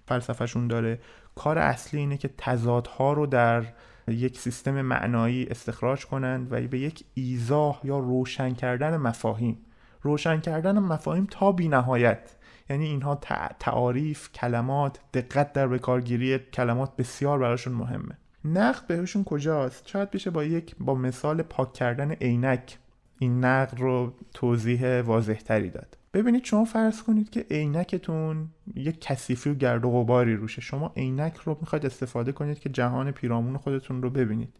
فلسفهشون 0.06 0.66
داره. 0.66 0.98
کار 1.34 1.58
اصلی 1.58 2.00
اینه 2.00 2.16
که 2.16 2.30
تضادها 2.38 3.12
رو 3.12 3.26
در 3.26 3.64
یک 4.08 4.38
سیستم 4.38 4.82
معنایی 4.82 5.46
استخراج 5.46 6.06
کنند 6.06 6.52
و 6.52 6.60
به 6.68 6.78
یک 6.78 7.04
ایزاه 7.14 7.80
یا 7.84 7.98
روشن 7.98 8.54
کردن 8.54 8.96
مفاهیم. 8.96 9.58
روشن 10.02 10.40
کردن 10.40 10.78
مفاهیم 10.78 11.26
تا 11.30 11.52
بی 11.52 11.68
نهایت 11.68 12.36
یعنی 12.70 12.86
اینها 12.86 13.14
تعاریف 13.60 14.32
کلمات 14.32 15.00
دقت 15.14 15.52
در 15.52 15.68
بکارگیری 15.68 16.38
کلمات 16.38 16.96
بسیار 16.96 17.38
براشون 17.38 17.72
مهمه. 17.72 18.18
نقد 18.44 18.86
بهشون 18.86 19.24
کجاست؟ 19.24 19.88
شاید 19.88 20.10
بشه 20.10 20.30
با 20.30 20.44
یک 20.44 20.76
با 20.80 20.94
مثال 20.94 21.42
پاک 21.42 21.72
کردن 21.72 22.12
عینک. 22.12 22.78
این 23.18 23.44
نقد 23.44 23.80
رو 23.80 24.12
توضیح 24.34 25.00
واضح 25.00 25.34
تری 25.34 25.70
داد. 25.70 25.96
ببینید 26.14 26.44
شما 26.44 26.64
فرض 26.64 27.02
کنید 27.02 27.30
که 27.30 27.46
عینکتون 27.50 28.48
یک 28.74 29.00
کثیفی 29.00 29.50
و 29.50 29.54
گرد 29.54 29.84
و 29.84 29.90
غباری 29.90 30.36
روشه. 30.36 30.60
شما 30.60 30.92
عینک 30.96 31.36
رو 31.36 31.56
می‌خواید 31.60 31.86
استفاده 31.86 32.32
کنید 32.32 32.58
که 32.58 32.68
جهان 32.68 33.10
پیرامون 33.10 33.56
خودتون 33.56 34.02
رو 34.02 34.10
ببینید. 34.10 34.56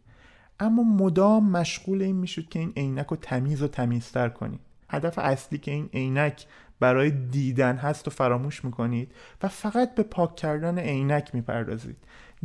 اما 0.60 0.82
مدام 0.82 1.50
مشغول 1.50 2.02
این 2.02 2.16
می‌شود 2.16 2.48
که 2.48 2.58
این 2.58 2.72
عینک 2.76 3.06
رو 3.06 3.16
تمیز 3.16 3.62
و 3.62 3.68
تمیزتر 3.68 4.28
کنید. 4.28 4.60
هدف 4.88 5.18
اصلی 5.18 5.58
که 5.58 5.70
این 5.70 5.90
عینک 5.94 6.46
برای 6.80 7.10
دیدن 7.10 7.76
هست 7.76 8.08
و 8.08 8.10
فراموش 8.10 8.64
می‌کنید 8.64 9.12
و 9.42 9.48
فقط 9.48 9.94
به 9.94 10.02
پاک 10.02 10.36
کردن 10.36 10.78
عینک 10.78 11.34
می‌پردازید. 11.34 11.96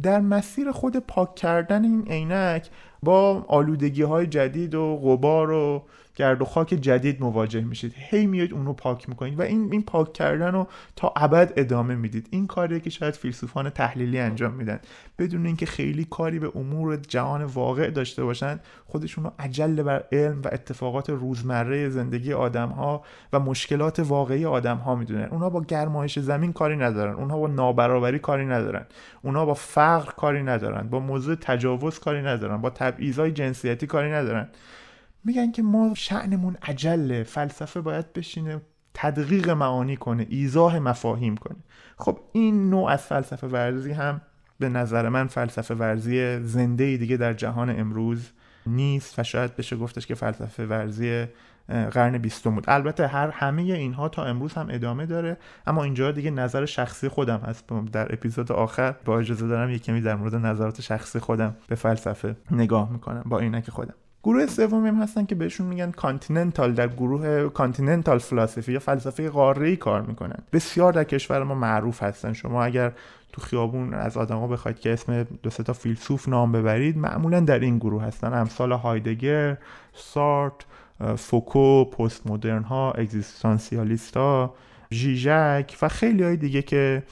در 0.01 0.19
مسیر 0.19 0.71
خود 0.71 0.97
پاک 0.97 1.35
کردن 1.35 1.83
این 1.83 2.07
عینک 2.11 2.69
با 3.03 3.45
آلودگی 3.47 4.01
های 4.01 4.27
جدید 4.27 4.75
و 4.75 4.97
غبار 4.97 5.51
و 5.51 5.83
گرد 6.15 6.41
و 6.41 6.45
خاک 6.45 6.67
جدید 6.67 7.21
مواجه 7.21 7.61
میشید. 7.61 7.93
هی 7.97 8.27
میاد 8.27 8.53
اونو 8.53 8.73
پاک 8.73 9.09
می‌کنید 9.09 9.39
و 9.39 9.41
این 9.41 9.69
این 9.71 9.83
پاک 9.83 10.13
کردن 10.13 10.51
رو 10.51 10.67
تا 10.95 11.13
ابد 11.15 11.53
ادامه 11.57 11.95
می‌دید. 11.95 12.27
این 12.31 12.47
کاریه 12.47 12.79
که 12.79 12.89
شاید 12.89 13.13
فیلسوفان 13.13 13.69
تحلیلی 13.69 14.19
انجام 14.19 14.53
میدن. 14.53 14.79
بدون 15.19 15.45
اینکه 15.45 15.65
خیلی 15.65 16.07
کاری 16.09 16.39
به 16.39 16.51
امور 16.55 16.95
جهان 16.95 17.43
واقع 17.43 17.89
داشته 17.89 18.23
باشند 18.23 18.63
خودشون 18.85 19.23
رو 19.23 19.31
عجل 19.39 19.83
بر 19.83 20.03
علم 20.11 20.41
و 20.41 20.49
اتفاقات 20.51 21.09
روزمره 21.09 21.89
زندگی 21.89 22.33
آدم 22.33 22.69
ها 22.69 23.03
و 23.33 23.39
مشکلات 23.39 23.99
واقعی 23.99 24.45
آدم 24.45 24.77
ها 24.77 24.95
می‌دونن. 24.95 25.23
اونها 25.23 25.49
با 25.49 25.61
گرمایش 25.61 26.19
زمین 26.19 26.53
کاری 26.53 26.77
ندارن. 26.77 27.13
اونها 27.13 27.37
با 27.37 27.47
نابرابری 27.47 28.19
کاری 28.19 28.45
ندارن. 28.45 28.85
اونها 29.21 29.45
با 29.45 29.53
فقر 29.53 30.11
کاری 30.11 30.43
ندارن. 30.43 30.87
با 30.89 30.99
موضوع 30.99 31.35
تجاوز 31.35 31.99
کاری 31.99 32.21
ندارن. 32.21 32.61
با 32.61 32.69
تبعیضای 32.69 33.31
جنسیتی 33.31 33.87
کاری 33.87 34.11
ندارن. 34.11 34.47
میگن 35.25 35.51
که 35.51 35.61
ما 35.61 35.93
شعنمون 35.95 36.57
عجله 36.61 37.23
فلسفه 37.23 37.81
باید 37.81 38.13
بشینه 38.13 38.61
تدقیق 38.93 39.49
معانی 39.49 39.97
کنه 39.97 40.27
ایزاه 40.29 40.79
مفاهیم 40.79 41.37
کنه. 41.37 41.57
خب 41.97 42.19
این 42.31 42.69
نوع 42.69 42.89
از 42.89 43.01
فلسفه 43.01 43.47
ورزی 43.47 43.91
هم 43.91 44.21
به 44.59 44.69
نظر 44.69 45.09
من 45.09 45.27
فلسفه 45.27 45.75
ورزی 45.75 46.43
زنده 46.43 46.97
دیگه 46.97 47.17
در 47.17 47.33
جهان 47.33 47.79
امروز 47.79 48.31
نیست 48.67 49.19
و 49.19 49.23
شاید 49.23 49.55
بشه 49.55 49.75
گفتش 49.75 50.07
که 50.07 50.15
فلسفه 50.15 50.65
ورزی 50.65 51.25
قرن 51.67 52.17
بیستم 52.17 52.55
بود. 52.55 52.63
البته 52.67 53.07
هر 53.07 53.29
همه 53.29 53.61
اینها 53.61 54.09
تا 54.09 54.25
امروز 54.25 54.53
هم 54.53 54.67
ادامه 54.69 55.05
داره 55.05 55.37
اما 55.67 55.83
اینجا 55.83 56.11
دیگه 56.11 56.31
نظر 56.31 56.65
شخصی 56.65 57.07
خودم 57.07 57.39
هست. 57.39 57.69
در 57.91 58.13
اپیزود 58.13 58.51
آخر 58.51 58.95
با 59.05 59.19
اجازه 59.19 59.47
دارم 59.47 59.69
یک 59.69 59.83
کمی 59.83 60.01
در 60.01 60.15
مورد 60.15 60.35
نظرات 60.35 60.81
شخصی 60.81 61.19
خودم 61.19 61.55
به 61.67 61.75
فلسفه 61.75 62.35
نگاه 62.51 62.91
می‌کنم 62.91 63.23
با 63.25 63.39
عینک 63.39 63.69
خودم. 63.69 63.93
گروه 64.25 64.45
سومی 64.45 64.87
هم 64.87 65.01
هستن 65.01 65.25
که 65.25 65.35
بهشون 65.35 65.67
میگن 65.67 65.91
continental 65.91 66.73
در 66.73 66.87
گروه 66.87 67.49
continental 67.49 68.17
philosophy 68.17 68.73
یا 68.73 68.79
فلسفه 68.79 69.29
قاره 69.29 69.75
کار 69.75 70.01
می‌کنن. 70.01 70.39
بسیار 70.53 70.93
در 70.93 71.03
کشور 71.03 71.43
ما 71.43 71.55
معروف 71.55 72.03
هستن. 72.03 72.33
شما 72.33 72.63
اگر 72.63 72.91
تو 73.31 73.41
خیابون 73.41 73.93
از 73.93 74.17
آدما 74.17 74.47
بخواید 74.47 74.79
که 74.79 74.93
اسم 74.93 75.23
دو 75.23 75.49
تا 75.49 75.73
فیلسوف 75.73 76.29
نام 76.29 76.51
ببرید 76.51 76.97
معمولا 76.97 77.39
در 77.39 77.59
این 77.59 77.77
گروه 77.77 78.03
هستن. 78.03 78.33
امثال 78.33 78.71
هایدگر 78.71 79.57
سارت 79.93 80.53
فوکو 81.15 81.85
پست 81.85 82.27
مدرن 82.27 82.63
ها 82.63 82.91
اگزیستانسیالیست 82.91 84.17
ها 84.17 84.53
ژیژک 84.91 85.77
و 85.81 85.87
خیلی 85.87 86.23
های 86.23 86.37
دیگه 86.37 86.61
که 86.61 87.03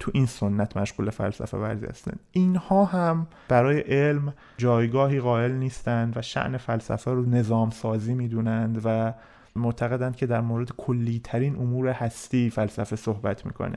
تو 0.00 0.10
این 0.14 0.26
سنت 0.26 0.76
مشغول 0.76 1.10
فلسفه 1.10 1.56
ورزی 1.56 1.86
هستن. 1.86 2.16
اینها 2.32 2.84
هم 2.84 3.26
برای 3.48 3.80
علم 3.80 4.34
جایگاهی 4.56 5.20
قائل 5.20 5.52
نیستند 5.52 6.16
و 6.16 6.22
شعن 6.22 6.56
فلسفه 6.56 7.10
رو 7.10 7.26
نظام 7.26 7.70
سازی 7.70 8.14
می‌دونند 8.14 8.80
و 8.84 9.14
معتقدند 9.56 10.16
که 10.16 10.26
در 10.26 10.40
مورد 10.40 10.72
کلی 10.76 11.20
ترین 11.24 11.56
امور 11.56 11.88
هستی 11.88 12.50
فلسفه 12.50 12.96
صحبت 12.96 13.46
می‌کنه. 13.46 13.76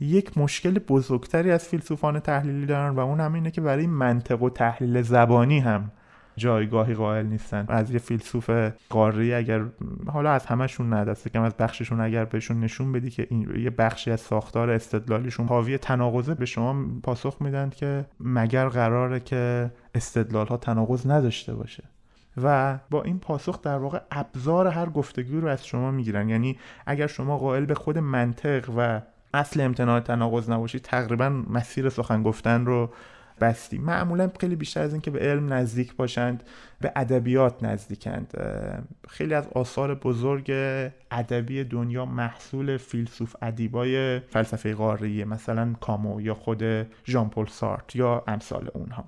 یک 0.00 0.38
مشکل 0.38 0.78
بزرگتری 0.78 1.50
از 1.50 1.68
فیلسوفان 1.68 2.20
تحلیلی 2.20 2.66
دارن 2.66 2.94
و 2.94 3.00
اون 3.00 3.20
هم 3.20 3.32
اینه 3.32 3.50
که 3.50 3.60
برای 3.60 3.86
منطق 3.86 4.42
و 4.42 4.50
تحلیل 4.50 5.02
زبانی 5.02 5.58
هم 5.58 5.90
جایگاهی 6.36 6.94
قائل 6.94 7.26
نیستن. 7.26 7.64
از 7.68 7.90
یه 7.90 7.98
فیلسوف 7.98 8.50
قاری 8.90 9.34
اگر 9.34 9.64
حالا 10.06 10.30
از 10.30 10.46
همشون 10.46 10.88
نه 10.90 11.04
دست 11.04 11.28
کم 11.28 11.42
از 11.42 11.54
بخششون 11.56 12.00
اگر 12.00 12.24
بهشون 12.24 12.60
نشون 12.60 12.92
بدی 12.92 13.10
که 13.10 13.26
این 13.30 13.48
یه 13.58 13.70
بخشی 13.70 14.10
از 14.10 14.20
ساختار 14.20 14.70
استدلالیشون 14.70 15.46
حاوی 15.46 15.78
تناقضه 15.78 16.34
به 16.34 16.46
شما 16.46 16.86
پاسخ 17.02 17.36
میدن 17.40 17.70
که 17.70 18.04
مگر 18.20 18.68
قراره 18.68 19.20
که 19.20 19.70
استدلال 19.94 20.46
ها 20.46 20.56
تناقض 20.56 21.06
نداشته 21.06 21.54
باشه. 21.54 21.84
و 22.42 22.78
با 22.90 23.02
این 23.02 23.18
پاسخ 23.18 23.62
در 23.62 23.78
واقع 23.78 24.00
ابزار 24.10 24.66
هر 24.66 24.86
گفتگو 24.86 25.40
رو 25.40 25.48
از 25.48 25.66
شما 25.66 25.90
می‌گیرن. 25.90 26.28
یعنی 26.28 26.58
اگر 26.86 27.06
شما 27.06 27.38
قائل 27.38 27.64
به 27.64 27.74
خود 27.74 27.98
منطق 27.98 28.70
و 28.76 29.00
اصل 29.34 29.60
امتناع 29.60 30.00
تناقض 30.00 30.50
نباشید 30.50 30.82
تقریبا 30.82 31.28
مسیر 31.28 31.88
سخن 31.88 32.22
گفتن 32.22 32.66
رو 32.66 32.90
بستی 33.40 33.78
معمولا 33.78 34.30
خیلی 34.40 34.56
بیشتر 34.56 34.82
از 34.82 34.92
اینکه 34.92 35.10
به 35.10 35.18
علم 35.18 35.52
نزدیک 35.52 35.96
باشند 35.96 36.42
به 36.80 36.92
ادبیات 36.96 37.62
نزدیکند. 37.62 38.34
خیلی 39.08 39.34
از 39.34 39.48
آثار 39.48 39.94
بزرگ 39.94 40.50
ادبی 41.10 41.64
دنیا 41.64 42.04
محصول 42.04 42.76
فیلسوف 42.76 43.36
ادیبای 43.42 44.20
فلسفه 44.20 44.74
قاره 44.74 45.24
مثلا 45.24 45.74
کامو 45.80 46.20
یا 46.20 46.34
خود 46.34 46.62
ژان 47.06 47.28
پل 47.28 47.46
سارت 47.46 47.96
یا 47.96 48.24
امثال 48.26 48.70
اونها. 48.74 49.04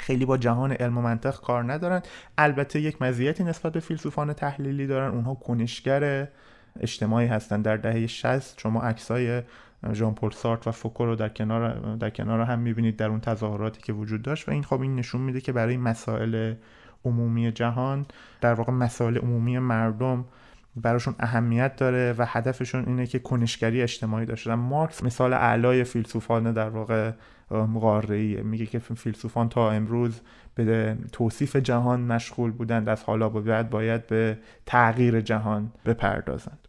خیلی 0.00 0.24
با 0.24 0.36
جهان 0.36 0.72
علم 0.72 0.98
و 0.98 1.02
منطق 1.02 1.40
کار 1.40 1.72
ندارن 1.72 2.02
البته 2.38 2.80
یک 2.80 3.02
مزیتی 3.02 3.44
نسبت 3.44 3.72
به 3.72 3.80
فیلسوفان 3.80 4.32
تحلیلی 4.32 4.86
دارن. 4.86 5.10
اونها 5.10 5.34
کنشگر 5.34 6.28
اجتماعی 6.80 7.26
هستن 7.26 7.62
در 7.62 7.76
دهه 7.76 8.06
60 8.06 8.60
شما 8.60 8.82
عکسای 8.82 9.42
ژان 9.92 10.14
پل 10.14 10.30
سارت 10.30 10.66
و 10.66 10.70
فوکو 10.70 11.04
رو 11.04 11.16
در 11.16 11.28
کنار 11.28 11.96
در 11.96 12.10
کنار 12.10 12.40
هم 12.40 12.58
می‌بینید 12.58 12.96
در 12.96 13.08
اون 13.08 13.20
تظاهراتی 13.20 13.82
که 13.82 13.92
وجود 13.92 14.22
داشت 14.22 14.48
و 14.48 14.52
این 14.52 14.62
خب 14.62 14.80
این 14.80 14.94
نشون 14.94 15.20
میده 15.20 15.40
که 15.40 15.52
برای 15.52 15.76
مسائل 15.76 16.54
عمومی 17.04 17.52
جهان 17.52 18.06
در 18.40 18.54
واقع 18.54 18.72
مسائل 18.72 19.18
عمومی 19.18 19.58
مردم 19.58 20.24
براشون 20.76 21.14
اهمیت 21.18 21.76
داره 21.76 22.14
و 22.18 22.24
هدفشون 22.28 22.84
اینه 22.86 23.06
که 23.06 23.18
کنشگری 23.18 23.82
اجتماعی 23.82 24.26
داشتن 24.26 24.54
مارکس 24.54 25.04
مثال 25.04 25.32
اعلای 25.32 25.84
فیلسوفان 25.84 26.52
در 26.52 26.68
واقع 26.68 27.12
قاره 27.80 28.42
میگه 28.42 28.66
که 28.66 28.78
فیلسوفان 28.78 29.48
تا 29.48 29.70
امروز 29.70 30.20
به 30.54 30.96
توصیف 31.12 31.56
جهان 31.56 32.00
مشغول 32.00 32.50
بودند 32.50 32.88
از 32.88 33.02
حالا 33.02 33.28
به 33.28 33.40
بعد 33.40 33.70
باید 33.70 34.06
به 34.06 34.38
تغییر 34.66 35.20
جهان 35.20 35.72
بپردازند. 35.86 36.68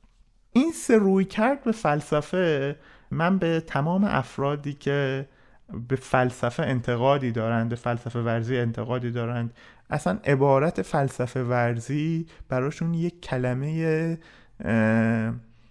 این 0.52 0.72
سه 0.72 0.98
روی 0.98 1.26
کرد 1.26 1.64
به 1.64 1.72
فلسفه 1.72 2.76
من 3.12 3.38
به 3.38 3.60
تمام 3.60 4.04
افرادی 4.04 4.74
که 4.74 5.28
به 5.88 5.96
فلسفه 5.96 6.64
انتقادی 6.64 7.32
دارند 7.32 7.70
به 7.70 7.76
فلسفه 7.76 8.20
ورزی 8.20 8.58
انتقادی 8.58 9.12
دارند 9.12 9.54
اصلا 9.90 10.20
عبارت 10.26 10.82
فلسفه 10.82 11.44
ورزی 11.44 12.28
براشون 12.50 12.94
یک 12.94 13.22
کلمه 13.22 13.72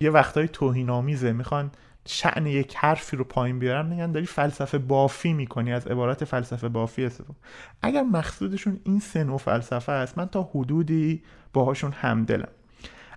یه 0.01 0.11
وقتای 0.11 0.49
توهین 0.49 0.90
آمیزه 0.90 1.33
می‌خوان 1.33 1.70
شعن 2.07 2.47
یک 2.47 2.77
حرفی 2.77 3.16
رو 3.16 3.25
پایین 3.25 3.59
بیارن 3.59 3.87
میگن 3.87 4.12
داری 4.12 4.27
فلسفه 4.27 4.79
بافی 4.79 5.33
می‌کنی 5.33 5.73
از 5.73 5.87
عبارت 5.87 6.25
فلسفه 6.25 6.68
بافی 6.68 7.05
استفاده 7.05 7.38
اگر 7.83 8.03
مقصودشون 8.03 8.81
این 8.85 9.01
سه 9.01 9.25
نوع 9.25 9.38
فلسفه 9.38 9.92
است 9.92 10.18
من 10.18 10.27
تا 10.27 10.42
حدودی 10.55 11.23
باهاشون 11.53 11.92
همدلم. 11.92 12.49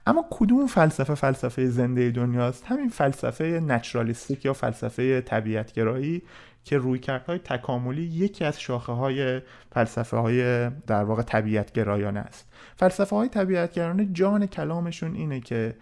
اما 0.07 0.25
کدوم 0.29 0.67
فلسفه 0.67 1.15
فلسفه 1.15 1.65
زنده 1.65 2.11
دنیاست؟ 2.11 2.65
همین 2.65 2.89
فلسفه 2.89 3.43
نچرالیستیک 3.43 4.45
یا 4.45 4.53
فلسفه 4.53 5.21
طبیعتگرایی 5.21 6.21
که 6.63 6.77
رویکردهای 6.77 7.39
تکاملی 7.39 8.01
یکی 8.01 8.45
از 8.45 8.61
شاخه 8.61 8.91
های 8.91 9.41
فلسفه 9.71 10.17
های 10.17 10.69
در 10.69 11.03
واقع 11.03 11.21
طبیعتگرایانه 11.21 12.19
است. 12.19 12.47
فلسفه 12.75 13.15
های 13.15 13.29
طبیعتگرایانه 13.29 14.05
جان 14.05 14.45
کلامشون 14.45 15.15
اینه 15.15 15.39
که 15.39 15.75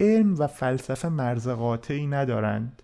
علم 0.00 0.34
و 0.38 0.46
فلسفه 0.46 1.08
مرز 1.08 1.48
قاطعی 1.48 2.06
ندارند 2.06 2.82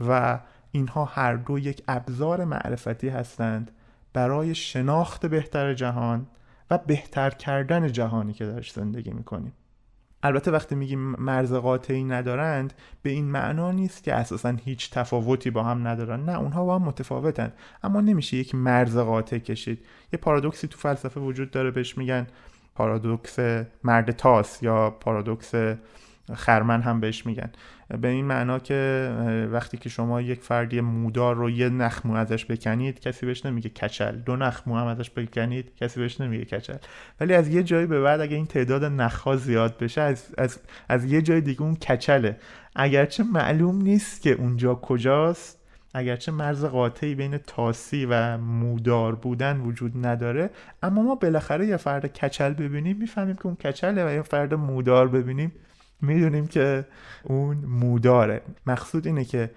و 0.00 0.40
اینها 0.72 1.04
هر 1.04 1.34
دو 1.34 1.58
یک 1.58 1.82
ابزار 1.88 2.44
معرفتی 2.44 3.08
هستند 3.08 3.70
برای 4.12 4.54
شناخت 4.54 5.26
بهتر 5.26 5.74
جهان 5.74 6.26
و 6.70 6.78
بهتر 6.78 7.30
کردن 7.30 7.92
جهانی 7.92 8.32
که 8.32 8.46
درش 8.46 8.72
زندگی 8.72 9.10
می‌کنیم. 9.10 9.52
البته 10.22 10.50
وقتی 10.50 10.74
میگیم 10.74 11.00
مرز 11.00 11.52
قاطعی 11.52 12.04
ندارند 12.04 12.72
به 13.02 13.10
این 13.10 13.24
معنا 13.24 13.72
نیست 13.72 14.02
که 14.02 14.14
اساسا 14.14 14.56
هیچ 14.64 14.90
تفاوتی 14.90 15.50
با 15.50 15.62
هم 15.62 15.88
ندارن. 15.88 16.24
نه 16.24 16.38
اونها 16.38 16.64
با 16.64 16.78
هم 16.78 16.82
متفاوتن 16.82 17.52
اما 17.82 18.00
نمیشه 18.00 18.36
یک 18.36 18.54
مرز 18.54 18.98
قاطع 18.98 19.38
کشید. 19.38 19.84
یه 20.12 20.18
پارادوکسی 20.18 20.68
تو 20.68 20.78
فلسفه 20.78 21.20
وجود 21.20 21.50
داره 21.50 21.70
بهش 21.70 21.98
میگن 21.98 22.26
پارادوکس 22.74 23.38
مرد 23.84 24.10
تاس 24.10 24.62
یا 24.62 24.90
پارادوکس 24.90 25.54
خرمن 26.34 26.82
هم 26.82 27.00
بهش 27.00 27.26
میگن. 27.26 27.50
به 28.00 28.08
این 28.08 28.24
معنا 28.24 28.58
که 28.58 29.10
وقتی 29.52 29.76
که 29.76 29.88
شما 29.88 30.20
یک 30.20 30.42
فردی 30.42 30.80
مودار 30.80 31.36
رو 31.36 31.50
یه 31.50 31.68
نخمو 31.68 32.14
ازش 32.14 32.44
بکنید 32.44 33.00
کسی 33.00 33.26
بهش 33.26 33.46
نمیگه 33.46 33.68
کچل. 33.68 34.16
دو 34.16 34.36
نخمو 34.36 34.76
هم 34.76 34.86
ازش 34.86 35.10
بکنید 35.10 35.76
کسی 35.76 36.00
بهش 36.00 36.20
نمیگه 36.20 36.44
کچل. 36.44 36.76
ولی 37.20 37.34
از 37.34 37.48
یه 37.48 37.62
جایی 37.62 37.86
به 37.86 38.00
بعد 38.00 38.20
اگه 38.20 38.36
این 38.36 38.46
تعداد 38.46 38.84
نخها 38.84 39.36
زیاد 39.36 39.78
بشه 39.78 40.00
از, 40.00 40.34
از, 40.38 40.58
از 40.88 41.04
یه 41.04 41.22
جای 41.22 41.40
دیگه 41.40 41.62
اون 41.62 41.74
کچله. 41.74 42.36
اگرچه 42.76 43.22
معلوم 43.22 43.82
نیست 43.82 44.22
که 44.22 44.30
اونجا 44.32 44.74
کجاست 44.74 45.60
اگرچه 45.94 46.32
مرز 46.32 46.64
قاطعی 46.64 47.14
بین 47.14 47.38
تاسی 47.38 48.06
و 48.10 48.38
مودار 48.38 49.14
بودن 49.14 49.60
وجود 49.60 50.06
نداره 50.06 50.50
اما 50.82 51.02
ما 51.02 51.14
بالاخره 51.14 51.66
یه 51.66 51.76
فرد 51.76 52.06
کچل 52.06 52.52
ببینیم 52.52 52.96
می‌فهمیم 52.96 53.36
که 53.36 53.46
اون 53.46 53.54
کچله 53.54 54.06
و 54.06 54.10
یه 54.10 54.22
فرد 54.22 54.54
مودار 54.54 55.08
ببینیم 55.08 55.52
می‌دونیم 56.02 56.46
که 56.46 56.84
اون 57.24 57.56
موداره. 57.56 58.42
مقصود 58.66 59.06
اینه 59.06 59.24
که 59.24 59.50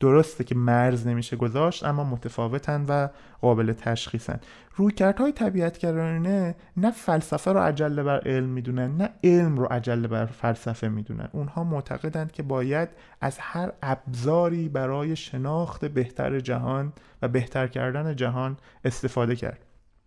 درسته 0.00 0.44
که 0.44 0.54
مرز 0.54 1.06
نمیشه 1.06 1.36
گذاشت 1.36 1.84
اما 1.84 2.04
متفاوتن 2.04 2.84
و 2.88 3.08
قابل 3.40 3.72
تشخیصن. 3.72 4.40
رویکردهای 4.76 5.32
طبیعتگرایانه 5.32 6.54
نه 6.76 6.90
فلسفه 6.90 7.52
رو 7.52 7.60
عجله 7.60 8.02
بر 8.02 8.20
علم 8.20 8.48
می‌دونن 8.48 8.96
نه 8.96 9.10
علم 9.24 9.58
رو 9.58 9.64
عجله 9.64 10.08
بر 10.08 10.26
فلسفه 10.26 10.88
می‌دونن. 10.88 11.28
اونها 11.32 11.64
معتقدند 11.64 12.32
که 12.32 12.42
باید 12.42 12.88
از 13.20 13.38
هر 13.40 13.72
ابزاری 13.82 14.68
برای 14.68 15.16
شناخت 15.16 15.84
بهتر 15.84 16.40
جهان 16.40 16.92
و 17.22 17.28
بهتر 17.28 17.66
کردن 17.66 18.16
جهان 18.16 18.56
استفاده 18.84 19.36
کرد. 19.36 19.58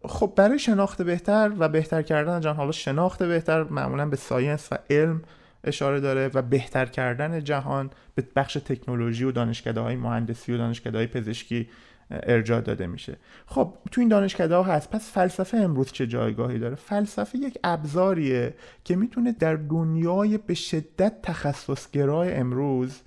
خب 0.06 0.34
برای 0.36 0.60
شناخت 0.60 1.02
بهتر 1.02 1.52
و 1.60 1.70
بهتر 1.70 2.02
کردن 2.02 2.40
جهان 2.40 2.56
حالا 2.56 2.72
شناخت 2.72 3.24
بهتر 3.24 3.64
معمولا 3.64 4.06
به 4.06 4.16
ساینس 4.16 4.72
و 4.72 4.78
علم 4.90 5.22
اشاره 5.64 5.99
داره 5.99 6.32
و 6.34 6.41
بهتر 6.41 6.86
کردن 6.86 7.43
جهان 7.43 7.89
به 8.16 8.24
بخش 8.36 8.53
تکنولوژی 8.53 9.24
و 9.24 9.32
دانشکده 9.32 9.80
های 9.80 9.95
مهندسی 9.95 10.53
و 10.53 10.57
دانشکده 10.57 10.97
های 10.97 11.07
پزشکی 11.07 11.70
ارجاع 12.12 12.62
داده 12.62 12.88
میشه. 12.88 13.18
خب 13.45 13.74
تو 13.91 14.01
این 14.01 14.10
دانشکده 14.10 14.55
ها 14.55 14.64
هست. 14.64 14.89
پس 14.89 15.12
فلسفه 15.12 15.57
امروز 15.57 15.91
چه 15.91 16.07
جایگاهی 16.07 16.60
داره؟ 16.60 16.76
فلسفه 16.76 17.38
یک 17.38 17.57
ابزاریه 17.64 18.53
که 18.84 18.95
می‌تونه 18.95 19.32
در 19.32 19.55
دنیای 19.55 20.38
به 20.38 20.53
شدت 20.53 21.14
تخصصگرای 21.24 22.34
امروز 22.34 22.99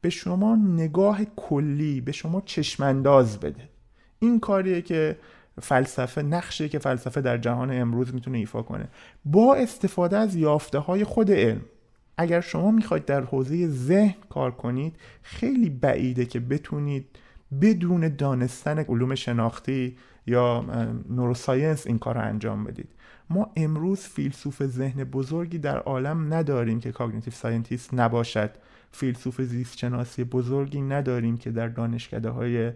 به 0.00 0.10
شما 0.10 0.56
نگاه 0.56 1.20
کلی 1.36 2.00
به 2.00 2.12
شما 2.12 2.42
چشمانداز 2.44 3.40
بده. 3.40 3.68
این 4.18 4.40
کاریه 4.40 4.82
که 4.82 5.18
فلسفه 5.62 6.22
نقشه 6.22 6.68
که 6.68 6.78
فلسفه 6.78 7.20
در 7.20 7.38
جهان 7.38 7.70
امروز 7.70 8.14
می‌تونه 8.14 8.38
ایفا 8.38 8.62
کنه. 8.62 8.88
با 9.24 9.54
استفاده 9.54 10.16
از 10.18 10.36
یافته 10.36 10.78
های 10.78 11.04
خود 11.04 11.30
علم 11.30 11.60
اگر 12.18 12.40
شما 12.40 12.70
می‌خواید 12.70 13.04
در 13.04 13.20
حوزه 13.24 13.68
ذهن 13.68 14.14
کار 14.30 14.50
کنید 14.50 14.96
خیلی 15.22 15.70
بعیده 15.70 16.26
که 16.26 16.40
بتونید 16.40 17.06
بدون 17.60 18.16
دانستن 18.16 18.78
علوم 18.78 19.14
شناختی 19.14 19.96
یا 20.26 20.64
neuroscience 21.08 21.86
این 21.86 21.98
کار 21.98 22.14
رو 22.14 22.20
انجام 22.20 22.64
بدید. 22.64 22.88
ما 23.30 23.52
امروز 23.56 24.00
فیلسوف 24.00 24.62
ذهن 24.66 25.04
بزرگی 25.04 25.58
در 25.58 25.78
عالم 25.78 26.34
نداریم 26.34 26.80
که 26.80 26.92
cognitive 26.92 27.32
scientist 27.32 27.94
نباشد. 27.94 28.50
فیلسوف 28.92 29.40
زیست 29.40 29.78
شناسی 29.78 30.24
بزرگی 30.24 30.80
نداریم 30.80 31.36
که 31.36 31.50
در 31.50 31.68
دانشکده 31.68 32.28
های 32.30 32.72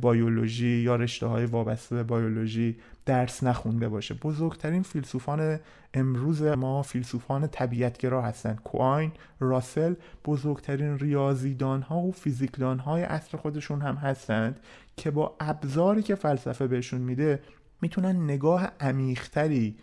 بایولوژی 0.00 0.68
یا 0.68 0.96
رشته 0.96 1.26
های 1.26 1.44
وابسته 1.44 1.96
به 1.96 2.02
بایولوژی 2.02 2.76
درس 3.06 3.42
نخونده 3.42 3.88
باشه. 3.88 4.14
بزرگترین 4.14 4.82
فیلسوفان 4.82 5.60
امروز 5.94 6.42
ما 6.42 6.82
فیلسوفان 6.82 7.46
طبیعتگرا 7.46 8.22
هستند 8.22 8.60
کوین 8.64 9.12
راسل 9.40 9.94
بزرگترین 10.24 10.98
ریاضیدان 10.98 11.82
ها 11.82 11.98
و 11.98 12.12
فیزیکدان 12.12 12.78
های 12.78 13.02
اصر 13.02 13.38
خودشون 13.38 13.80
هم 13.80 13.94
هستند 13.94 14.60
که 14.96 15.10
با 15.10 15.36
ابزاری 15.40 16.02
که 16.02 16.14
فلسفه 16.14 16.66
بهشون 16.66 17.00
میده 17.00 17.42
می‌تونن 17.80 18.24
نگاه 18.24 18.72
عمیقتری 18.80 19.76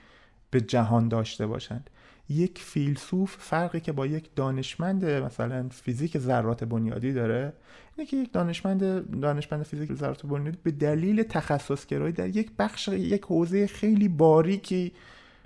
به 0.52 0.62
جهان 0.62 1.08
داشته 1.08 1.48
باشند. 1.48 1.90
یک 2.30 2.60
فیلسوف 2.60 3.36
فرقی 3.40 3.80
که 3.80 3.92
با 3.92 4.06
یک 4.06 4.30
دانشمند 4.36 5.06
مثلا 5.06 5.70
فیزیک 5.70 6.18
ذرات 6.18 6.64
بنیادی 6.64 7.14
داره 7.14 7.54
اینه 7.96 8.10
که 8.10 8.18
یک 8.18 8.34
دانشمند 8.34 9.20
دانشمند 9.22 9.64
فیزیک 9.64 9.94
ذرات 9.94 10.26
بنیادی 10.26 10.58
به 10.64 10.72
دلیل 10.72 11.24
تخصصگرایی 11.24 12.14
در 12.14 12.28
یک 12.28 12.52
بخش 12.60 12.88
یک 12.88 13.24
حوزه 13.24 13.68
خیلی 13.68 14.08
باریکی 14.08 14.92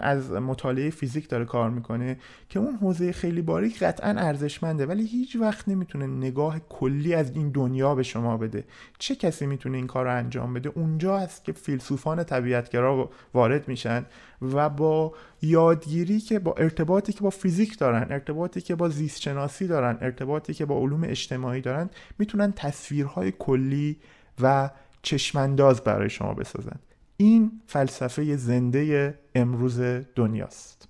از 0.02 0.32
مطالعه 0.32 0.90
فیزیک 0.90 1.30
داره 1.30 1.46
کار 1.46 1.70
می‌کنه 1.70 2.18
که 2.50 2.60
اون 2.60 2.76
حوزه 2.76 3.12
خیلی 3.12 3.42
باریک 3.42 3.84
قطعا 3.84 4.10
ارزشمنده 4.10 4.86
ولی 4.86 5.06
هیچ 5.06 5.36
وقت 5.36 5.70
نمی‌تونه 5.70 6.08
نگاه 6.08 6.60
کلی 6.60 7.14
از 7.14 7.32
این 7.36 7.50
دنیا 7.50 7.96
به 7.96 8.04
شما 8.04 8.38
بده. 8.38 8.64
چه 9.00 9.16
کسی 9.16 9.46
می‌تونه 9.46 9.78
این 9.78 9.88
کار 9.88 10.06
رو 10.06 10.18
انجام 10.18 10.54
بده؟ 10.54 10.70
اونجا 10.76 11.18
است 11.18 11.44
که 11.44 11.52
فیلسوفان 11.52 12.24
طبیعتگرا 12.24 13.10
وارد 13.34 13.68
میشن 13.68 14.06
و 14.42 14.70
با 14.70 15.14
یادگیری 15.42 16.20
که 16.20 16.40
با 16.40 16.54
ارتباطی 16.54 17.14
که 17.14 17.22
با 17.22 17.30
فیزیک 17.30 17.78
دارن 17.78 18.08
ارتباطی 18.10 18.62
که 18.62 18.76
با 18.76 18.90
زیست 18.90 19.22
شناسی 19.22 19.68
دارن 19.68 19.98
ارتباطی 20.02 20.54
که 20.54 20.66
با 20.66 20.80
علوم 20.80 21.04
اجتماعی 21.04 21.62
دارن 21.62 21.90
می‌تونن 22.20 22.54
تصویرهای 22.56 23.34
کلی 23.40 23.98
و 24.42 24.70
چشمانداز 25.02 25.82
برای 25.82 26.10
شما 26.10 26.34
بسازن. 26.34 26.80
این 27.18 27.52
فلسفه 27.68 28.36
زنده 28.36 29.20
امروز 29.36 29.82
دنیاست. 30.16 30.88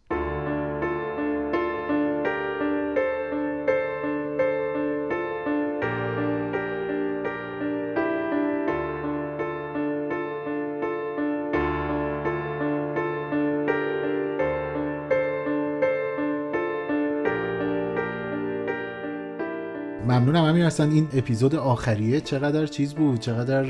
ممنونم 20.32 20.50
همین 20.50 20.64
اصلا 20.64 20.86
این 20.86 21.08
اپیزود 21.14 21.56
آخریه 21.56 22.22
چقدر 22.22 22.66
چیز 22.66 22.94
بود؟ 22.94 23.20
چقدر 23.20 23.66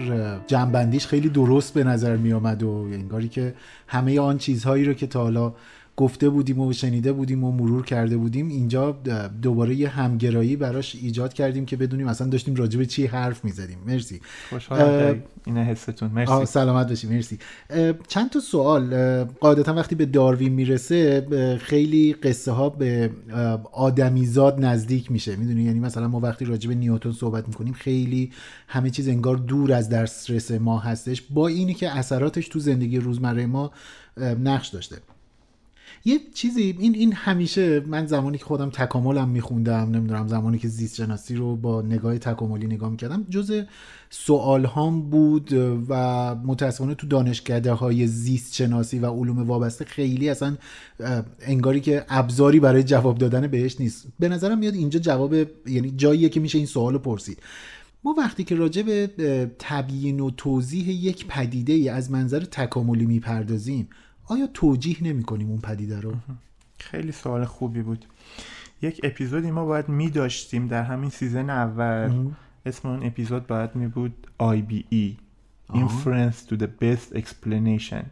جنبندیش 0.47 1.07
خیلی 1.07 1.29
درست 1.29 1.73
به 1.73 1.83
نظر 1.83 2.17
می 2.17 2.33
آمد 2.33 2.63
و 2.63 2.69
انگاری 2.69 3.29
که 3.29 3.53
همه 3.87 4.19
آن 4.19 4.37
چیزهایی 4.37 4.85
رو 4.85 4.93
که 4.93 5.07
تا 5.07 5.21
حالا 5.21 5.53
گفته 5.97 6.29
بودیم 6.29 6.59
و 6.59 6.73
شنیده 6.73 7.13
بودیم 7.13 7.43
و 7.43 7.51
مرور 7.51 7.85
کرده 7.85 8.17
بودیم 8.17 8.49
اینجا 8.49 8.91
دوباره 9.41 9.75
یه 9.75 9.89
همگرایی 9.89 10.55
براش 10.55 10.95
ایجاد 10.95 11.33
کردیم 11.33 11.65
که 11.65 11.77
بدونیم 11.77 12.07
اصلا 12.07 12.27
داشتیم 12.27 12.55
راجع 12.55 12.77
به 12.77 12.85
چی 12.85 13.05
حرف 13.05 13.45
می‌زدیم. 13.45 13.77
مرسی. 13.87 14.21
خوشحالم 14.49 15.23
این 15.45 15.57
حستون. 15.57 16.11
مرسی. 16.11 16.45
سلامت 16.45 16.89
باشی. 16.89 17.07
مرسی. 17.07 17.39
چند 18.07 18.29
تا 18.29 18.39
سوال. 18.39 19.23
قاعدتا 19.23 19.73
وقتی 19.73 19.95
به 19.95 20.05
داروین 20.05 20.53
می‌رسه 20.53 21.27
خیلی 21.61 22.13
قصه 22.13 22.51
ها 22.51 22.69
به 22.69 23.09
آدمیزاد 23.71 24.65
نزدیک 24.65 25.11
میشه. 25.11 25.35
می‌دونی؟ 25.35 25.63
یعنی 25.63 25.79
مثلا 25.79 26.07
ما 26.07 26.19
وقتی 26.19 26.45
راجع 26.45 26.69
به 26.69 26.75
نیوتن 26.75 27.11
صحبت 27.11 27.47
می‌کنیم 27.47 27.73
خیلی 27.73 28.31
همه 28.67 28.89
چیز 28.89 29.07
انگار 29.07 29.35
دور 29.35 29.73
از 29.73 29.89
دسترس 29.89 30.51
ما 30.51 30.79
هستش 30.79 31.21
با 31.21 31.47
اینی 31.47 31.73
که 31.73 31.97
اثراتش 31.97 32.47
تو 32.47 32.59
زندگی 32.59 32.97
روزمره 32.97 33.45
ما 33.45 33.71
نقش 34.43 34.67
داشته. 34.67 34.95
یه 36.05 36.19
چیزی 36.33 36.75
این 36.79 36.95
این 36.95 37.13
همیشه 37.13 37.79
من 37.79 38.05
زمانی 38.05 38.37
که 38.37 38.45
خودم 38.45 38.69
تکاملم 38.69 39.29
میخوندم 39.29 39.89
نمی‌دونم 39.91 40.27
زمانی 40.27 40.57
که 40.57 40.67
زیست 40.67 40.95
شناسی 40.95 41.35
رو 41.35 41.55
با 41.55 41.81
نگاه 41.81 42.17
تکاملی 42.17 42.67
نگاه 42.67 42.89
می‌کردم 42.89 43.25
جز 43.29 43.63
سوال 44.09 44.65
هام 44.65 45.09
بود 45.09 45.53
و 45.89 46.35
متاسفانه 46.35 46.95
تو 46.95 47.07
دانشکده 47.07 47.73
های 47.73 48.07
زیست 48.07 48.55
شناسی 48.55 48.99
و 48.99 49.05
علوم 49.05 49.47
وابسته 49.47 49.85
خیلی 49.85 50.29
اصلا 50.29 50.57
انگاری 51.39 51.79
که 51.79 52.05
ابزاری 52.09 52.59
برای 52.59 52.83
جواب 52.83 53.17
دادن 53.17 53.47
بهش 53.47 53.79
نیست. 53.79 54.07
به 54.19 54.29
نظرم 54.29 54.57
میاد 54.57 54.73
اینجا 54.73 54.99
جواب 54.99 55.33
یعنی 55.67 55.91
جاییه 55.95 56.29
که 56.29 56.39
میشه 56.39 56.57
این 56.57 56.67
سوال 56.67 56.97
پرسید. 56.97 57.39
ما 58.03 58.15
وقتی 58.17 58.43
که 58.43 58.55
راجع 58.55 58.81
به 58.81 59.51
تبیین 59.59 60.19
و 60.19 60.29
توضیح 60.29 60.89
یک 60.89 61.27
پدیده 61.27 61.73
ای 61.73 61.89
از 61.89 62.11
منظر 62.11 62.39
تکاملی 62.39 63.05
می‌پردازیم 63.05 63.87
آیا 64.31 64.47
توجیه 64.53 65.03
نمی 65.03 65.23
کنیم 65.23 65.49
اون 65.49 65.59
پدیده 65.59 66.01
رو؟ 66.01 66.13
خیلی 66.77 67.11
سوال 67.11 67.45
خوبی 67.45 67.81
بود. 67.81 68.05
یک 68.81 69.01
اپیزودی 69.03 69.51
ما 69.51 69.65
باید 69.65 69.89
می 69.89 70.09
داشتیم 70.09 70.67
در 70.67 70.83
همین 70.83 71.09
سیزن 71.09 71.49
اول. 71.49 72.29
اسم 72.65 72.89
اون 72.89 73.03
اپیزود 73.05 73.47
باید 73.47 73.75
می 73.75 73.87
بود 73.87 74.27
IBE 74.39 75.11
Inference 75.73 76.49
to 76.49 76.57
the 76.57 76.67
Best 76.81 77.17
Explanation 77.17 78.05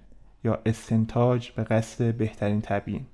یا 0.43 0.59
استنتاج 0.65 1.51
به 1.51 1.63
قصد 1.63 2.13
بهترین 2.13 2.61
تبیین. 2.61 3.05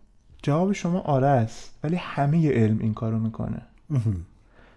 جواب 0.44 0.72
شما 0.72 1.00
آره 1.00 1.28
است 1.28 1.80
ولی 1.84 1.96
همه 1.96 2.52
علم 2.52 2.80
این 2.80 2.94
کارو 2.94 3.20
می‌کنه. 3.20 3.62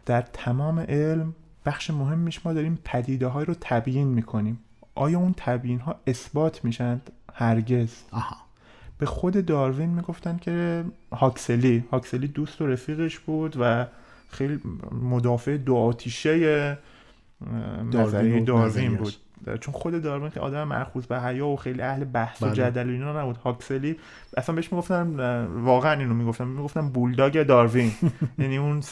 در 0.06 0.22
تمام 0.22 0.78
علم 0.78 1.34
بخش 1.66 1.90
مهمش 1.90 2.46
ما 2.46 2.52
داریم 2.52 2.78
پدیده 2.84 3.26
های 3.26 3.44
رو 3.44 3.54
تبیین 3.60 4.08
می‌کنیم. 4.08 4.58
آیا 4.94 5.18
اون 5.18 5.34
تبیین 5.36 5.80
ها 5.80 6.00
اثبات 6.06 6.64
میشن؟ 6.64 7.00
هرگز. 7.38 7.94
آها. 8.12 8.36
به 8.98 9.06
خود 9.06 9.46
داروین 9.46 9.88
می‌گفتن 9.88 10.36
که 10.36 10.84
هاکسلی 11.12 11.84
هاکسلی 11.90 12.28
دوست 12.28 12.60
و 12.60 12.66
رفیقش 12.66 13.18
بود 13.18 13.56
و 13.60 13.86
خیلی 14.28 14.60
مدافع 15.02 15.56
دو 15.56 15.76
آتیشه 15.76 16.78
نظریه 17.92 18.40
داروین 18.40 18.96
بود. 18.96 19.14
چون 19.60 19.74
خود 19.74 20.02
داروین 20.02 20.30
که 20.30 20.40
آدم 20.40 20.64
مرخوص 20.68 21.06
به 21.06 21.20
حیا 21.20 21.46
و 21.46 21.56
خیلی 21.56 21.82
اهل 21.82 22.04
بحث 22.04 22.42
بله. 22.42 22.50
و 22.50 22.54
جدل 22.54 22.88
اینا 22.88 23.22
نبود. 23.22 23.36
هاکسلی 23.36 23.96
اصلا 24.36 24.54
بهش 24.54 24.72
می‌گفتن 24.72 25.16
واقعا 25.46 25.92
اینو 25.92 26.14
می‌گفتن. 26.14 26.44
می‌گفتن 26.44 26.88
بولداگ 26.88 27.42
داروین. 27.42 27.92
یعنی 28.38 28.56
اون 28.56 28.82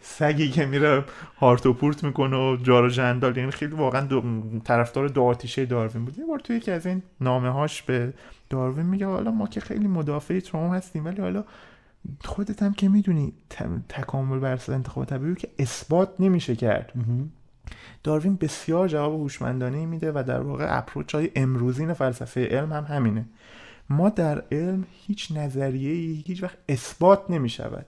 سگی 0.00 0.48
که 0.50 0.66
میره 0.66 1.04
هارت 1.38 1.66
و 1.66 1.72
پورت 1.72 2.04
می‌کنه 2.04 2.36
و 2.36 2.56
جار 2.56 2.84
و 2.84 2.88
جندال. 2.88 3.36
یعنی 3.36 3.50
خیلی 3.50 3.74
واقعا 3.74 4.00
دو 4.00 4.22
طرفدار 4.64 5.08
دو 5.08 5.22
آتیشه 5.22 5.64
داروین 5.64 6.04
بود. 6.04 6.18
یه 6.18 6.24
بار 6.26 6.38
توی 6.38 6.56
یکی 6.56 6.70
از 6.70 6.86
این 6.86 7.02
نامه 7.20 7.50
هاش 7.50 7.82
به 7.82 8.12
داروین 8.50 8.86
میگه 8.86 9.06
حالا 9.06 9.30
ما 9.30 9.46
که 9.46 9.60
خیلی 9.60 9.88
مدافع 9.88 10.40
تروم 10.40 10.74
هستیم 10.74 11.04
ولی 11.04 11.20
حالا 11.20 11.44
خودت 12.24 12.62
هم 12.62 12.72
که 12.72 12.88
می‌دونی 12.88 13.32
تکامل 13.88 14.38
بر 14.38 14.58
انتخاب 14.68 15.04
طبیعی 15.04 15.34
که 15.34 15.48
اثبات 15.58 16.08
نمیشه 16.18 16.56
کرد. 16.56 16.92
داروین 18.02 18.36
بسیار 18.36 18.88
جواب 18.88 19.20
هوشمندانه 19.20 19.86
میده 19.86 20.12
و 20.14 20.24
در 20.26 20.40
واقع 20.40 20.66
اپروچ 20.68 21.14
های 21.14 21.30
امروزین 21.36 21.92
فلسفه 21.92 22.46
علم 22.46 22.72
هم 22.72 22.84
همینه. 22.84 23.24
ما 23.90 24.08
در 24.08 24.42
علم 24.52 24.84
هیچ 25.06 25.32
نظریه 25.36 26.22
هیچ 26.26 26.42
وقت 26.42 26.56
اثبات 26.68 27.30
نمی 27.30 27.48
شود 27.48 27.86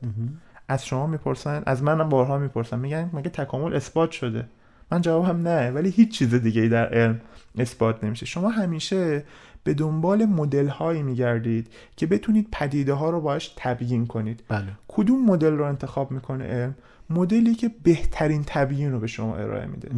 از 0.68 0.86
شما 0.86 1.06
می‌پرسن 1.06 1.62
از 1.66 1.82
منم 1.82 2.08
بارها 2.08 2.38
می‌پرسن 2.38 2.78
میگن 2.78 3.10
مگه 3.12 3.30
تکامل 3.30 3.74
اثبات 3.74 4.10
شده؟ 4.10 4.46
من 4.92 5.00
جوابم 5.00 5.48
نه 5.48 5.70
ولی 5.70 5.90
هیچ 5.90 6.18
چیز 6.18 6.34
دیگه 6.34 6.68
در 6.68 6.86
علم 6.86 7.20
اثبات 7.58 8.04
نمیشه. 8.04 8.26
شما 8.26 8.48
همیشه 8.48 9.24
به 9.64 9.74
دنبال 9.74 10.24
مدل 10.24 10.68
هایی 10.68 11.02
میگردید 11.02 11.68
که 11.96 12.06
بتونید 12.06 12.48
پدیده 12.52 12.92
ها 12.92 13.10
رو 13.10 13.20
باش 13.20 13.54
تبیین 13.56 14.06
کنید. 14.06 14.42
بله. 14.48 14.68
کدوم 14.88 15.24
مدل 15.24 15.52
رو 15.52 15.64
انتخاب 15.64 16.10
می‌کنه 16.10 16.44
علم؟ 16.44 16.74
مدلی 17.10 17.54
که 17.54 17.70
بهترین 17.82 18.44
تبیین 18.46 18.92
رو 18.92 19.00
به 19.00 19.06
شما 19.06 19.36
ارائه 19.36 19.66
میده. 19.66 19.90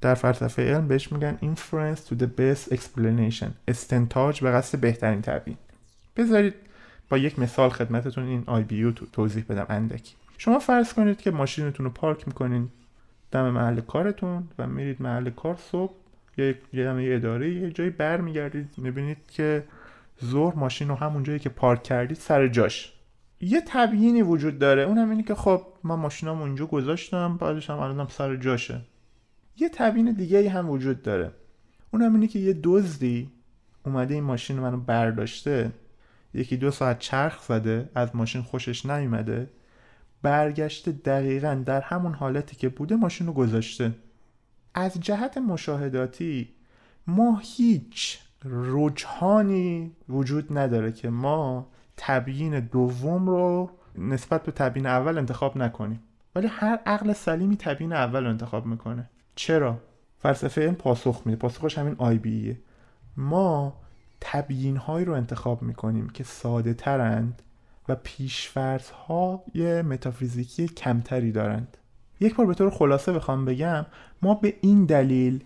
در 0.00 0.14
فلسفه 0.14 0.62
علم 0.62 0.88
بهش 0.88 1.12
میگن 1.12 1.38
inference 1.42 1.98
to 1.98 2.14
the 2.20 2.26
best 2.38 2.74
explanation 2.74 3.48
استنتاج 3.68 4.40
به 4.40 4.50
قصد 4.50 4.78
بهترین 4.78 5.22
تبیین. 5.22 5.56
بذارید 6.16 6.54
با 7.08 7.18
یک 7.18 7.38
مثال 7.38 7.70
خدمتتون 7.70 8.24
این 8.24 8.44
IBU 8.44 8.94
تو 8.94 9.06
توضیح 9.12 9.44
بدم 9.48 9.66
اندکی. 9.68 10.14
شما 10.38 10.58
فرض 10.58 10.92
کنید 10.92 11.20
که 11.20 11.30
ماشینتون 11.30 11.86
رو 11.86 11.92
پارک 11.92 12.28
می‌کنین 12.28 12.68
دم 13.30 13.50
محل 13.50 13.80
کارتون 13.80 14.48
و 14.58 14.66
میرید 14.66 15.02
محل 15.02 15.30
کار 15.30 15.58
صبح 15.70 15.92
یا 16.36 16.46
یه 16.72 16.84
دم 16.84 17.00
یه 17.00 17.14
اداره 17.16 17.54
یه 17.54 17.70
جایی 17.70 17.90
بر 17.90 18.20
میگردید 18.20 18.68
می‌بینید 18.76 19.18
که 19.28 19.64
ظهر 20.24 20.54
ماشین 20.54 20.88
رو 20.88 20.94
همون 20.94 21.22
جایی 21.22 21.38
که 21.38 21.48
پارک 21.48 21.82
کردید 21.82 22.16
سر 22.16 22.48
جاش. 22.48 22.92
یه 23.40 23.62
تبیینی 23.66 24.22
وجود 24.22 24.58
داره. 24.58 24.82
اونم 24.82 25.10
اینه 25.10 25.22
که 25.22 25.34
خب 25.34 25.62
من 25.84 25.94
ماشینم 25.94 26.40
اونجا 26.40 26.66
گذاشتم 26.66 27.36
بعدش 27.36 27.70
هم 27.70 27.78
الانم 27.78 28.08
سر 28.08 28.36
جاشه. 28.36 28.80
یه 29.56 29.68
تبیین 29.68 30.12
دیگه 30.12 30.50
هم 30.50 30.70
وجود 30.70 31.02
داره. 31.02 31.30
اونم 31.92 32.14
اینه 32.14 32.26
که 32.26 32.38
یه 32.38 32.60
دزدی 32.62 33.30
اومده 33.86 34.14
این 34.14 34.24
ماشین 34.24 34.58
منو 34.58 34.76
برداشته. 34.76 35.72
یکی 36.34 36.56
دو 36.56 36.70
ساعت 36.70 36.98
چرخ 36.98 37.42
زده 37.42 37.90
از 37.94 38.16
ماشین 38.16 38.42
خوشش 38.42 38.86
نیومده. 38.86 39.50
برگشته 40.22 40.92
دقیقا 40.92 41.62
در 41.66 41.80
همون 41.80 42.14
حالتی 42.14 42.56
که 42.56 42.68
بوده 42.68 42.96
ماشین 42.96 43.26
رو 43.26 43.32
گذاشته. 43.32 43.94
از 44.74 45.00
جهت 45.00 45.38
مشاهداتی 45.38 46.48
ما 47.06 47.40
هیچ 47.42 48.18
رجحانی 48.44 49.92
وجود 50.08 50.58
نداره 50.58 50.92
که 50.92 51.10
ما 51.10 51.70
تبیین 51.98 52.60
دوم 52.60 53.26
رو 53.26 53.70
نسبت 53.98 54.42
به 54.42 54.52
تبیین 54.52 54.86
اول 54.86 55.18
انتخاب 55.18 55.56
نکنیم. 55.56 56.00
ولی 56.34 56.46
هر 56.46 56.78
عقل 56.86 57.12
سلیمی 57.12 57.56
تبیین 57.56 57.92
اول 57.92 58.24
رو 58.24 58.30
انتخاب 58.30 58.66
می‌کنه. 58.66 59.10
چرا؟ 59.34 59.78
فلسفه 60.18 60.60
این 60.60 60.74
پاسخ 60.74 61.22
میده. 61.24 61.38
پاسخش 61.38 61.78
همین 61.78 61.94
آی 61.98 62.18
بیه 62.18 62.56
ما 63.16 63.76
تبیین 64.20 64.76
هایی 64.76 65.04
رو 65.04 65.12
انتخاب 65.12 65.62
می‌کنیم 65.62 66.08
که 66.08 66.24
ساده 66.24 66.74
ترند 66.74 67.42
و 67.88 67.94
پیشفرض 67.94 68.90
های 68.90 69.82
متافیزیکی 69.82 70.68
کمتری 70.68 71.32
دارند. 71.32 71.76
یک 72.20 72.36
بار 72.36 72.46
به 72.46 72.54
طور 72.54 72.70
خلاصه 72.70 73.12
بخوام 73.12 73.44
بگم 73.44 73.86
ما 74.22 74.34
به 74.34 74.54
این 74.60 74.84
دلیل 74.84 75.44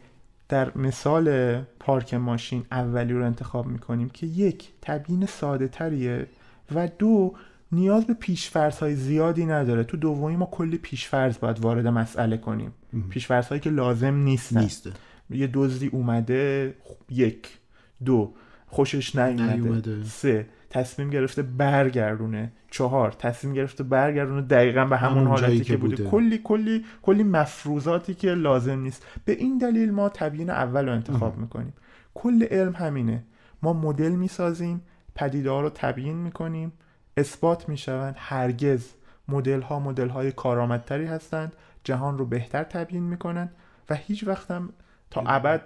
در 0.49 0.79
مثال 0.79 1.57
پارک 1.63 2.15
ماشین 2.15 2.65
اولی 2.73 3.13
رو 3.13 3.25
انتخاب 3.25 3.67
می‌کنیم 3.67 4.09
که 4.09 4.27
یک 4.27 4.73
تبیین 4.83 5.27
ساده 5.27 5.69
تریه 5.69 6.27
و 6.75 6.89
دو 6.99 7.35
نیاز 7.73 8.07
به 8.07 8.15
پیشفرض 8.15 8.79
های 8.79 8.95
زیادی 8.95 9.47
نداره. 9.47 9.85
تو 9.85 9.97
دومی 9.97 10.37
ما 10.37 10.49
کلی 10.51 10.79
پیشفرض 10.79 11.39
باید 11.39 11.61
وارد 11.61 11.87
مسئله 11.87 12.37
کنیم. 12.37 12.73
پیشفرض 13.11 13.47
هایی 13.47 13.61
که 13.61 13.71
لازم 13.71 14.15
نیستن. 14.15 14.61
نیسته 14.61 14.91
یه 15.31 15.51
دزدی 15.53 15.87
اومده 15.87 16.75
یک. 17.11 17.59
دو. 18.05 18.33
خوشش 18.67 19.17
نیومده. 19.17 20.05
سه. 20.05 20.47
تصمیم 20.71 21.11
گرفته 21.11 21.43
برگردونه. 21.43 22.53
چهار. 22.71 23.13
تصمیم 23.13 23.55
گرفته 23.55 23.85
برگردونه 23.85 24.43
دقیقا 24.43 24.85
به 24.85 24.97
همون, 24.97 25.27
حالتی 25.27 25.59
که 25.59 25.65
که 25.65 25.77
بوده. 25.77 25.97
بوده. 25.97 26.11
کلی 26.11 26.41
کلی 26.45 26.85
کلی 27.03 27.23
مفروضاتی 27.23 28.15
که 28.15 28.35
لازم 28.35 28.81
نیست. 28.81 29.07
به 29.25 29.33
این 29.33 29.59
دلیل 29.59 29.91
ما 29.91 30.09
تبیین 30.09 30.51
اول 30.51 30.87
رو 30.87 30.93
انتخاب 30.93 31.39
می‌کنیم. 31.39 31.73
کل 32.15 32.45
علم 32.51 32.73
همینه. 32.73 33.25
ما 33.63 33.73
مدل 33.73 34.13
می‌سازیم. 34.13 34.81
پدیده 35.15 35.51
ها 35.51 35.61
رو 35.61 35.71
تبیین 35.75 36.17
می‌کنیم. 36.17 36.73
اثبات 37.17 37.69
می‌شوند. 37.69 38.15
هرگز 38.19 38.89
مدل 39.29 39.61
ها 39.61 39.81
مدل 39.81 40.09
های 40.09 40.33
کارآمدتری 40.33 41.07
هستند. 41.07 41.53
جهان 41.85 42.19
رو 42.19 42.27
بهتر 42.27 42.63
تبیین 42.63 43.03
می‌کنند 43.03 43.53
و 43.91 43.95
هیچ 43.95 44.27
وقت 44.27 44.51
هم 44.51 44.71
تا 45.11 45.23
ابد 45.27 45.63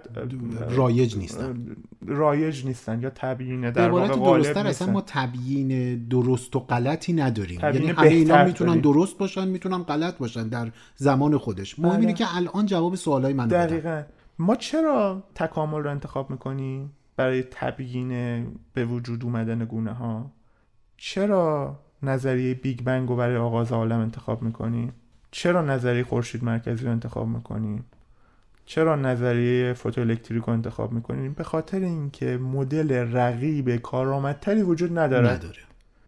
رایج 0.69 1.17
نیستن. 1.17 1.75
رایج 2.05 2.65
نیستن 2.65 3.01
یا 3.01 3.09
تبیین 3.09 3.71
در 3.71 3.89
واقع 3.89 4.07
درستتر 4.07 4.67
اصلا 4.67 4.91
ما 4.91 5.03
تبیین 5.07 5.95
درست 6.07 6.55
و 6.55 6.59
غلطی 6.59 7.13
نداریم. 7.13 7.59
یعنی 7.63 7.87
همه 7.87 8.07
اینا 8.07 8.43
می‌تونن. 8.43 8.79
درست 8.79 9.17
باشن 9.17 9.47
می‌تونن 9.47 9.83
غلط 9.83 10.17
باشن 10.17 10.47
در 10.47 10.71
زمان 10.95 11.37
خودش. 11.37 11.79
مهم 11.79 11.91
بله. 11.91 11.99
اینه 11.99 12.13
که 12.13 12.25
الان 12.35 12.65
جواب 12.65 12.95
سوالای 12.95 13.33
من 13.33 13.47
دقیقا. 13.47 14.03
ما 14.39 14.55
چرا 14.55 15.23
تکامل 15.35 15.83
رو 15.83 15.91
انتخاب 15.91 16.29
می‌کنیم؟ 16.29 16.91
برای 17.17 17.43
تبیین 17.51 18.11
به 18.73 18.85
وجود 18.85 19.23
اومدن 19.23 19.65
گونه 19.65 19.93
ها 19.93 20.31
چرا 20.97 21.79
نظریه 22.03 22.53
بیگ 22.53 22.81
بنگ 22.81 23.09
رو 23.09 23.15
برای 23.15 23.37
آغاز 23.37 23.71
عالم 23.71 23.99
انتخاب 23.99 24.41
می‌کنیم 24.41 24.93
چرا 25.31 25.61
نظریه 25.61 26.03
خورشید 26.03 26.43
مرکزی 26.43 26.85
رو 26.85 26.91
انتخاب 26.91 27.27
می‌کنیم 27.27 27.85
چرا 28.65 28.95
نظریه 28.95 29.73
فوتوالکتریک 29.73 30.43
رو 30.43 30.53
انتخاب 30.53 30.91
می‌کنیم 30.91 31.33
به 31.33 31.43
خاطر 31.43 31.79
اینکه 31.79 32.37
مدل 32.37 32.91
رقیب 32.91 33.75
کارآمدتری 33.75 34.61
وجود 34.61 34.99
نداره. 34.99 35.29
نداره. 35.29 35.59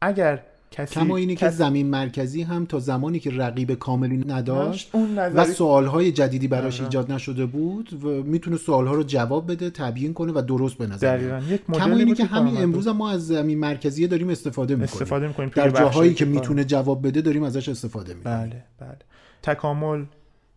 اگر 0.02 0.44
کسی 0.72 0.96
کما 0.96 1.18
اینه 1.18 1.36
که 1.36 1.46
کسی 1.46 1.56
زمین 1.56 1.88
مرکزی 1.88 2.42
هم 2.42 2.66
تا 2.66 2.80
زمانی 2.80 3.20
که 3.20 3.32
رقیب 3.32 3.74
کاملی 3.74 4.18
نداشت 4.18 4.90
اون 4.92 5.20
و 5.20 5.46
سوالهای 5.46 6.12
جدیدی 6.12 6.48
براش 6.48 6.76
آره. 6.76 6.84
ایجاد 6.84 7.12
نشده 7.12 7.46
بود 7.46 8.04
و 8.04 8.08
می‌تونه 8.08 8.58
سوالها 8.58 8.94
رو 8.94 9.04
جواب 9.04 9.52
بده 9.52 9.70
تبیین 9.70 10.14
کنه 10.14 10.32
و 10.36 10.42
درست 10.42 10.78
به 10.78 10.88
نظر 10.88 11.18
بیاره. 11.18 11.40
دقیقا 11.40 11.54
یک 11.54 11.62
کما 11.66 11.96
اینه 11.96 12.16
که 12.16 12.26
همین 12.26 12.58
امروز 12.58 12.88
ما 12.88 13.12
از 13.12 13.28
زمین 13.28 13.60
مرکزی 13.60 14.08
داریم 14.08 14.30
استفاده 14.30 14.76
می‌کنیم. 14.76 14.94
استفاده 14.94 15.28
می‌کنیم 15.28 15.52
در 15.56 15.70
جاهایی 15.70 16.14
که 16.14 16.26
می‌تونه 16.26 16.64
جواب 16.64 17.08
بده 17.08 17.22
داریم 17.22 17.44
ازش 17.44 17.70
استفاده 17.70 18.14
می‌کنیم. 18.14 18.36
بله 18.36 18.64
بله. 18.80 18.98
تکامل 19.42 20.06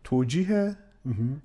توجیه. 0.05 0.77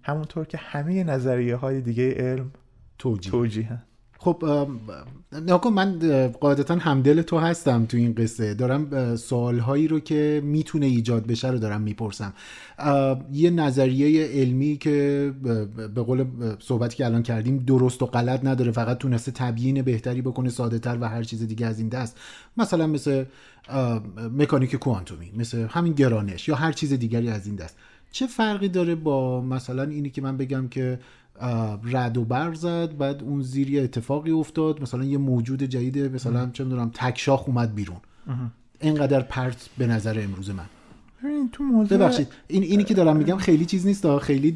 همونطور 0.03 0.45
که 0.45 0.57
همه 0.57 1.03
نظریه 1.03 1.55
های 1.55 1.81
دیگه 1.81 2.11
علم 2.11 2.51
توجیه. 2.97 3.31
توجیه. 3.31 3.79
خب 4.19 4.67
ناکن 5.45 5.69
من 5.69 5.99
قاعدتا 6.27 6.75
همدل 6.75 7.21
تو 7.21 7.37
هستم 7.37 7.85
تو 7.85 7.97
این 7.97 8.13
قصه. 8.13 8.53
دارم 8.53 9.15
سوالهایی 9.15 9.87
رو 9.87 9.99
که 9.99 10.41
می‌تونه 10.43 10.85
ایجاد 10.85 11.27
بشه 11.27 11.51
رو 11.51 11.57
دارم 11.57 11.81
می‌پرسم. 11.81 12.33
یه 13.31 13.49
نظریه 13.49 14.25
علمی 14.25 14.77
که 14.77 15.33
به 15.95 16.01
قول 16.01 16.25
صحبتی 16.59 16.97
که 16.97 17.05
الان 17.05 17.23
کردیم 17.23 17.57
درست 17.57 18.01
و 18.01 18.05
غلط 18.05 18.45
نداره 18.45 18.71
فقط 18.71 18.97
تونسته 18.97 19.31
تبیین 19.31 19.81
بهتری 19.81 20.21
بکنه 20.21 20.49
ساده 20.49 20.79
تر 20.79 20.97
و 21.01 21.09
هر 21.09 21.23
چیز 21.23 21.47
دیگه 21.47 21.65
از 21.65 21.79
این 21.79 21.89
دست. 21.89 22.17
مثلا 22.57 22.87
مثل 22.87 23.25
مکانیک 24.37 24.75
کوانتومی 24.75 25.31
مثل 25.37 25.67
همین 25.69 25.93
گرانش 25.93 26.47
یا 26.47 26.55
هر 26.55 26.71
چیز 26.71 26.93
دیگری 26.93 27.29
از 27.29 27.47
این 27.47 27.55
دست. 27.55 27.77
چه 28.11 28.27
فرقی 28.27 28.69
داره 28.69 28.95
با 28.95 29.41
مثلا 29.41 29.83
اینی 29.83 30.09
که 30.09 30.21
من 30.21 30.37
بگم 30.37 30.67
که 30.67 30.99
رد 31.83 32.17
و 32.17 32.25
برق 32.25 32.53
زد 32.53 32.97
بعد 32.97 33.23
اون 33.23 33.41
زیر 33.41 33.69
یه 33.69 33.83
اتفاقی 33.83 34.31
افتاد 34.31 34.81
مثلا 34.81 35.03
یه 35.03 35.17
موجود 35.17 35.63
جدید 35.63 36.15
مثلا 36.15 36.49
چه 36.53 36.63
می‌دونم 36.63 36.91
تکشاخ 36.93 37.47
اومد 37.47 37.75
بیرون. 37.75 37.97
اینقدر 38.79 39.21
پرت 39.21 39.69
به 39.77 39.87
نظر 39.87 40.19
امروز 40.23 40.49
من. 40.49 40.65
تو 41.51 41.63
موضوع 41.63 41.97
ببخشید 41.97 42.27
این 42.47 42.63
اینی 42.63 42.83
که 42.83 42.93
دارم 42.93 43.17
میگم 43.17 43.37
خیلی 43.37 43.65
چیز 43.65 43.85
نیست 43.85 44.05
ها. 44.05 44.19
خیلی 44.19 44.51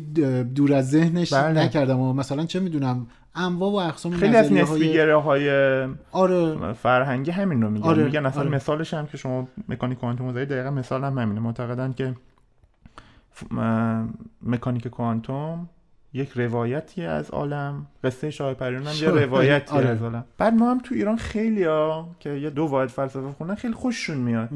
دور 0.56 0.74
از 0.74 0.90
ذهنش 0.90 1.34
بله. 1.34 1.60
نکردم. 1.64 2.00
و 2.00 2.14
مثلا 2.14 2.46
چه 2.46 2.60
می‌دونم 2.60 3.08
انواع 3.36 3.72
و 3.72 3.76
اقسام 3.76 4.14
خیلی 4.14 4.36
از 4.36 4.52
نسبیگره 4.52 5.16
های 5.22 5.50
آره. 6.12 6.74
فرهنگی 6.74 7.32
همین 7.32 7.62
رو 7.62 7.70
میگن. 7.70 7.86
آره، 7.86 8.04
میگن 8.04 8.26
اصلا 8.26 8.42
آره. 8.42 8.52
مثالش 8.52 8.94
هم 8.94 9.08
که 9.08 9.18
شما 9.18 9.48
مکانیک 9.70 10.00
کوانتوم 10.00 10.34
زدید 10.34 10.50
دقیقا 10.50 10.72
مثال 10.72 11.04
هم 11.04 11.18
همینه. 11.18 11.40
معتقدن 11.40 11.94
که 11.94 12.16
ف- 13.40 13.52
م- 13.54 14.10
مکانیک 14.44 14.88
کوانتوم 14.88 15.70
یک 16.14 16.30
روایتی 16.30 17.06
از 17.06 17.30
عالم. 17.30 17.86
قصه 18.04 18.32
شاه 18.32 18.54
پریان 18.54 18.88
هم 18.88 18.96
یه 19.02 19.10
روایتی 19.26 19.76
آره. 19.76 19.90
از 19.90 20.02
عالم. 20.02 20.26
بعد 20.38 20.54
ما 20.54 20.72
هم 20.72 20.80
تو 20.80 20.96
ایران 20.96 21.18
خیلی 21.18 21.64
ها 21.64 22.16
که 22.20 22.30
یه 22.30 22.50
دو 22.50 22.66
واحد 22.66 22.90
فلسفه 22.90 23.32
خوندن 23.38 23.56
خیلی 23.56 23.74
خوششون 23.74 24.18
میاد. 24.18 24.50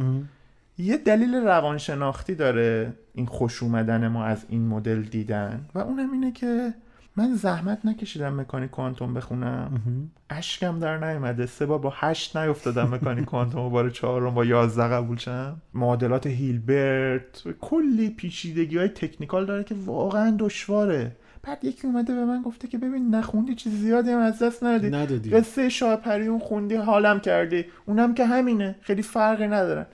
یه 0.78 0.98
دلیل 0.98 1.36
روانشناختی 1.36 2.36
داره 2.36 2.94
این 3.14 3.26
خوش 3.26 3.64
اومدن 3.64 4.08
ما 4.08 4.26
از 4.26 4.46
این 4.50 4.68
مدل 4.68 5.02
دیدن. 5.02 5.66
و 5.76 5.80
اونم 5.80 6.12
اینه 6.12 6.32
که 6.32 6.74
من 7.18 7.36
زحمت 7.36 7.86
نکشیدم 7.86 8.40
مکانیک 8.40 8.72
کوانتوم 8.72 9.14
بخونم. 9.14 9.82
اشکم 10.30 10.80
در 10.80 10.98
نیومده. 10.98 11.46
سه 11.46 11.66
بار 11.66 11.80
با 11.80 11.94
هشت 11.96 12.38
نیفتادم 12.38 12.94
مکانیک 12.94 13.26
کوانتوم 13.26 13.62
و 13.62 13.70
بار 13.70 13.90
چهارم 13.90 14.34
با 14.34 14.46
یازده 14.46 14.84
قبول 14.84 15.18
شم. 15.18 15.62
معادلات 15.74 16.28
هیلبرت. 16.28 17.44
کلی 17.62 18.10
پیچیدگی 18.10 18.78
های 18.78 18.88
تکنیکال 18.88 19.46
داره 19.46 19.64
که 19.64 19.76
واقعا 19.86 20.36
دشواره. 20.40 21.16
بعد 21.48 21.66
یکی 21.66 21.88
اومده 21.88 22.16
به 22.16 22.26
من 22.26 22.42
گفته 22.42 22.68
که 22.68 22.78
ببین 22.78 23.16
نخوندی 23.16 23.56
چیز 23.56 23.74
زیادی 23.74 24.12
هم 24.12 24.20
از 24.20 24.40
دست 24.40 24.64
ندادی. 24.64 24.90
ندادی. 24.90 25.30
قصه 25.30 25.70
شاه 25.70 25.96
پریون 25.96 26.40
خوندی 26.40 26.76
حالم 26.76 27.20
کردی. 27.20 27.66
اونم 27.86 28.14
که 28.14 28.26
همینه 28.26 28.76
خیلی 28.82 29.02
فرقی 29.02 29.48
ندارن. 29.48 29.86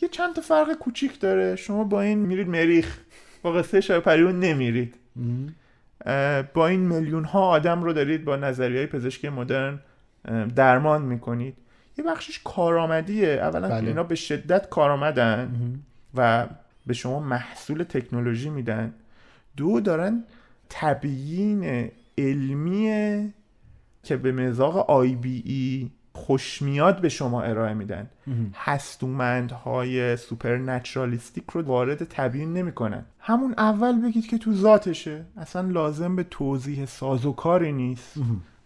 یه 0.00 0.08
چند 0.08 0.34
تا 0.34 0.40
فرق 0.40 0.72
کوچیک 0.72 1.20
داره. 1.20 1.56
شما 1.56 1.84
با 1.84 2.00
این 2.02 2.18
میرید 2.18 2.48
مریخ. 2.48 2.98
با 3.42 3.52
قصه 3.52 3.80
شاه 3.80 4.00
پریون 4.00 4.40
نمیرید 4.40 4.94
با 6.54 6.66
این 6.68 6.80
میلیون 6.80 7.24
ها 7.24 7.48
آدم 7.48 7.82
رو 7.82 7.92
دارید 7.92 8.24
با 8.24 8.36
نظریه 8.36 8.78
های 8.78 8.86
پزشکی 8.86 9.28
مدرن 9.28 9.78
درمان 10.56 11.02
می‌کنید. 11.02 11.54
یه 11.98 12.04
بخشش 12.04 12.40
کارآمدیه. 12.44 13.28
اولا 13.28 13.68
بله. 13.68 13.88
اینا 13.88 14.02
به 14.02 14.14
شدت 14.14 14.68
کارآمدن 14.68 15.50
و 16.14 16.46
به 16.86 16.94
شما 16.94 17.20
محصول 17.20 17.82
تکنولوژی 17.82 18.50
میدن. 18.50 18.92
دو 19.56 19.80
دارن 19.80 20.24
تبیین 20.70 21.90
علمی 22.18 23.32
که 24.02 24.16
به 24.16 24.32
مزاق 24.32 24.90
آی 24.90 25.14
بی 25.14 25.42
ای 25.46 25.90
خوشمیاد 26.16 27.00
به 27.00 27.08
شما 27.08 27.42
ارائه 27.42 27.74
میدن. 27.74 28.10
هستومندهای 28.54 30.16
سوپر 30.16 30.56
نچرالیستیک 30.56 31.44
رو 31.52 31.62
وارد 31.62 32.04
تبیین 32.04 32.52
نمی‌کنن. 32.52 33.04
همون 33.18 33.54
اول 33.58 34.00
بگید 34.00 34.26
که 34.26 34.38
تو 34.38 34.52
ذاتشه. 34.52 35.24
اصلا 35.36 35.68
لازم 35.68 36.16
به 36.16 36.22
توضیح 36.22 36.84
سازوکاری 36.84 37.72
نیست. 37.72 38.16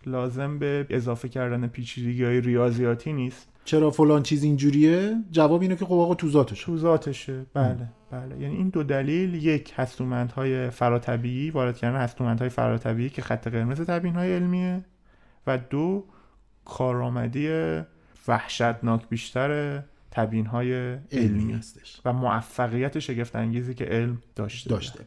لازم 0.07 0.59
به 0.59 0.87
اضافه 0.91 1.29
کردن 1.29 1.67
پیچیدگی 1.67 2.25
های 2.25 2.41
ریاضیاتی 2.41 3.13
نیست. 3.13 3.49
چرا 3.69 3.91
فلان 3.91 4.23
چیز 4.23 4.43
اینجوریه؟ 4.43 5.17
جواب 5.31 5.63
اینه 5.63 5.77
که 5.77 5.85
خب 5.85 5.93
آقا 5.93 6.15
تو 6.15 6.29
ذاتشه. 6.29 6.65
تو 6.65 6.77
ذاتشه. 6.77 7.47
بله 7.55 7.89
بله. 8.11 8.41
یعنی 8.41 8.57
این 8.57 8.69
دو 8.69 8.83
دلیل 8.83 9.35
یک 9.35 9.73
هستومندهای 9.77 10.71
فراتبیعی 10.71 11.51
وارد 11.51 11.79
کردن 11.79 12.01
هستومندهای 12.01 12.49
فراتبیعی 12.49 13.11
که 13.11 13.23
خط 13.23 13.49
قرمز 13.49 13.81
تبیین 13.81 14.15
های 14.15 14.33
علمیه 14.33 14.85
و 15.47 15.59
دو 15.59 16.05
کارآمدی 16.65 17.49
وحشتناک 18.29 19.09
بیشتر 19.09 19.83
تبیین 20.11 20.47
های 20.47 20.75
علمی, 20.75 21.01
علمی 21.13 21.53
هستش. 21.53 22.01
و 22.05 22.13
موفقیت 22.13 22.99
شگفت 22.99 23.37
انگیزی 23.37 23.75
که 23.75 23.85
علم 23.85 24.23
داشته. 24.37 24.71
داشته. 24.71 25.07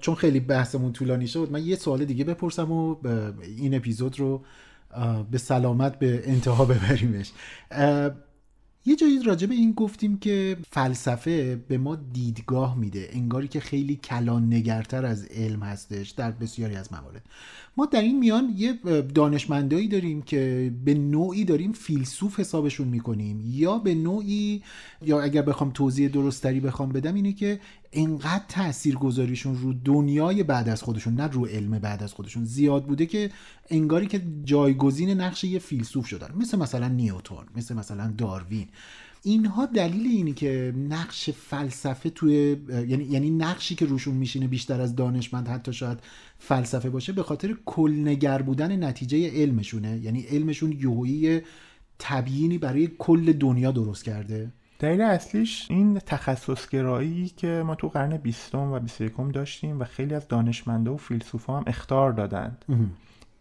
چون 0.00 0.14
خیلی 0.14 0.40
بحثمون 0.40 0.92
طولانی 0.92 1.26
شد 1.26 1.48
من 1.52 1.62
یه 1.62 1.76
سوال 1.76 2.04
دیگه 2.04 2.24
بپرسم 2.24 2.72
و 2.72 2.96
این 3.42 3.74
اپیزود 3.74 4.20
رو 4.20 4.44
به 5.30 5.38
سلامت 5.38 5.98
به 5.98 6.22
انتها 6.24 6.64
ببریمش. 6.64 7.32
یه 8.86 8.96
جایی 8.96 9.22
راجع 9.22 9.46
به 9.46 9.54
این 9.54 9.72
گفتیم 9.72 10.18
که 10.18 10.56
فلسفه 10.70 11.56
به 11.68 11.78
ما 11.78 11.96
دیدگاه 11.96 12.78
میده. 12.78 13.08
انگاری 13.12 13.48
که 13.48 13.60
خیلی 13.60 13.96
کلان 13.96 14.54
نگرتر 14.54 15.06
از 15.06 15.24
علم 15.24 15.62
هستش 15.62 16.10
در 16.10 16.30
بسیاری 16.30 16.76
از 16.76 16.92
موارد. 16.92 17.22
ما 17.76 17.86
در 17.86 18.02
این 18.02 18.18
میان 18.18 18.54
یه 18.56 18.72
دانشمندایی 19.14 19.88
داریم 19.88 20.22
که 20.22 20.72
به 20.84 20.94
نوعی 20.94 21.44
داریم 21.44 21.72
فیلسوف 21.72 22.40
حسابشون 22.40 22.88
می‌کنیم. 22.88 23.42
یا 23.46 23.78
به 23.78 23.94
نوعی 23.94 24.62
یا 25.02 25.22
اگر 25.22 25.42
بخوام 25.42 25.70
توضیح 25.70 26.08
درستری 26.08 26.60
بخوام 26.60 26.92
بدم 26.92 27.14
اینه 27.14 27.32
که 27.32 27.60
انقدر 27.92 28.44
تأثیر 28.48 28.94
گذاریشون 28.94 29.56
رو 29.56 29.72
دنیای 29.72 30.42
بعد 30.42 30.68
از 30.68 30.82
خودشون 30.82 31.14
نه 31.14 31.26
رو 31.26 31.46
علم 31.46 31.78
بعد 31.78 32.02
از 32.02 32.12
خودشون 32.12 32.44
زیاد 32.44 32.84
بوده 32.86 33.06
که 33.06 33.30
انگاری 33.70 34.06
که 34.06 34.22
جایگزین 34.44 35.10
نقش 35.10 35.44
یه 35.44 35.58
فیلسوف 35.58 36.06
شدن. 36.06 36.34
مثل 36.36 36.58
مثلا 36.58 36.88
نیوتون 36.88 37.44
مثل 37.56 37.74
مثلا 37.74 38.14
داروین. 38.18 38.68
اینها 39.22 39.66
دلیل 39.66 40.06
اینی 40.06 40.32
که 40.32 40.74
نقش 40.88 41.30
فلسفه 41.30 42.10
توی 42.10 42.56
یعنی 42.68 43.04
یعنی 43.04 43.30
نقشی 43.30 43.74
که 43.74 43.86
روشون 43.86 44.14
میشینه 44.14 44.46
بیشتر 44.46 44.80
از 44.80 44.96
دانشمند 44.96 45.48
حتی 45.48 45.72
شاید 45.72 45.98
فلسفه 46.38 46.90
باشه 46.90 47.12
به 47.12 47.22
خاطر 47.22 47.56
کلنگر 47.66 48.42
بودن 48.42 48.84
نتیجه 48.84 49.30
علمشونه. 49.30 50.00
یعنی 50.02 50.20
علمشون 50.20 50.72
یوهی 50.72 51.40
تبیینی 51.98 52.58
برای 52.58 52.90
کل 52.98 53.32
دنیا 53.32 53.70
درست 53.72 54.04
کرده. 54.04 54.52
دلیل 54.80 55.00
اصلیش 55.00 55.66
این 55.70 55.98
تخصصگرایی 55.98 57.28
که 57.28 57.62
ما 57.66 57.74
تو 57.74 57.88
قرن 57.88 58.16
بیستم 58.16 58.72
و 58.72 58.78
بیست 58.78 59.00
یکم 59.00 59.30
داشتیم 59.30 59.80
و 59.80 59.84
خیلی 59.84 60.14
از 60.14 60.28
دانشمنده 60.28 60.90
و 60.90 60.96
فیلسوفا 60.96 61.56
هم 61.56 61.64
اختار 61.66 62.12
دادند. 62.12 62.64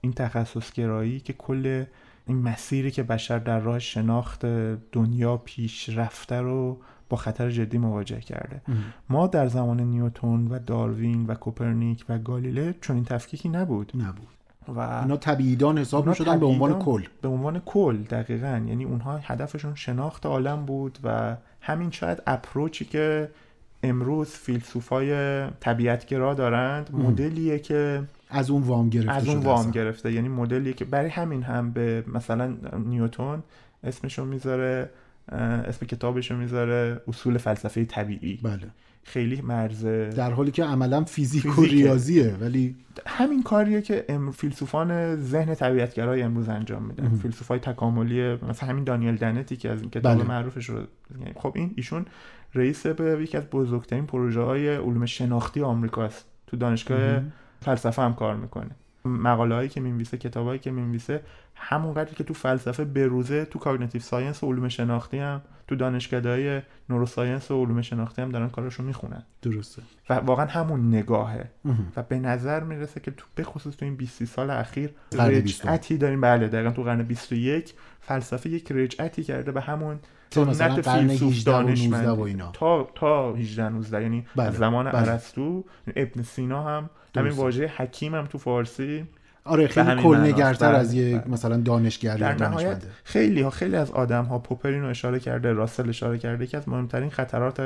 این 0.01 0.13
تخصصگرایی 0.13 1.19
که 1.19 1.33
کل 1.33 1.85
این 2.27 2.37
مسیری 2.37 2.91
که 2.91 3.03
بشر 3.03 3.39
در 3.39 3.59
راه 3.59 3.79
شناخت 3.79 4.45
دنیا 4.91 5.37
پیش 5.37 5.89
رفته 5.89 6.35
رو 6.41 6.81
با 7.09 7.17
خطر 7.17 7.49
جدی 7.49 7.77
مواجه 7.77 8.19
کرده. 8.19 8.61
ما 9.09 9.27
در 9.27 9.47
زمان 9.47 9.79
نیوتون 9.79 10.47
و 10.47 10.59
داروین 10.59 11.25
و 11.25 11.33
کوپرنیک 11.35 12.05
و 12.09 12.17
گالیله 12.17 12.75
چون 12.81 12.95
این 12.95 13.05
تفکیکی 13.05 13.49
نبود. 13.49 13.91
نبود. 13.95 14.27
و 14.67 14.79
اینا 14.79 15.17
طبیعیدان 15.17 15.77
حساب 15.77 15.99
اونا 15.99 16.11
می‌شدن 16.11 16.39
به 16.39 16.45
عنوان 16.45 16.79
کل. 16.79 17.03
به 17.21 17.27
عنوان 17.27 17.61
کل 17.65 17.97
دقیقا. 17.97 18.61
یعنی 18.67 18.83
اونها 18.83 19.17
هدفشون 19.17 19.75
شناخت 19.75 20.25
عالم 20.25 20.65
بود 20.65 20.99
و 21.03 21.35
همین 21.61 21.91
شاید 21.91 22.23
اپروچی 22.27 22.85
که 22.85 23.29
امروز 23.83 24.27
فیلسوفای 24.27 25.47
طبیعتگرا 25.49 26.33
دارند 26.33 26.89
مدلیه 26.93 27.59
که 27.59 28.03
از 28.29 28.49
اون 28.49 28.61
وام 28.61 28.89
گرفته 28.89 29.11
از 29.11 29.27
اون 29.27 29.37
وام. 29.37 29.71
گرفته. 29.71 30.11
یعنی 30.11 30.27
مدلیه 30.27 30.73
که 30.73 30.85
برای 30.85 31.09
همین 31.09 31.43
هم 31.43 31.71
به 31.71 32.03
مثلا 32.07 32.53
نیوتون 32.85 33.43
اسمشو 33.83 34.25
می‌ذاره 34.25 34.89
اسم 35.31 35.85
کتابشو 35.85 36.35
می‌ذاره 36.35 37.01
اصول 37.07 37.37
فلسفه 37.37 37.85
طبیعی. 37.85 38.39
بله. 38.43 38.67
خیلی 39.09 39.41
مرز 39.41 39.85
در 39.85 40.31
حالی 40.31 40.51
که 40.51 40.63
عملا 40.63 41.03
فیزیک 41.03 41.59
و. 41.59 41.61
ریاضیه 41.61 42.35
ولی 42.41 42.75
همین 43.07 43.43
کاریه 43.43 43.81
که 43.81 44.05
ام- 44.09 44.31
فیلسوفان 44.31 45.15
ذهن 45.15 45.55
طبیعتگرای 45.55 46.21
امروز 46.21 46.49
انجام 46.49 46.83
میدن. 46.83 47.09
فیلسوفای 47.09 47.59
تکاملی 47.59 48.33
مثلا 48.35 48.69
همین 48.69 48.83
دانیل 48.83 49.15
دنتی 49.15 49.55
که 49.57 49.69
از 49.69 49.81
این 49.81 49.89
کتاب 49.89 50.15
بله. 50.15 50.27
معروفش 50.27 50.69
رو 50.69 50.79
خب 51.35 51.51
این 51.55 51.73
ایشون 51.75 52.05
رئیس 52.55 52.87
به 52.87 53.23
یکی 53.23 53.37
از 53.37 53.43
بزرگترین 53.45 54.05
پروژه 54.05 54.41
های 54.41 54.75
علوم 54.75 55.05
شناختی 55.05 55.61
آمریکاست 55.61 56.25
تو 56.47 56.57
دانشگاه 56.57 57.21
فلسفه 57.61 58.01
هم 58.01 58.13
کار 58.15 58.35
می‌کنه. 58.35 58.71
مقاله 59.17 59.55
هایی 59.55 59.69
که 59.69 59.81
می‌نویسه 59.81 60.17
کتاب 60.17 60.47
هایی 60.47 60.59
که 60.59 60.71
می‌نویسه 60.71 61.21
همونقدر 61.55 62.13
که 62.13 62.23
تو 62.23 62.33
فلسفه 62.33 62.85
بروزه 62.85 63.45
تو 63.45 63.59
cognitive 63.59 64.01
science 64.01 64.43
و 64.43 64.47
علوم 64.47 64.67
شناختی 64.67 65.17
هم 65.17 65.41
تو 65.67 65.75
دانشکده 65.75 66.63
neuroscience 66.89 67.51
و 67.51 67.65
علوم 67.65 67.81
شناختی 67.81 68.21
هم 68.21 68.29
دارن 68.29 68.49
کارشو 68.49 68.83
می‌خونن. 68.83 69.23
درسته. 69.41 69.81
و 70.09 70.13
واقعا 70.13 70.45
همون 70.45 70.87
نگاهه. 70.87 71.49
و 71.95 72.03
به 72.03 72.19
نظر 72.19 72.63
می‌رسه 72.63 72.99
که 72.99 73.11
تو 73.11 73.25
بخصوص 73.37 73.75
تو 73.75 73.85
این 73.85 73.95
20 73.95 74.25
سال 74.25 74.49
اخیر. 74.49 74.89
رجعتی 75.11 75.97
داریم. 75.97 76.21
بله 76.21 76.47
دقیقا 76.47 76.71
تو 76.71 76.83
قرن 76.83 77.03
21 77.03 77.73
فلسفه 78.01 78.49
یک 78.49 78.71
رجعتی 78.71 79.23
کرده 79.23 79.51
به 79.51 79.61
همون 79.61 79.99
تا 80.31 80.43
مثلا 80.43 80.75
سنت 80.75 80.87
قرن 80.87 81.07
فیلسوف 81.07 81.33
18 81.33 81.51
و 81.51 81.61
19 81.61 81.67
دانشمندی. 81.67 82.21
و 82.21 82.23
اینا. 82.23 82.51
تا 82.51 82.89
تا 82.95 83.33
18 83.33 83.69
19 83.69 84.01
یعنی 84.01 84.25
بله، 84.35 84.47
از 84.47 84.55
زمان 84.55 84.91
بله. 84.91 85.11
ارسطو 85.11 85.63
ابن 85.95 86.23
سینا 86.23 86.63
هم 86.63 86.89
همین. 87.15 87.31
واژه 87.31 87.71
حکیم 87.77 88.15
هم 88.15 88.25
تو 88.25 88.37
فارسی 88.37 89.05
آره 89.43 89.67
خیلی 89.67 89.95
کلنگرتر. 89.95 90.73
از 90.73 90.93
یک 90.93 91.15
بله. 91.15 91.27
مثلا 91.27 91.57
دانشگر 91.57 92.17
در 92.17 92.35
نهایت 92.35 92.83
خیلی 93.03 93.41
ها 93.41 93.49
خیلی 93.49 93.75
از 93.75 93.91
آدم 93.91 94.25
ها 94.25 94.39
پوپرین 94.39 94.81
رو 94.81 94.89
اشاره 94.89 95.19
کرده 95.19 95.53
راسل 95.53 95.89
اشاره 95.89 96.17
کرده 96.17 96.47
که 96.47 96.57
از 96.57 96.69
مهمترین 96.69 97.09
خطرات 97.09 97.59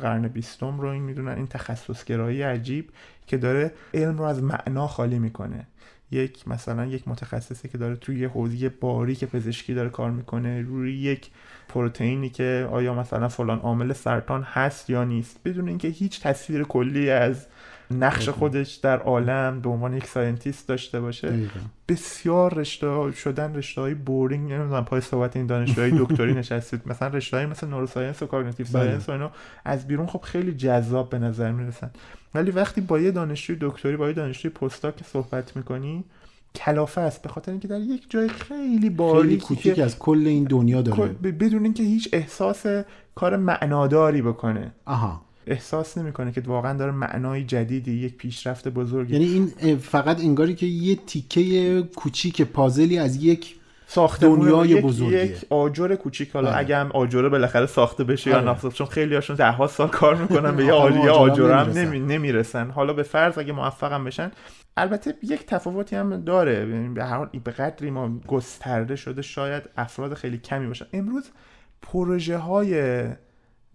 قرن 0.00 0.28
بیستم 0.28 0.80
رو 0.80 0.88
این 0.88 1.02
می‌دونن 1.02 1.32
این 1.32 1.46
تخصصگرایی 1.46 2.42
عجیب 2.42 2.90
که 3.26 3.36
داره 3.36 3.72
علم 3.94 4.18
رو 4.18 4.24
از 4.24 4.42
معنا 4.42 4.86
خالی 4.86 5.18
می‌کنه 5.18 5.66
یک 6.10 6.48
مثلا 6.48 6.86
یک 6.86 7.08
متخصصی 7.08 7.68
که 7.68 7.78
داره 7.78 7.96
توی 7.96 8.20
یه 8.20 8.28
حوزه 8.28 8.68
باریک 8.68 9.24
پزشکی 9.24 9.74
داره 9.74 9.88
کار 9.88 10.10
می‌کنه 10.10 10.62
روی 10.62 10.96
یک 10.98 11.30
پروتئینی 11.70 12.30
که 12.30 12.68
آیا 12.72 12.94
مثلا 12.94 13.28
فلان 13.28 13.58
عامل 13.58 13.92
سرطان 13.92 14.42
هست 14.42 14.90
یا 14.90 15.04
نیست. 15.04 15.40
بدون 15.44 15.68
اینکه 15.68 15.88
هیچ 15.88 16.22
تصویر 16.22 16.64
کلی 16.64 17.10
از 17.10 17.46
نقش 17.90 18.28
خودش 18.28 18.74
در 18.74 18.98
عالم 18.98 19.60
به 19.60 19.68
عنوان 19.68 19.94
یک 19.94 20.06
scientist 20.06 20.68
داشته 20.68 21.00
باشه. 21.00 21.28
دقیقاً. 21.28 21.60
بسیار 21.88 22.54
رشته 22.54 23.12
شدن 23.12 23.54
رشته 23.54 23.80
های 23.80 23.94
boring 23.94 24.52
نمی‌دونم 24.52 24.84
پای 24.84 25.00
صحبت 25.00 25.36
این 25.36 25.46
دانشجوهای 25.46 25.90
دکتری 25.98 26.34
نشستید. 26.40 26.82
مثلا 26.86 27.08
رشته 27.08 27.36
های 27.36 27.46
مثل 27.46 27.66
neuroscience 27.66 28.22
و 28.22 28.26
cognitive 28.26 28.66
بله. 28.66 28.72
science 28.72 29.08
و 29.08 29.12
اینا 29.12 29.30
از 29.64 29.86
بیرون 29.86 30.06
خب 30.06 30.20
خیلی 30.20 30.52
جذاب 30.52 31.10
به 31.10 31.18
نظر 31.18 31.52
می‌رسن. 31.52 31.90
ولی 32.34 32.50
وقتی 32.50 32.80
با 32.80 32.98
یه 32.98 33.10
دانشجوی 33.10 33.56
دکتری 33.60 33.96
با 33.96 34.06
یه 34.06 34.12
دانشجوی 34.12 34.50
postdoc 34.50 34.96
که 34.96 35.04
صحبت 35.04 35.56
می‌کنی 35.56 36.04
کلافه 36.54 37.00
است. 37.00 37.22
به 37.22 37.28
خاطر 37.28 37.50
اینکه 37.50 37.68
در 37.68 37.80
یک 37.80 38.10
جای 38.10 38.28
خیلی 38.28 38.60
خیلی 38.80 38.90
باریکی 38.90 39.46
کوچیک 39.46 39.78
از 39.78 39.98
کل 39.98 40.26
این 40.26 40.44
دنیا 40.44 40.82
داره. 40.82 41.06
بدون 41.12 41.62
اینکه 41.62 41.82
هیچ 41.82 42.08
احساس 42.12 42.66
کار 43.14 43.36
معناداری 43.36 44.22
بکنه. 44.22 44.72
آها. 44.84 45.20
احساس 45.46 45.98
نمی‌کنه 45.98 46.32
که 46.32 46.40
واقعا 46.40 46.78
داره 46.78 46.92
معنای 46.92 47.44
جدیدی 47.44 47.92
یک 47.92 48.16
پیشرفت 48.16 48.68
بزرگی. 48.68 49.12
یعنی 49.12 49.50
این 49.60 49.76
فقط 49.76 50.20
انگاری 50.20 50.54
که 50.54 50.66
یه 50.66 50.96
تیکه 50.96 51.82
کوچیک 51.96 52.42
پازلی 52.42 52.98
از 52.98 53.24
یک 53.24 53.56
ساختمون 53.92 54.38
دنیای 54.38 54.68
یک 54.68 54.82
بزرگیه. 54.82 55.24
یک 55.24 55.46
آجر 55.50 55.94
کوچیک 55.94 56.30
حالا 56.30 56.50
بله. 56.50 56.58
اگه 56.58 56.76
هم 56.76 56.90
آجره 56.94 57.28
بالاخره 57.28 57.66
ساخته 57.66 58.04
بشه 58.04 58.30
یا 58.30 58.36
آره. 58.36 58.44
ناساخته 58.44 58.78
چون 58.78 58.86
خیلی 58.86 59.14
هاشون 59.14 59.36
ده 59.36 59.50
ها 59.50 59.66
سال 59.66 59.88
کار 59.88 60.14
می‌کنن 60.14 60.56
به 60.56 60.64
یه 60.64 60.72
آجر, 61.12 61.52
هم. 61.52 61.70
نمی... 61.70 62.00
نمی‌رسن 62.00 62.70
حالا 62.70 62.92
به 62.92 63.02
فرض 63.02 63.38
اگه 63.38 63.52
موفق 63.52 63.92
هم 63.92 64.04
بشن 64.04 64.30
البته 64.76 65.14
یک 65.22 65.46
تفاوتی 65.46 65.96
هم 65.96 66.24
داره 66.24 66.66
به 66.94 67.04
هر 67.04 67.16
حال 67.16 67.28
به 67.44 67.50
قدری 67.50 67.90
ما 67.90 68.20
گسترده 68.26 68.96
شده 68.96 69.22
شاید 69.22 69.62
افراد 69.76 70.14
خیلی 70.14 70.38
کمی 70.38 70.66
باشن 70.66 70.86
امروز 70.92 71.30
پروژه 71.82 72.38
های 72.38 73.04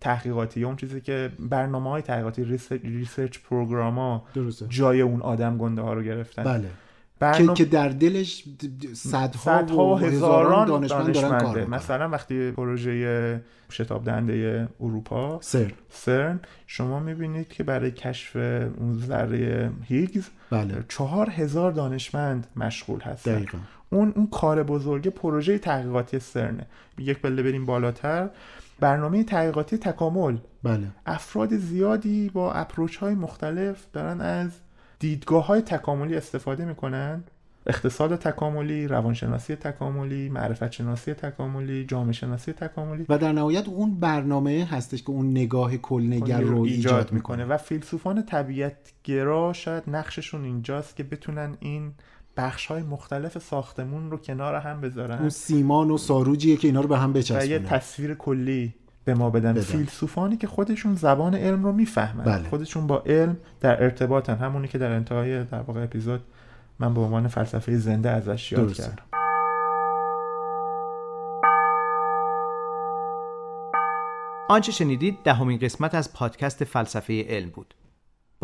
تحقیقاتی 0.01 0.59
یا 0.59 0.68
اون 0.68 0.76
چیزی 0.76 1.01
که 1.01 1.32
برنامه 1.39 1.89
های 1.89 2.01
تحقیقاتی 2.01 2.59
research 2.84 3.39
program 3.39 3.99
ها 3.99 4.24
درسته 4.36 4.66
جای 4.70 5.01
اون 5.01 5.22
آدم 5.22 5.57
گنده 5.57 5.82
ها 5.82 5.93
رو 5.93 6.03
گرفتن 6.03 6.43
بله 6.43 6.70
برنامه 7.32 7.53
که 7.53 7.65
در 7.65 7.89
دلش 7.89 8.43
صدها, 8.93 9.32
صدها 9.38 9.86
و 9.86 9.97
هزاران 9.99 10.67
دانشمند 10.67 11.13
دارن 11.13 11.39
کار 11.39 11.65
مثلا 11.65 12.09
وقتی 12.09 12.51
پروژه 12.51 13.41
شتاب 13.71 14.03
دهنده 14.03 14.67
اروپا 14.80 15.39
سرن 15.41 16.39
شما 16.67 16.99
می‌بینید 16.99 17.47
که 17.47 17.63
برای 17.63 17.91
کشف 17.91 18.36
اون 18.36 18.93
ذره 19.07 19.71
هیگز 19.84 20.30
بله. 20.49 20.86
چهار 20.89 21.30
هزار 21.30 21.71
دانشمند 21.71 22.47
مشغول 22.55 23.01
هستن. 23.01 23.36
دقیقا. 23.36 23.57
اون 23.89 24.13
اون 24.15 24.28
کار 24.28 24.63
بزرگ 24.63 25.07
پروژه 25.07 25.57
تحقیقاتی 25.57 26.19
سرنه. 26.19 26.67
یک 26.97 27.19
پله 27.19 27.43
بریم 27.43 27.65
بالاتر. 27.65 28.30
برنامه 28.80 29.23
تحقیقاتی 29.23 29.78
تکامل. 29.78 30.38
بله. 30.63 30.88
افراد 31.05 31.57
زیادی 31.57 32.30
با 32.30 32.53
اپروچ 32.53 32.97
های 32.97 33.15
مختلف 33.15 33.86
دارن 33.93 34.21
از 34.21 34.51
دیدگاه 34.99 35.45
های 35.45 35.61
تکاملی 35.61 36.15
استفاده 36.15 36.65
می‌کنن؟ 36.65 37.23
اقتصاد 37.67 38.15
تکاملی، 38.15 38.87
روانشناسی 38.87 39.55
تکاملی، 39.55 40.29
معرفت 40.29 40.71
شناسی 40.71 41.13
تکاملی، 41.13 41.85
جامعه 41.85 42.13
شناسی 42.13 42.53
تکاملی. 42.53 43.05
و 43.09 43.17
در 43.17 43.31
نهایت 43.31 43.67
اون 43.67 43.99
برنامه 43.99 44.67
هستش 44.71 45.03
که 45.03 45.09
اون 45.09 45.31
نگاه 45.31 45.77
کلنگر 45.77 46.41
رو 46.41 46.61
ایجاد 46.61 47.11
می‌کنه. 47.11 47.45
و 47.45 47.57
فیلسوفان 47.57 48.25
طبیعت 48.25 48.77
گرا 49.03 49.53
شاید 49.53 49.83
نقششون 49.87 50.43
اینجاست 50.43 50.95
که 50.95 51.03
بتونن 51.03 51.57
این 51.59 51.91
بخش 52.37 52.65
های 52.65 52.83
مختلف 52.83 53.37
ساختمون 53.37 54.11
رو 54.11 54.17
کنار 54.17 54.55
هم 54.55 54.81
بذارن. 54.81 55.19
اون 55.19 55.29
سیمان 55.29 55.91
و 55.91 55.97
ساروجیه 55.97 56.57
که 56.57 56.67
اینا 56.67 56.81
رو 56.81 56.87
به 56.87 56.97
هم 56.97 57.13
بچسبونه 57.13 57.45
و 57.45 57.47
یه 57.47 57.59
تصویر 57.59 58.13
کلی 58.13 58.73
به 59.06 59.14
ما 59.14 59.30
بدن. 59.30 59.51
بدن. 59.53 59.62
فیلسوفانی 59.62 60.38
که 60.38 60.47
خودشون 60.47 60.95
زبان 60.95 61.36
علم 61.36 61.64
رو 61.64 61.72
می‌فهمن. 61.72 62.24
بله. 62.24 62.49
خودشون 62.49 62.88
با 62.88 63.03
علم 63.06 63.38
در 63.60 63.84
ارتباطن. 63.84 64.36
همونی 64.36 64.68
که 64.68 64.78
در 64.78 64.91
انتهای 64.91 65.43
در 65.43 65.62
واقع 65.62 65.84
اپیزود 65.84 66.22
من 66.80 66.93
به 66.93 67.01
عنوان 67.01 67.28
فلسفه 67.28 67.78
زنده 67.78 68.10
ازش 68.10 68.51
یاد 68.51 68.74
کردم. 68.74 69.03
آنچه 74.49 74.72
شنیدید 74.72 75.18
دهمین 75.24 75.60
قسمت 75.60 75.95
از 75.95 76.14
پادکست 76.14 76.64
فلسفه 76.64 77.26
علم 77.30 77.49
بود. 77.49 77.74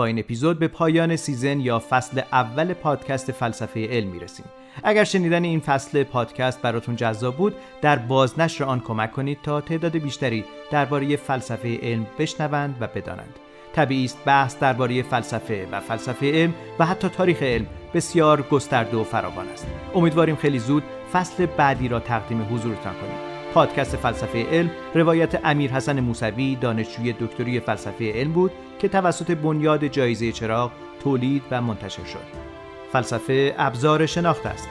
با 0.01 0.05
این 0.05 0.19
اپیزود 0.19 0.59
به 0.59 0.67
پایان 0.67 1.15
سیزن 1.15 1.59
یا 1.59 1.83
فصل 1.89 2.21
اول 2.31 2.73
پادکست 2.73 3.31
فلسفه 3.31 3.87
علم 3.87 4.07
می‌رسیم. 4.07 4.45
اگر 4.83 5.03
شنیدن 5.03 5.43
این 5.43 5.59
فصل 5.59 6.03
پادکست 6.03 6.61
براتون 6.61 6.95
جذاب 6.95 7.35
بود 7.35 7.55
در 7.81 7.95
بازنشر 7.95 8.63
آن 8.63 8.79
کمک 8.79 9.11
کنید 9.11 9.37
تا 9.43 9.61
تعداد 9.61 9.97
بیشتری 9.97 10.45
درباره 10.71 11.15
فلسفه 11.15 11.79
علم 11.81 12.07
بشنوند 12.19 12.75
و 12.79 12.87
بدانند. 12.87 13.35
طبیعی 13.73 14.05
است 14.05 14.17
بحث 14.25 14.59
درباره 14.59 15.01
فلسفه 15.01 15.67
و 15.71 15.79
فلسفه 15.79 16.31
علم 16.31 16.53
و 16.79 16.85
حتی 16.85 17.09
تاریخ 17.09 17.43
علم 17.43 17.67
بسیار 17.93 18.41
گسترده 18.41 18.97
و 18.97 19.03
فراوان 19.03 19.47
است. 19.47 19.67
امیدواریم 19.95 20.35
خیلی 20.35 20.59
زود 20.59 20.83
فصل 21.13 21.45
بعدی 21.45 21.87
را 21.87 21.99
تقدیم 21.99 22.47
حضورتان 22.53 22.93
کنیم. 22.93 23.30
پادکست 23.53 23.95
فلسفه 23.95 24.45
علم 24.51 24.71
روایت 24.95 25.45
امیر 25.45 25.71
حسن 25.71 25.99
موسوی 25.99 26.55
دانشجوی 26.55 27.13
دکتری 27.13 27.59
فلسفه 27.59 28.11
علم 28.11 28.31
بود 28.31 28.51
که 28.79 28.87
توسط 28.87 29.31
بنیاد 29.31 29.87
جایزه 29.87 30.31
چراغ 30.31 30.71
تولید 31.03 31.43
و 31.51 31.61
منتشر 31.61 32.05
شد. 32.05 32.51
فلسفه 32.91 33.55
ابزار 33.57 34.05
شناخت 34.05 34.45
است. 34.45 34.67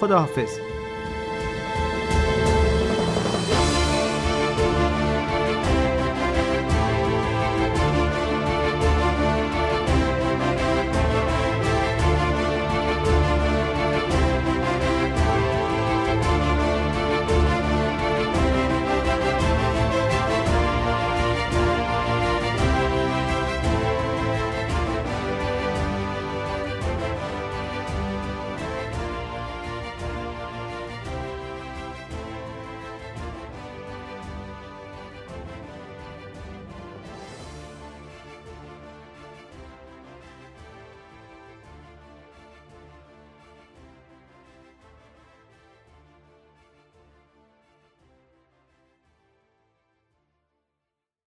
خداحافظ. 0.00 0.73